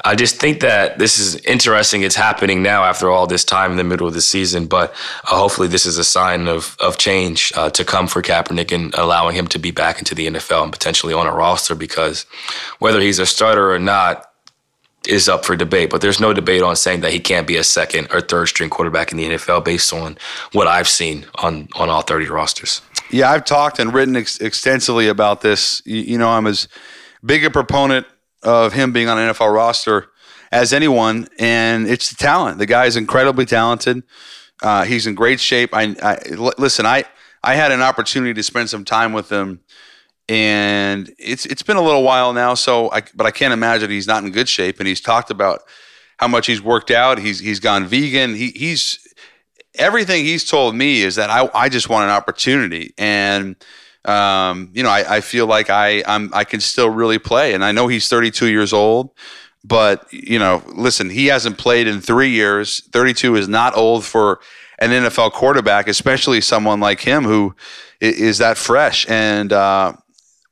I 0.03 0.15
just 0.15 0.37
think 0.37 0.61
that 0.61 0.97
this 0.97 1.19
is 1.19 1.35
interesting. 1.37 2.03
It's 2.03 2.15
happening 2.15 2.63
now 2.63 2.83
after 2.83 3.09
all 3.09 3.27
this 3.27 3.43
time 3.43 3.71
in 3.71 3.77
the 3.77 3.83
middle 3.83 4.07
of 4.07 4.13
the 4.13 4.21
season, 4.21 4.65
but 4.65 4.91
uh, 5.25 5.37
hopefully 5.37 5.67
this 5.67 5.85
is 5.85 5.97
a 5.97 6.03
sign 6.03 6.47
of 6.47 6.77
of 6.79 6.97
change 6.97 7.51
uh, 7.55 7.69
to 7.71 7.83
come 7.83 8.07
for 8.07 8.21
Kaepernick 8.21 8.71
and 8.71 8.93
allowing 8.95 9.35
him 9.35 9.47
to 9.47 9.59
be 9.59 9.71
back 9.71 9.99
into 9.99 10.15
the 10.15 10.27
NFL 10.27 10.63
and 10.63 10.71
potentially 10.71 11.13
on 11.13 11.27
a 11.27 11.33
roster 11.33 11.75
because 11.75 12.25
whether 12.79 13.01
he's 13.01 13.19
a 13.19 13.25
starter 13.25 13.73
or 13.73 13.79
not 13.79 14.25
is 15.07 15.29
up 15.29 15.45
for 15.45 15.55
debate. 15.55 15.89
But 15.89 16.01
there's 16.01 16.19
no 16.19 16.33
debate 16.33 16.61
on 16.61 16.75
saying 16.75 17.01
that 17.01 17.11
he 17.11 17.19
can't 17.19 17.47
be 17.47 17.57
a 17.57 17.63
second 17.63 18.07
or 18.13 18.21
third 18.21 18.47
string 18.47 18.69
quarterback 18.69 19.11
in 19.11 19.17
the 19.17 19.25
NFL 19.25 19.65
based 19.65 19.93
on 19.93 20.17
what 20.53 20.67
I've 20.67 20.87
seen 20.87 21.25
on 21.35 21.67
on 21.75 21.89
all 21.89 22.01
30 22.01 22.27
rosters. 22.27 22.81
Yeah, 23.11 23.31
I've 23.31 23.45
talked 23.45 23.79
and 23.79 23.93
written 23.93 24.15
ex- 24.15 24.39
extensively 24.39 25.07
about 25.07 25.41
this. 25.41 25.81
You, 25.85 26.01
you 26.01 26.17
know, 26.17 26.29
I'm 26.29 26.47
as 26.47 26.67
big 27.25 27.43
a 27.43 27.49
proponent 27.49 28.05
of 28.43 28.73
him 28.73 28.91
being 28.91 29.09
on 29.09 29.17
an 29.17 29.33
NFL 29.33 29.53
roster 29.53 30.11
as 30.51 30.73
anyone, 30.73 31.27
and 31.37 31.87
it's 31.87 32.09
the 32.09 32.15
talent. 32.15 32.57
The 32.57 32.65
guy 32.65 32.85
is 32.85 32.95
incredibly 32.95 33.45
talented. 33.45 34.03
Uh, 34.61 34.83
he's 34.83 35.07
in 35.07 35.15
great 35.15 35.39
shape. 35.39 35.69
I, 35.73 36.17
listen. 36.57 36.85
I 36.85 37.05
I 37.43 37.55
had 37.55 37.71
an 37.71 37.81
opportunity 37.81 38.33
to 38.33 38.43
spend 38.43 38.69
some 38.69 38.83
time 38.83 39.13
with 39.13 39.31
him, 39.31 39.61
and 40.27 41.13
it's 41.17 41.45
it's 41.45 41.63
been 41.63 41.77
a 41.77 41.81
little 41.81 42.03
while 42.03 42.33
now. 42.33 42.53
So, 42.53 42.91
I, 42.91 43.03
but 43.15 43.25
I 43.25 43.31
can't 43.31 43.53
imagine 43.53 43.89
he's 43.89 44.07
not 44.07 44.23
in 44.23 44.31
good 44.31 44.49
shape. 44.49 44.79
And 44.79 44.87
he's 44.87 45.01
talked 45.01 45.31
about 45.31 45.61
how 46.17 46.27
much 46.27 46.47
he's 46.47 46.61
worked 46.61 46.91
out. 46.91 47.19
He's 47.19 47.39
he's 47.39 47.59
gone 47.59 47.85
vegan. 47.85 48.35
He 48.35 48.49
he's 48.49 48.99
everything 49.75 50.25
he's 50.25 50.43
told 50.43 50.75
me 50.75 51.01
is 51.01 51.15
that 51.15 51.29
I 51.29 51.49
I 51.53 51.69
just 51.69 51.89
want 51.89 52.05
an 52.05 52.09
opportunity 52.15 52.93
and 52.97 53.55
um, 54.05 54.71
you 54.73 54.83
know, 54.83 54.89
I, 54.89 55.17
I 55.17 55.21
feel 55.21 55.47
like 55.47 55.69
I 55.69 56.03
I'm 56.07 56.33
I 56.33 56.43
can 56.43 56.59
still 56.59 56.89
really 56.89 57.19
play, 57.19 57.53
and 57.53 57.63
I 57.63 57.71
know 57.71 57.87
he's 57.87 58.07
32 58.07 58.47
years 58.47 58.73
old. 58.73 59.11
But 59.63 60.11
you 60.11 60.39
know, 60.39 60.63
listen, 60.67 61.09
he 61.09 61.27
hasn't 61.27 61.57
played 61.57 61.87
in 61.87 61.99
three 61.99 62.29
years. 62.29 62.81
32 62.91 63.35
is 63.35 63.47
not 63.47 63.75
old 63.75 64.05
for 64.05 64.39
an 64.79 64.91
NFL 64.91 65.33
quarterback, 65.33 65.87
especially 65.87 66.39
someone 66.39 66.79
like 66.79 67.01
him 67.01 67.25
who 67.25 67.55
is 67.99 68.37
that 68.37 68.57
fresh. 68.57 69.05
And 69.09 69.51
uh, 69.51 69.93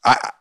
I 0.03 0.31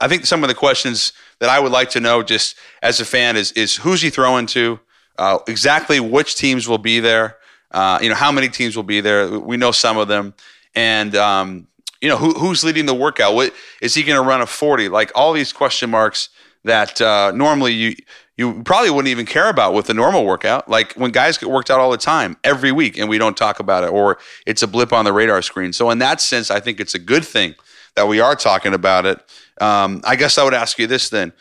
I 0.00 0.08
think 0.08 0.26
some 0.26 0.42
of 0.42 0.48
the 0.48 0.54
questions 0.54 1.12
that 1.40 1.50
I 1.50 1.60
would 1.60 1.72
like 1.72 1.90
to 1.90 2.00
know, 2.00 2.22
just 2.22 2.56
as 2.82 3.00
a 3.00 3.04
fan, 3.04 3.36
is 3.36 3.52
is 3.52 3.76
who's 3.76 4.00
he 4.00 4.10
throwing 4.10 4.46
to? 4.46 4.80
Uh, 5.18 5.38
exactly 5.46 6.00
which 6.00 6.34
teams 6.34 6.66
will 6.66 6.78
be 6.78 7.00
there? 7.00 7.36
Uh, 7.70 7.98
you 8.00 8.08
know, 8.08 8.14
how 8.14 8.32
many 8.32 8.48
teams 8.48 8.76
will 8.76 8.84
be 8.84 9.00
there? 9.00 9.38
We 9.38 9.56
know 9.56 9.70
some 9.70 9.98
of 9.98 10.08
them, 10.08 10.34
and 10.74 11.14
um, 11.14 11.68
you 12.04 12.10
know, 12.10 12.18
who, 12.18 12.34
who's 12.34 12.62
leading 12.62 12.84
the 12.84 12.94
workout? 12.94 13.34
What 13.34 13.54
is 13.80 13.94
he 13.94 14.02
going 14.02 14.22
to 14.22 14.28
run 14.28 14.42
a 14.42 14.46
40? 14.46 14.90
Like 14.90 15.10
all 15.14 15.32
these 15.32 15.54
question 15.54 15.88
marks 15.88 16.28
that 16.62 17.00
uh, 17.00 17.32
normally 17.34 17.72
you 17.72 17.96
you 18.36 18.62
probably 18.62 18.90
wouldn't 18.90 19.08
even 19.08 19.24
care 19.24 19.48
about 19.48 19.72
with 19.72 19.88
a 19.88 19.94
normal 19.94 20.26
workout. 20.26 20.68
Like 20.68 20.92
when 20.94 21.12
guys 21.12 21.38
get 21.38 21.48
worked 21.48 21.70
out 21.70 21.80
all 21.80 21.90
the 21.90 21.96
time, 21.96 22.36
every 22.44 22.72
week, 22.72 22.98
and 22.98 23.08
we 23.08 23.16
don't 23.16 23.36
talk 23.38 23.58
about 23.58 23.84
it, 23.84 23.90
or 23.90 24.18
it's 24.44 24.62
a 24.62 24.66
blip 24.66 24.92
on 24.92 25.06
the 25.06 25.14
radar 25.14 25.40
screen. 25.40 25.72
So 25.72 25.88
in 25.88 25.98
that 26.00 26.20
sense, 26.20 26.50
I 26.50 26.60
think 26.60 26.78
it's 26.78 26.94
a 26.94 26.98
good 26.98 27.24
thing 27.24 27.54
that 27.96 28.06
we 28.06 28.20
are 28.20 28.36
talking 28.36 28.74
about 28.74 29.06
it. 29.06 29.18
Um, 29.62 30.02
I 30.04 30.16
guess 30.16 30.36
I 30.36 30.44
would 30.44 30.52
ask 30.52 30.78
you 30.78 30.86
this 30.86 31.08
then: 31.08 31.32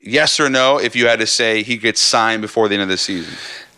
yes 0.00 0.40
or 0.40 0.48
no? 0.48 0.78
If 0.78 0.96
you 0.96 1.06
had 1.06 1.18
to 1.18 1.26
say 1.26 1.62
he 1.62 1.76
gets 1.76 2.00
signed 2.00 2.40
before 2.40 2.68
the 2.68 2.76
end 2.76 2.82
of 2.82 2.88
the 2.88 2.96
season. 2.96 3.34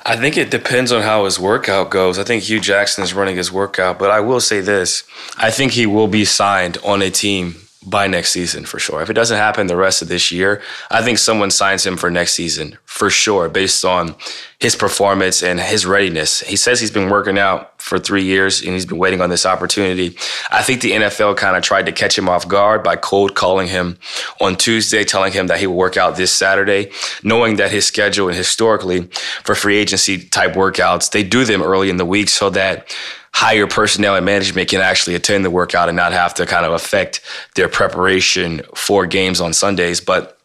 I 0.07 0.17
think 0.17 0.37
it 0.37 0.51
depends 0.51 0.93
on 0.93 1.03
how 1.03 1.25
his 1.25 1.41
workout 1.41 1.91
goes. 1.91 2.19
I 2.19 2.25
think 2.25 2.43
Hue 2.43 2.61
Jackson 2.61 3.03
is 3.03 3.15
running 3.15 3.37
his 3.37 3.51
workout, 3.51 3.99
but 3.99 4.11
I 4.11 4.21
will 4.21 4.41
say 4.41 4.61
this. 4.61 5.03
I 5.39 5.51
think 5.51 5.73
he 5.73 5.87
will 5.87 6.09
be 6.09 6.27
signed 6.27 6.77
on 6.85 7.01
a 7.01 7.11
team 7.11 7.64
by 7.87 8.07
next 8.07 8.33
season 8.33 8.65
for 8.65 8.79
sure. 8.79 9.03
If 9.03 9.11
it 9.11 9.15
doesn't 9.15 9.37
happen 9.37 9.67
the 9.67 9.77
rest 9.77 10.03
of 10.03 10.09
this 10.09 10.33
year, 10.33 10.63
I 10.91 11.03
think 11.03 11.19
someone 11.19 11.51
signs 11.51 11.85
him 11.85 11.97
for 11.97 12.11
next 12.11 12.35
season 12.35 12.79
for 12.85 13.11
sure, 13.11 13.49
based 13.49 13.85
on 13.85 14.15
his 14.61 14.77
performance 14.77 15.43
and 15.43 15.61
his 15.61 15.85
readiness. 15.85 16.41
He 16.41 16.57
says 16.57 16.81
he's 16.81 16.91
been 16.91 17.11
working 17.11 17.39
out 17.39 17.83
for 17.83 17.99
three 17.99 18.25
years 18.25 18.63
and 18.63 18.73
he's 18.73 18.87
been 18.87 18.99
waiting 18.99 19.21
on 19.21 19.29
this 19.29 19.45
opportunity. 19.45 20.17
I 20.51 20.63
think 20.63 20.81
the 20.81 20.93
NFL 20.93 21.37
kind 21.37 21.57
of 21.57 21.63
tried 21.63 21.87
to 21.87 21.93
catch 21.93 22.17
him 22.17 22.29
off 22.29 22.49
guard 22.49 22.83
by 22.83 22.97
cold 22.97 23.35
calling 23.35 23.69
him 23.69 23.99
on 24.41 24.57
Tuesday, 24.57 25.05
telling 25.05 25.33
him 25.33 25.49
that 25.49 25.59
he 25.59 25.67
will 25.67 25.77
work 25.77 25.97
out 25.97 26.17
this 26.17 26.33
Saturday, 26.33 26.91
knowing 27.23 27.57
that 27.57 27.71
his 27.71 27.87
schedule 27.87 28.29
and 28.29 28.37
historically 28.37 29.03
for 29.43 29.55
free 29.55 29.77
agency 29.77 30.19
type 30.19 30.55
workouts, 30.55 31.11
they 31.11 31.23
do 31.23 31.45
them 31.45 31.63
early 31.63 31.91
in 31.91 31.99
the 31.99 32.07
week 32.07 32.29
so 32.29 32.49
that 32.51 32.95
higher 33.35 33.67
personnel 33.67 34.15
and 34.15 34.25
management 34.25 34.69
can 34.69 34.81
actually 34.81 35.17
attend 35.17 35.45
the 35.45 35.51
workout 35.51 35.89
and 35.89 35.97
not 35.97 36.13
have 36.13 36.33
to 36.33 36.47
kind 36.47 36.65
of 36.65 36.73
affect 36.73 37.21
their 37.57 37.69
preparation 37.69 38.63
for 38.77 39.07
games 39.07 39.41
on 39.41 39.53
Sundays. 39.53 40.01
But 40.01 40.39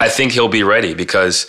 I 0.00 0.08
think 0.08 0.32
he'll 0.32 0.48
be 0.48 0.62
ready 0.62 0.94
because 0.94 1.46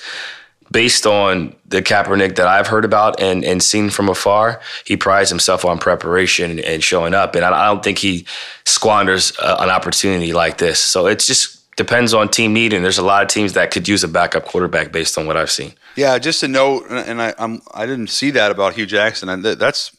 based 0.69 1.07
on 1.07 1.55
the 1.65 1.81
Kaepernick 1.81 2.35
that 2.35 2.47
I've 2.47 2.67
heard 2.67 2.83
about 2.83 3.21
and, 3.21 3.45
and 3.45 3.63
seen 3.63 3.89
from 3.89 4.09
afar, 4.09 4.59
he 4.85 4.97
prides 4.97 5.29
himself 5.29 5.63
on 5.63 5.77
preparation 5.79 6.59
and 6.59 6.83
showing 6.83 7.13
up. 7.13 7.35
And 7.35 7.45
I, 7.45 7.67
don't 7.67 7.81
think 7.81 7.97
he 7.97 8.25
squanders 8.65 9.31
uh, 9.39 9.55
an 9.61 9.69
opportunity 9.69 10.33
like 10.33 10.57
this. 10.57 10.79
So 10.79 11.07
it 11.07 11.19
just 11.19 11.73
depends 11.77 12.13
on 12.13 12.27
team 12.27 12.51
need. 12.51 12.73
And 12.73 12.83
there's 12.83 12.97
a 12.97 13.05
lot 13.05 13.23
of 13.23 13.29
teams 13.29 13.53
that 13.53 13.71
could 13.71 13.87
use 13.87 14.03
a 14.03 14.09
backup 14.09 14.43
quarterback 14.43 14.91
based 14.91 15.17
on 15.17 15.25
what 15.25 15.37
I've 15.37 15.51
seen. 15.51 15.73
Yeah, 15.95 16.19
just 16.19 16.43
a 16.43 16.49
note, 16.49 16.87
and 16.89 17.21
I 17.21 17.33
I'm, 17.37 17.61
I 17.73 17.85
did 17.85 17.99
not 17.99 18.09
see 18.09 18.31
that 18.31 18.51
about 18.51 18.73
Hue 18.73 18.85
Jackson, 18.85 19.29
and 19.29 19.45
that's 19.45 19.94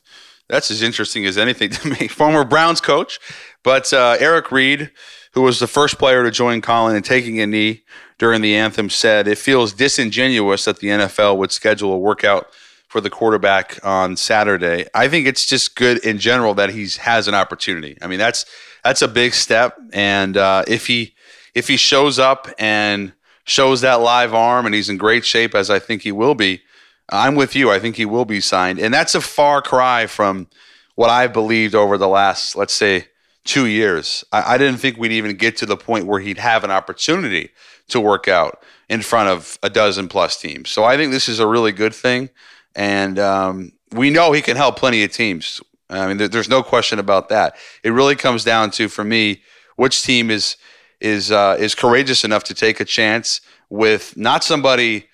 that's 0.48 0.70
as 0.70 0.82
interesting 0.82 1.26
as 1.26 1.38
anything 1.38 1.70
to 1.70 1.88
me. 1.88 2.08
Former 2.08 2.44
Browns 2.44 2.80
coach, 2.80 3.18
but 3.62 3.92
uh, 3.92 4.16
Eric 4.18 4.50
Reid, 4.50 4.90
who 5.32 5.42
was 5.42 5.60
the 5.60 5.66
first 5.66 5.98
player 5.98 6.22
to 6.24 6.30
join 6.30 6.60
Colin 6.60 6.96
in 6.96 7.02
taking 7.02 7.40
a 7.40 7.46
knee 7.46 7.82
during 8.18 8.40
the 8.40 8.56
anthem, 8.56 8.88
said 8.88 9.28
it 9.28 9.38
feels 9.38 9.72
disingenuous 9.72 10.64
that 10.64 10.78
the 10.78 10.88
NFL 10.88 11.36
would 11.36 11.52
schedule 11.52 11.92
a 11.92 11.98
workout 11.98 12.48
for 12.88 13.00
the 13.00 13.10
quarterback 13.10 13.78
on 13.84 14.16
Saturday. 14.16 14.86
I 14.94 15.08
think 15.08 15.26
it's 15.26 15.44
just 15.44 15.76
good 15.76 15.98
in 16.04 16.18
general 16.18 16.54
that 16.54 16.70
he 16.70 16.88
has 17.00 17.28
an 17.28 17.34
opportunity. 17.34 17.98
I 18.00 18.06
mean, 18.06 18.18
that's 18.18 18.46
that's 18.84 19.02
a 19.02 19.08
big 19.08 19.34
step, 19.34 19.76
and 19.92 20.36
uh, 20.36 20.64
if 20.68 20.86
he 20.86 21.14
if 21.54 21.68
he 21.68 21.76
shows 21.76 22.18
up 22.18 22.48
and 22.58 23.12
shows 23.44 23.80
that 23.80 24.00
live 24.00 24.34
arm, 24.34 24.66
and 24.66 24.74
he's 24.74 24.88
in 24.88 24.96
great 24.96 25.24
shape 25.24 25.54
as 25.54 25.70
I 25.70 25.78
think 25.78 26.02
he 26.02 26.12
will 26.12 26.34
be. 26.34 26.62
I'm 27.08 27.34
with 27.34 27.54
you. 27.54 27.70
I 27.70 27.78
think 27.78 27.96
he 27.96 28.04
will 28.04 28.24
be 28.24 28.40
signed, 28.40 28.78
and 28.78 28.92
that's 28.92 29.14
a 29.14 29.20
far 29.20 29.62
cry 29.62 30.06
from 30.06 30.48
what 30.94 31.10
I've 31.10 31.32
believed 31.32 31.74
over 31.74 31.98
the 31.98 32.08
last, 32.08 32.56
let's 32.56 32.74
say, 32.74 33.08
two 33.44 33.66
years. 33.66 34.24
I, 34.32 34.54
I 34.54 34.58
didn't 34.58 34.78
think 34.78 34.96
we'd 34.96 35.12
even 35.12 35.36
get 35.36 35.56
to 35.58 35.66
the 35.66 35.76
point 35.76 36.06
where 36.06 36.20
he'd 36.20 36.38
have 36.38 36.64
an 36.64 36.70
opportunity 36.70 37.50
to 37.88 38.00
work 38.00 38.26
out 38.26 38.62
in 38.88 39.02
front 39.02 39.28
of 39.28 39.58
a 39.62 39.70
dozen 39.70 40.08
plus 40.08 40.40
teams. 40.40 40.70
So 40.70 40.84
I 40.84 40.96
think 40.96 41.12
this 41.12 41.28
is 41.28 41.38
a 41.38 41.46
really 41.46 41.72
good 41.72 41.94
thing, 41.94 42.30
and 42.74 43.18
um, 43.18 43.72
we 43.92 44.10
know 44.10 44.32
he 44.32 44.42
can 44.42 44.56
help 44.56 44.76
plenty 44.76 45.04
of 45.04 45.12
teams. 45.12 45.60
I 45.88 46.08
mean, 46.08 46.16
there, 46.16 46.28
there's 46.28 46.48
no 46.48 46.62
question 46.62 46.98
about 46.98 47.28
that. 47.28 47.56
It 47.84 47.90
really 47.90 48.16
comes 48.16 48.42
down 48.42 48.72
to, 48.72 48.88
for 48.88 49.04
me, 49.04 49.42
which 49.76 50.02
team 50.02 50.30
is 50.30 50.56
is 51.00 51.30
uh, 51.30 51.56
is 51.58 51.74
courageous 51.74 52.24
enough 52.24 52.44
to 52.44 52.54
take 52.54 52.80
a 52.80 52.84
chance 52.84 53.40
with 53.68 54.16
not 54.16 54.42
somebody 54.42 55.06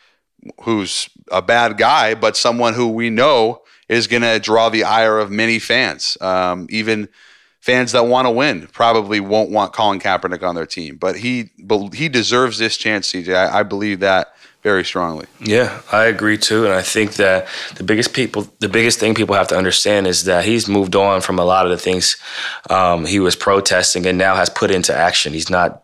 who's 0.63 1.09
a 1.31 1.43
bad 1.43 1.79
guy, 1.79 2.15
but 2.15 2.37
someone 2.37 2.75
who 2.75 2.89
we 2.89 3.11
know 3.11 3.63
is 3.89 4.07
going 4.07 4.23
to 4.23 4.39
draw 4.39 4.69
the 4.69 4.85
ire 4.85 5.19
of 5.19 5.31
many 5.31 5.59
fans. 5.59 6.17
Um, 6.21 6.67
even 6.71 7.09
fans 7.61 7.93
that 7.93 8.07
want 8.07 8.27
to 8.27 8.31
win 8.31 8.67
probably 8.69 9.21
won't 9.21 9.51
want 9.51 9.73
Colin 9.73 10.01
Kaepernick 10.01 10.43
on 10.43 10.55
their 10.55 10.67
team, 10.67 10.97
but 10.97 11.17
he 11.17 11.51
he 11.93 12.09
deserves 12.09 12.59
this 12.59 12.77
chance, 12.77 13.13
CJ. 13.13 13.35
I, 13.35 13.61
I 13.61 13.63
believe 13.63 14.01
that 14.01 14.35
very 14.63 14.85
strongly. 14.85 15.27
Yeah, 15.41 15.81
I 15.91 16.05
agree 16.05 16.39
too, 16.39 16.65
and 16.65 16.73
I 16.73 16.83
think 16.83 17.15
that 17.15 17.49
the 17.77 17.85
biggest 17.85 18.15
people, 18.15 18.49
the 18.61 18.69
biggest 18.69 19.01
thing 19.01 19.15
people 19.15 19.35
have 19.35 19.49
to 19.49 19.57
understand 19.57 20.07
is 20.07 20.25
that 20.25 20.45
he's 20.45 20.69
moved 20.69 20.95
on 20.95 21.21
from 21.21 21.39
a 21.39 21.45
lot 21.45 21.67
of 21.67 21.71
the 21.71 21.79
things 21.79 22.17
um, 22.71 23.05
he 23.05 23.19
was 23.21 23.37
protesting, 23.37 24.07
and 24.07 24.19
now 24.19 24.37
has 24.37 24.49
put 24.49 24.71
into 24.71 24.95
action. 24.95 25.33
He's 25.33 25.51
not 25.51 25.82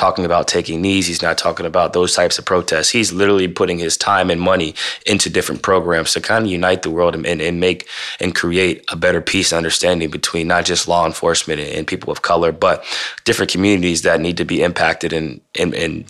talking 0.00 0.24
about 0.24 0.48
taking 0.48 0.80
knees. 0.80 1.06
He's 1.06 1.20
not 1.20 1.36
talking 1.36 1.66
about 1.66 1.92
those 1.92 2.14
types 2.14 2.38
of 2.38 2.46
protests. 2.46 2.88
He's 2.88 3.12
literally 3.12 3.48
putting 3.48 3.78
his 3.78 3.98
time 3.98 4.30
and 4.30 4.40
money 4.40 4.74
into 5.04 5.28
different 5.28 5.60
programs 5.60 6.14
to 6.14 6.22
kind 6.22 6.46
of 6.46 6.50
unite 6.50 6.80
the 6.80 6.90
world 6.90 7.14
and, 7.14 7.26
and 7.26 7.60
make 7.60 7.86
and 8.18 8.34
create 8.34 8.82
a 8.90 8.96
better 8.96 9.20
peace 9.20 9.52
and 9.52 9.58
understanding 9.58 10.10
between 10.10 10.48
not 10.48 10.64
just 10.64 10.88
law 10.88 11.04
enforcement 11.04 11.60
and, 11.60 11.68
and 11.70 11.86
people 11.86 12.10
of 12.10 12.22
color, 12.22 12.50
but 12.50 12.82
different 13.24 13.52
communities 13.52 14.00
that 14.00 14.22
need 14.22 14.38
to 14.38 14.46
be 14.46 14.62
impacted 14.62 15.12
and 15.12 15.42
and, 15.58 15.74
and 15.74 16.06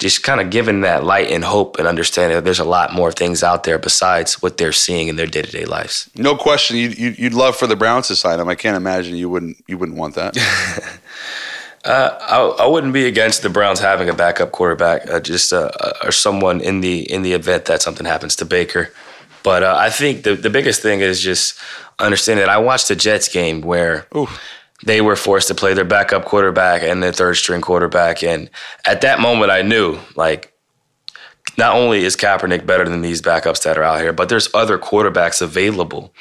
just 0.00 0.22
kind 0.24 0.40
of 0.40 0.50
giving 0.50 0.80
that 0.80 1.04
light 1.04 1.30
and 1.30 1.44
hope 1.44 1.78
and 1.78 1.86
understanding 1.86 2.36
that 2.36 2.44
there's 2.44 2.60
a 2.60 2.64
lot 2.64 2.92
more 2.92 3.12
things 3.12 3.42
out 3.42 3.64
there 3.64 3.78
besides 3.78 4.40
what 4.42 4.56
they're 4.56 4.72
seeing 4.72 5.08
in 5.08 5.16
their 5.16 5.26
day 5.26 5.42
to 5.42 5.50
day 5.50 5.64
lives. 5.64 6.10
No 6.16 6.36
question, 6.36 6.76
you'd, 6.76 7.18
you'd 7.18 7.34
love 7.34 7.56
for 7.56 7.66
the 7.68 7.76
Browns 7.76 8.08
to 8.08 8.16
sign 8.16 8.40
him. 8.40 8.48
I 8.48 8.56
can't 8.56 8.76
imagine 8.76 9.14
you 9.14 9.28
wouldn't 9.28 9.56
you 9.68 9.78
wouldn't 9.78 9.98
want 9.98 10.16
that. 10.16 10.34
Uh, 11.84 12.54
I, 12.58 12.64
I, 12.64 12.66
wouldn't 12.66 12.92
be 12.92 13.06
against 13.06 13.42
the 13.42 13.48
Browns 13.48 13.78
having 13.78 14.08
a 14.08 14.14
backup 14.14 14.50
quarterback, 14.50 15.08
uh, 15.08 15.20
just 15.20 15.52
uh, 15.52 15.70
uh, 15.80 15.92
or 16.02 16.12
someone 16.12 16.60
in 16.60 16.80
the 16.80 17.10
in 17.10 17.22
the 17.22 17.34
event 17.34 17.66
that 17.66 17.82
something 17.82 18.04
happens 18.04 18.34
to 18.36 18.44
Baker. 18.44 18.92
But 19.44 19.62
uh, 19.62 19.76
I 19.78 19.88
think 19.90 20.24
the 20.24 20.34
the 20.34 20.50
biggest 20.50 20.82
thing 20.82 21.00
is 21.00 21.20
just 21.20 21.58
understanding 21.98 22.44
that 22.44 22.52
I 22.52 22.58
watched 22.58 22.88
the 22.88 22.96
Jets 22.96 23.28
game 23.28 23.60
where 23.60 24.08
Ooh. 24.16 24.26
they 24.84 25.00
were 25.00 25.14
forced 25.14 25.48
to 25.48 25.54
play 25.54 25.72
their 25.72 25.84
backup 25.84 26.24
quarterback 26.24 26.82
and 26.82 27.00
their 27.00 27.12
third 27.12 27.34
string 27.36 27.60
quarterback, 27.60 28.24
and 28.24 28.50
at 28.84 29.02
that 29.02 29.20
moment 29.20 29.50
I 29.50 29.62
knew 29.62 29.98
like. 30.16 30.52
Not 31.56 31.74
only 31.74 32.04
is 32.04 32.14
Kaepernick 32.14 32.66
better 32.66 32.88
than 32.88 33.00
these 33.00 33.20
backups 33.20 33.64
that 33.64 33.76
are 33.76 33.82
out 33.82 34.00
here, 34.00 34.12
but 34.12 34.28
there's 34.28 34.48
other 34.54 34.78
quarterbacks 34.78 35.42
available 35.42 36.14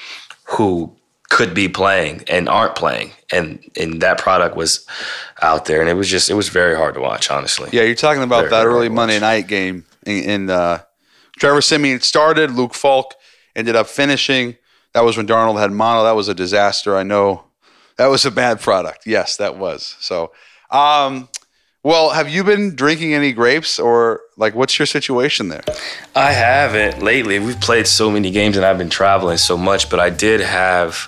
who 0.46 0.97
could 1.30 1.54
be 1.54 1.68
playing 1.68 2.24
and 2.28 2.48
aren't 2.48 2.76
playing. 2.76 3.12
And 3.32 3.64
and 3.80 4.02
that 4.02 4.18
product 4.18 4.56
was 4.56 4.86
out 5.42 5.66
there. 5.66 5.82
And 5.82 5.90
it 5.90 5.94
was 5.94 6.10
just 6.10 6.30
it 6.30 6.36
was 6.36 6.50
very 6.50 6.76
hard 6.76 6.96
to 6.96 7.02
watch 7.02 7.30
honestly. 7.30 7.70
Yeah 7.72 7.84
you're 7.84 7.96
talking 7.96 8.24
about 8.24 8.50
very, 8.50 8.52
that 8.52 8.66
early 8.66 8.90
monday 8.90 9.20
night 9.20 9.48
game. 9.48 9.86
In, 10.06 10.50
uh, 10.50 10.84
trevor 11.38 11.62
siemian 11.62 12.00
started 12.00 12.52
luke 12.52 12.74
falk 12.74 13.14
ended 13.56 13.76
up 13.76 13.88
finishing. 13.88 14.56
That 14.94 15.04
was 15.04 15.18
when 15.18 15.28
darnold 15.28 15.60
had 15.60 15.72
mono. 15.72 16.04
That 16.04 16.16
was 16.16 16.30
a 16.30 16.34
disaster 16.34 16.96
i 16.96 17.04
know. 17.04 17.44
That 17.98 18.08
was 18.08 18.26
a 18.26 18.32
bad 18.32 18.62
product. 18.62 19.06
Yes 19.06 19.38
that 19.38 19.58
was. 19.58 19.98
So 20.00 20.32
um, 20.70 21.30
well, 21.88 22.10
have 22.10 22.28
you 22.28 22.44
been 22.44 22.76
drinking 22.76 23.14
any 23.14 23.32
grapes 23.32 23.80
or 23.80 24.20
like 24.36 24.54
what's 24.54 24.78
your 24.78 24.86
situation 24.86 25.48
there? 25.48 25.64
I 26.14 26.34
haven't 26.34 27.02
lately. 27.02 27.40
We've 27.40 27.62
played 27.62 27.88
so 27.88 28.12
many 28.12 28.30
games 28.30 28.58
and 28.58 28.66
I've 28.66 28.78
been 28.78 28.90
traveling 28.90 29.38
so 29.38 29.58
much, 29.58 29.90
but 29.90 29.98
I 29.98 30.10
did 30.10 30.42
have 30.42 31.08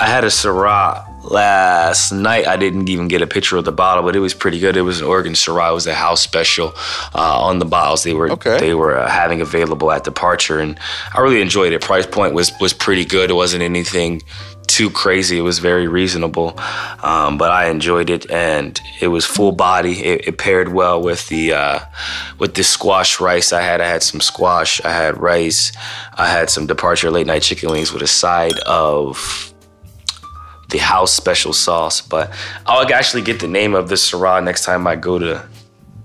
I 0.00 0.06
had 0.06 0.24
a 0.24 0.28
Syrah 0.28 1.04
last 1.30 2.10
night. 2.10 2.46
I 2.46 2.56
didn't 2.56 2.88
even 2.88 3.06
get 3.06 3.20
a 3.20 3.26
picture 3.26 3.58
of 3.58 3.66
the 3.66 3.72
bottle, 3.72 4.02
but 4.02 4.16
it 4.16 4.20
was 4.20 4.32
pretty 4.32 4.58
good. 4.58 4.78
It 4.78 4.80
was 4.80 5.02
an 5.02 5.06
Oregon 5.06 5.34
Syrah. 5.34 5.72
It 5.72 5.74
was 5.74 5.86
a 5.86 5.94
house 5.94 6.22
special 6.22 6.72
uh, 7.14 7.40
on 7.42 7.58
the 7.58 7.66
bottles. 7.66 8.02
They 8.02 8.14
were 8.14 8.30
okay. 8.30 8.58
they 8.58 8.72
were 8.72 8.96
uh, 8.96 9.06
having 9.06 9.42
available 9.42 9.92
at 9.92 10.04
departure, 10.04 10.58
and 10.58 10.80
I 11.14 11.20
really 11.20 11.42
enjoyed 11.42 11.74
it. 11.74 11.82
Price 11.82 12.06
point 12.06 12.32
was 12.32 12.50
was 12.62 12.72
pretty 12.72 13.04
good. 13.04 13.28
It 13.28 13.34
wasn't 13.34 13.62
anything 13.62 14.22
too 14.66 14.90
crazy. 14.90 15.38
It 15.38 15.42
was 15.42 15.58
very 15.58 15.86
reasonable, 15.86 16.58
um, 17.02 17.38
but 17.38 17.50
I 17.50 17.66
enjoyed 17.66 18.10
it, 18.10 18.30
and 18.30 18.80
it 19.00 19.08
was 19.08 19.24
full 19.24 19.52
body. 19.52 20.04
It, 20.04 20.28
it 20.28 20.38
paired 20.38 20.72
well 20.72 21.00
with 21.02 21.28
the 21.28 21.52
uh, 21.52 21.80
with 22.38 22.54
the 22.54 22.64
squash 22.64 23.20
rice 23.20 23.52
I 23.52 23.62
had. 23.62 23.80
I 23.80 23.88
had 23.88 24.02
some 24.02 24.20
squash. 24.20 24.80
I 24.84 24.92
had 24.92 25.20
rice. 25.20 25.72
I 26.14 26.28
had 26.28 26.50
some 26.50 26.66
departure 26.66 27.10
late 27.10 27.26
night 27.26 27.42
chicken 27.42 27.70
wings 27.70 27.92
with 27.92 28.02
a 28.02 28.06
side 28.06 28.58
of 28.60 29.54
the 30.70 30.78
house 30.78 31.12
special 31.14 31.52
sauce. 31.52 32.00
But 32.00 32.32
I'll 32.66 32.92
actually 32.92 33.22
get 33.22 33.40
the 33.40 33.48
name 33.48 33.74
of 33.74 33.88
the 33.88 33.94
Syrah 33.94 34.42
next 34.42 34.64
time 34.64 34.86
I 34.86 34.96
go 34.96 35.18
to 35.18 35.46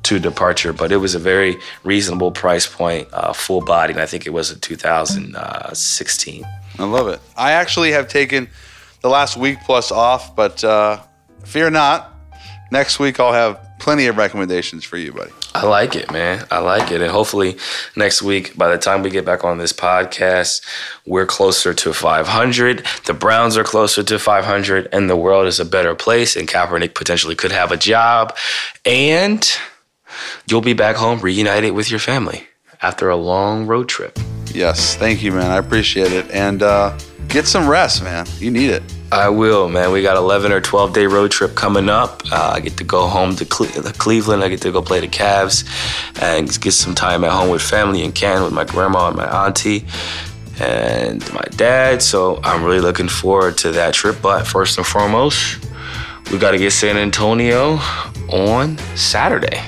to 0.10 0.20
departure. 0.20 0.74
But 0.74 0.92
it 0.92 0.98
was 0.98 1.14
a 1.14 1.20
very 1.20 1.58
reasonable 1.84 2.32
price 2.32 2.66
point, 2.66 3.08
uh, 3.14 3.32
full 3.32 3.62
body, 3.62 3.94
and 3.94 4.02
I 4.02 4.08
think 4.08 4.26
it 4.26 4.32
was 4.32 4.50
a 4.50 4.60
2016. 4.60 6.46
I 6.80 6.84
love 6.84 7.08
it. 7.10 7.22
I 7.38 7.52
actually 7.52 7.92
have 7.92 8.08
taken 8.08 8.50
the 9.02 9.10
last 9.10 9.38
week 9.38 9.60
plus 9.66 9.92
off, 9.92 10.36
but 10.36 10.64
uh, 10.64 11.00
fear 11.44 11.70
not. 11.70 12.12
Next 12.72 13.00
week 13.00 13.20
I'll 13.20 13.34
have 13.34 13.60
plenty 13.80 14.08
of 14.08 14.18
recommendations 14.18 14.84
for 14.84 14.98
you, 14.98 15.14
buddy. 15.14 15.32
I 15.54 15.66
like 15.66 15.96
it, 15.96 16.12
man. 16.12 16.46
I 16.50 16.60
like 16.60 16.92
it. 16.92 17.02
And 17.02 17.12
hopefully 17.12 17.58
next 17.96 18.22
week, 18.22 18.56
by 18.58 18.70
the 18.70 18.78
time 18.78 19.04
we 19.04 19.10
get 19.10 19.26
back 19.26 19.44
on 19.44 19.58
this 19.58 19.74
podcast, 19.74 20.62
we're 21.06 21.26
closer 21.26 21.74
to 21.74 21.94
500. 21.94 22.86
The 23.06 23.14
Browns 23.14 23.58
are 23.58 23.64
closer 23.64 24.04
to 24.04 24.20
500, 24.20 24.90
and 24.92 25.10
the 25.10 25.16
world 25.16 25.48
is 25.48 25.60
a 25.60 25.66
better 25.66 25.96
place. 25.96 26.36
And 26.36 26.48
Kaepernick 26.48 26.94
potentially 26.94 27.36
could 27.36 27.52
have 27.52 27.72
a 27.72 27.78
job. 27.78 28.36
And 28.86 29.50
you'll 30.48 30.62
be 30.62 30.74
back 30.74 30.96
home 30.96 31.20
reunited 31.20 31.74
with 31.74 31.90
your 31.90 32.00
family 32.00 32.44
after 32.82 33.10
a 33.10 33.16
long 33.16 33.68
road 33.68 33.90
trip. 33.90 34.18
Yes, 34.54 34.96
thank 34.96 35.22
you, 35.22 35.32
man. 35.32 35.52
I 35.52 35.58
appreciate 35.58 36.12
it. 36.12 36.30
And 36.32 36.64
uh, 36.64 36.98
get 37.28 37.48
some 37.48 37.68
rest, 37.68 38.04
man. 38.04 38.26
You 38.40 38.52
need 38.52 38.72
it. 38.72 38.84
I 39.12 39.30
will, 39.30 39.70
man. 39.70 39.92
We 39.92 40.02
got 40.02 40.18
11 40.18 40.52
or 40.52 40.62
12 40.62 40.94
day 40.94 41.08
road 41.08 41.32
trip 41.32 41.56
coming 41.56 41.90
up. 41.90 42.22
Uh, 42.32 42.54
I 42.56 42.60
get 42.60 42.78
to 42.78 42.84
go 42.84 43.08
home 43.08 43.36
to 43.38 43.46
Cle- 43.46 43.68
Cleveland. 43.98 44.44
I 44.44 44.50
get 44.50 44.62
to 44.62 44.72
go 44.72 44.82
play 44.82 45.00
the 45.00 45.08
Cavs 45.08 45.66
and 46.22 46.48
get 46.62 46.72
some 46.74 46.94
time 46.94 47.24
at 47.24 47.32
home 47.32 47.50
with 47.50 47.62
family 47.62 48.04
in 48.04 48.12
Canton 48.12 48.44
with 48.44 48.54
my 48.54 48.66
grandma 48.66 49.08
and 49.08 49.18
my 49.18 49.46
auntie 49.46 49.86
and 50.60 51.22
my 51.34 51.46
dad. 51.56 52.02
So 52.02 52.40
I'm 52.44 52.64
really 52.64 52.82
looking 52.82 53.08
forward 53.08 53.58
to 53.60 53.72
that 53.72 53.94
trip. 53.94 54.18
But 54.22 54.46
first 54.46 54.78
and 54.78 54.86
foremost, 54.86 55.66
we 56.32 56.38
got 56.38 56.52
to 56.52 56.58
get 56.58 56.72
San 56.72 56.98
Antonio 56.98 57.80
on 58.30 58.78
Saturday. 58.96 59.64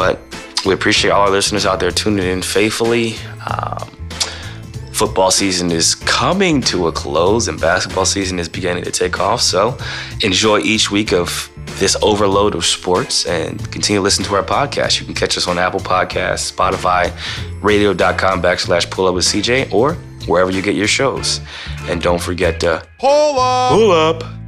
But 0.00 0.18
we 0.64 0.72
appreciate 0.72 1.10
all 1.10 1.20
our 1.20 1.30
listeners 1.30 1.66
out 1.66 1.78
there 1.78 1.90
tuning 1.90 2.26
in 2.26 2.40
faithfully. 2.40 3.16
Um, 3.46 3.86
football 4.94 5.30
season 5.30 5.70
is 5.70 5.94
coming 5.94 6.62
to 6.62 6.88
a 6.88 6.92
close 6.92 7.48
and 7.48 7.60
basketball 7.60 8.06
season 8.06 8.38
is 8.38 8.48
beginning 8.48 8.84
to 8.84 8.90
take 8.90 9.20
off. 9.20 9.42
So 9.42 9.76
enjoy 10.22 10.60
each 10.60 10.90
week 10.90 11.12
of 11.12 11.50
this 11.78 11.98
overload 12.00 12.54
of 12.54 12.64
sports 12.64 13.26
and 13.26 13.58
continue 13.70 13.98
to 13.98 14.02
listen 14.02 14.24
to 14.24 14.34
our 14.36 14.42
podcast. 14.42 15.00
You 15.00 15.04
can 15.04 15.14
catch 15.14 15.36
us 15.36 15.46
on 15.46 15.58
Apple 15.58 15.80
Podcasts, 15.80 16.50
Spotify, 16.50 17.12
radio.com 17.62 18.40
backslash 18.40 18.90
pull 18.90 19.06
up 19.06 19.14
with 19.14 19.26
CJ 19.26 19.70
or 19.70 19.96
wherever 20.26 20.50
you 20.50 20.62
get 20.62 20.76
your 20.76 20.88
shows. 20.88 21.42
And 21.90 22.00
don't 22.00 22.22
forget 22.22 22.58
to 22.60 22.82
pull 22.98 23.38
up. 23.38 23.72
Pull 23.72 23.90
up. 23.90 24.39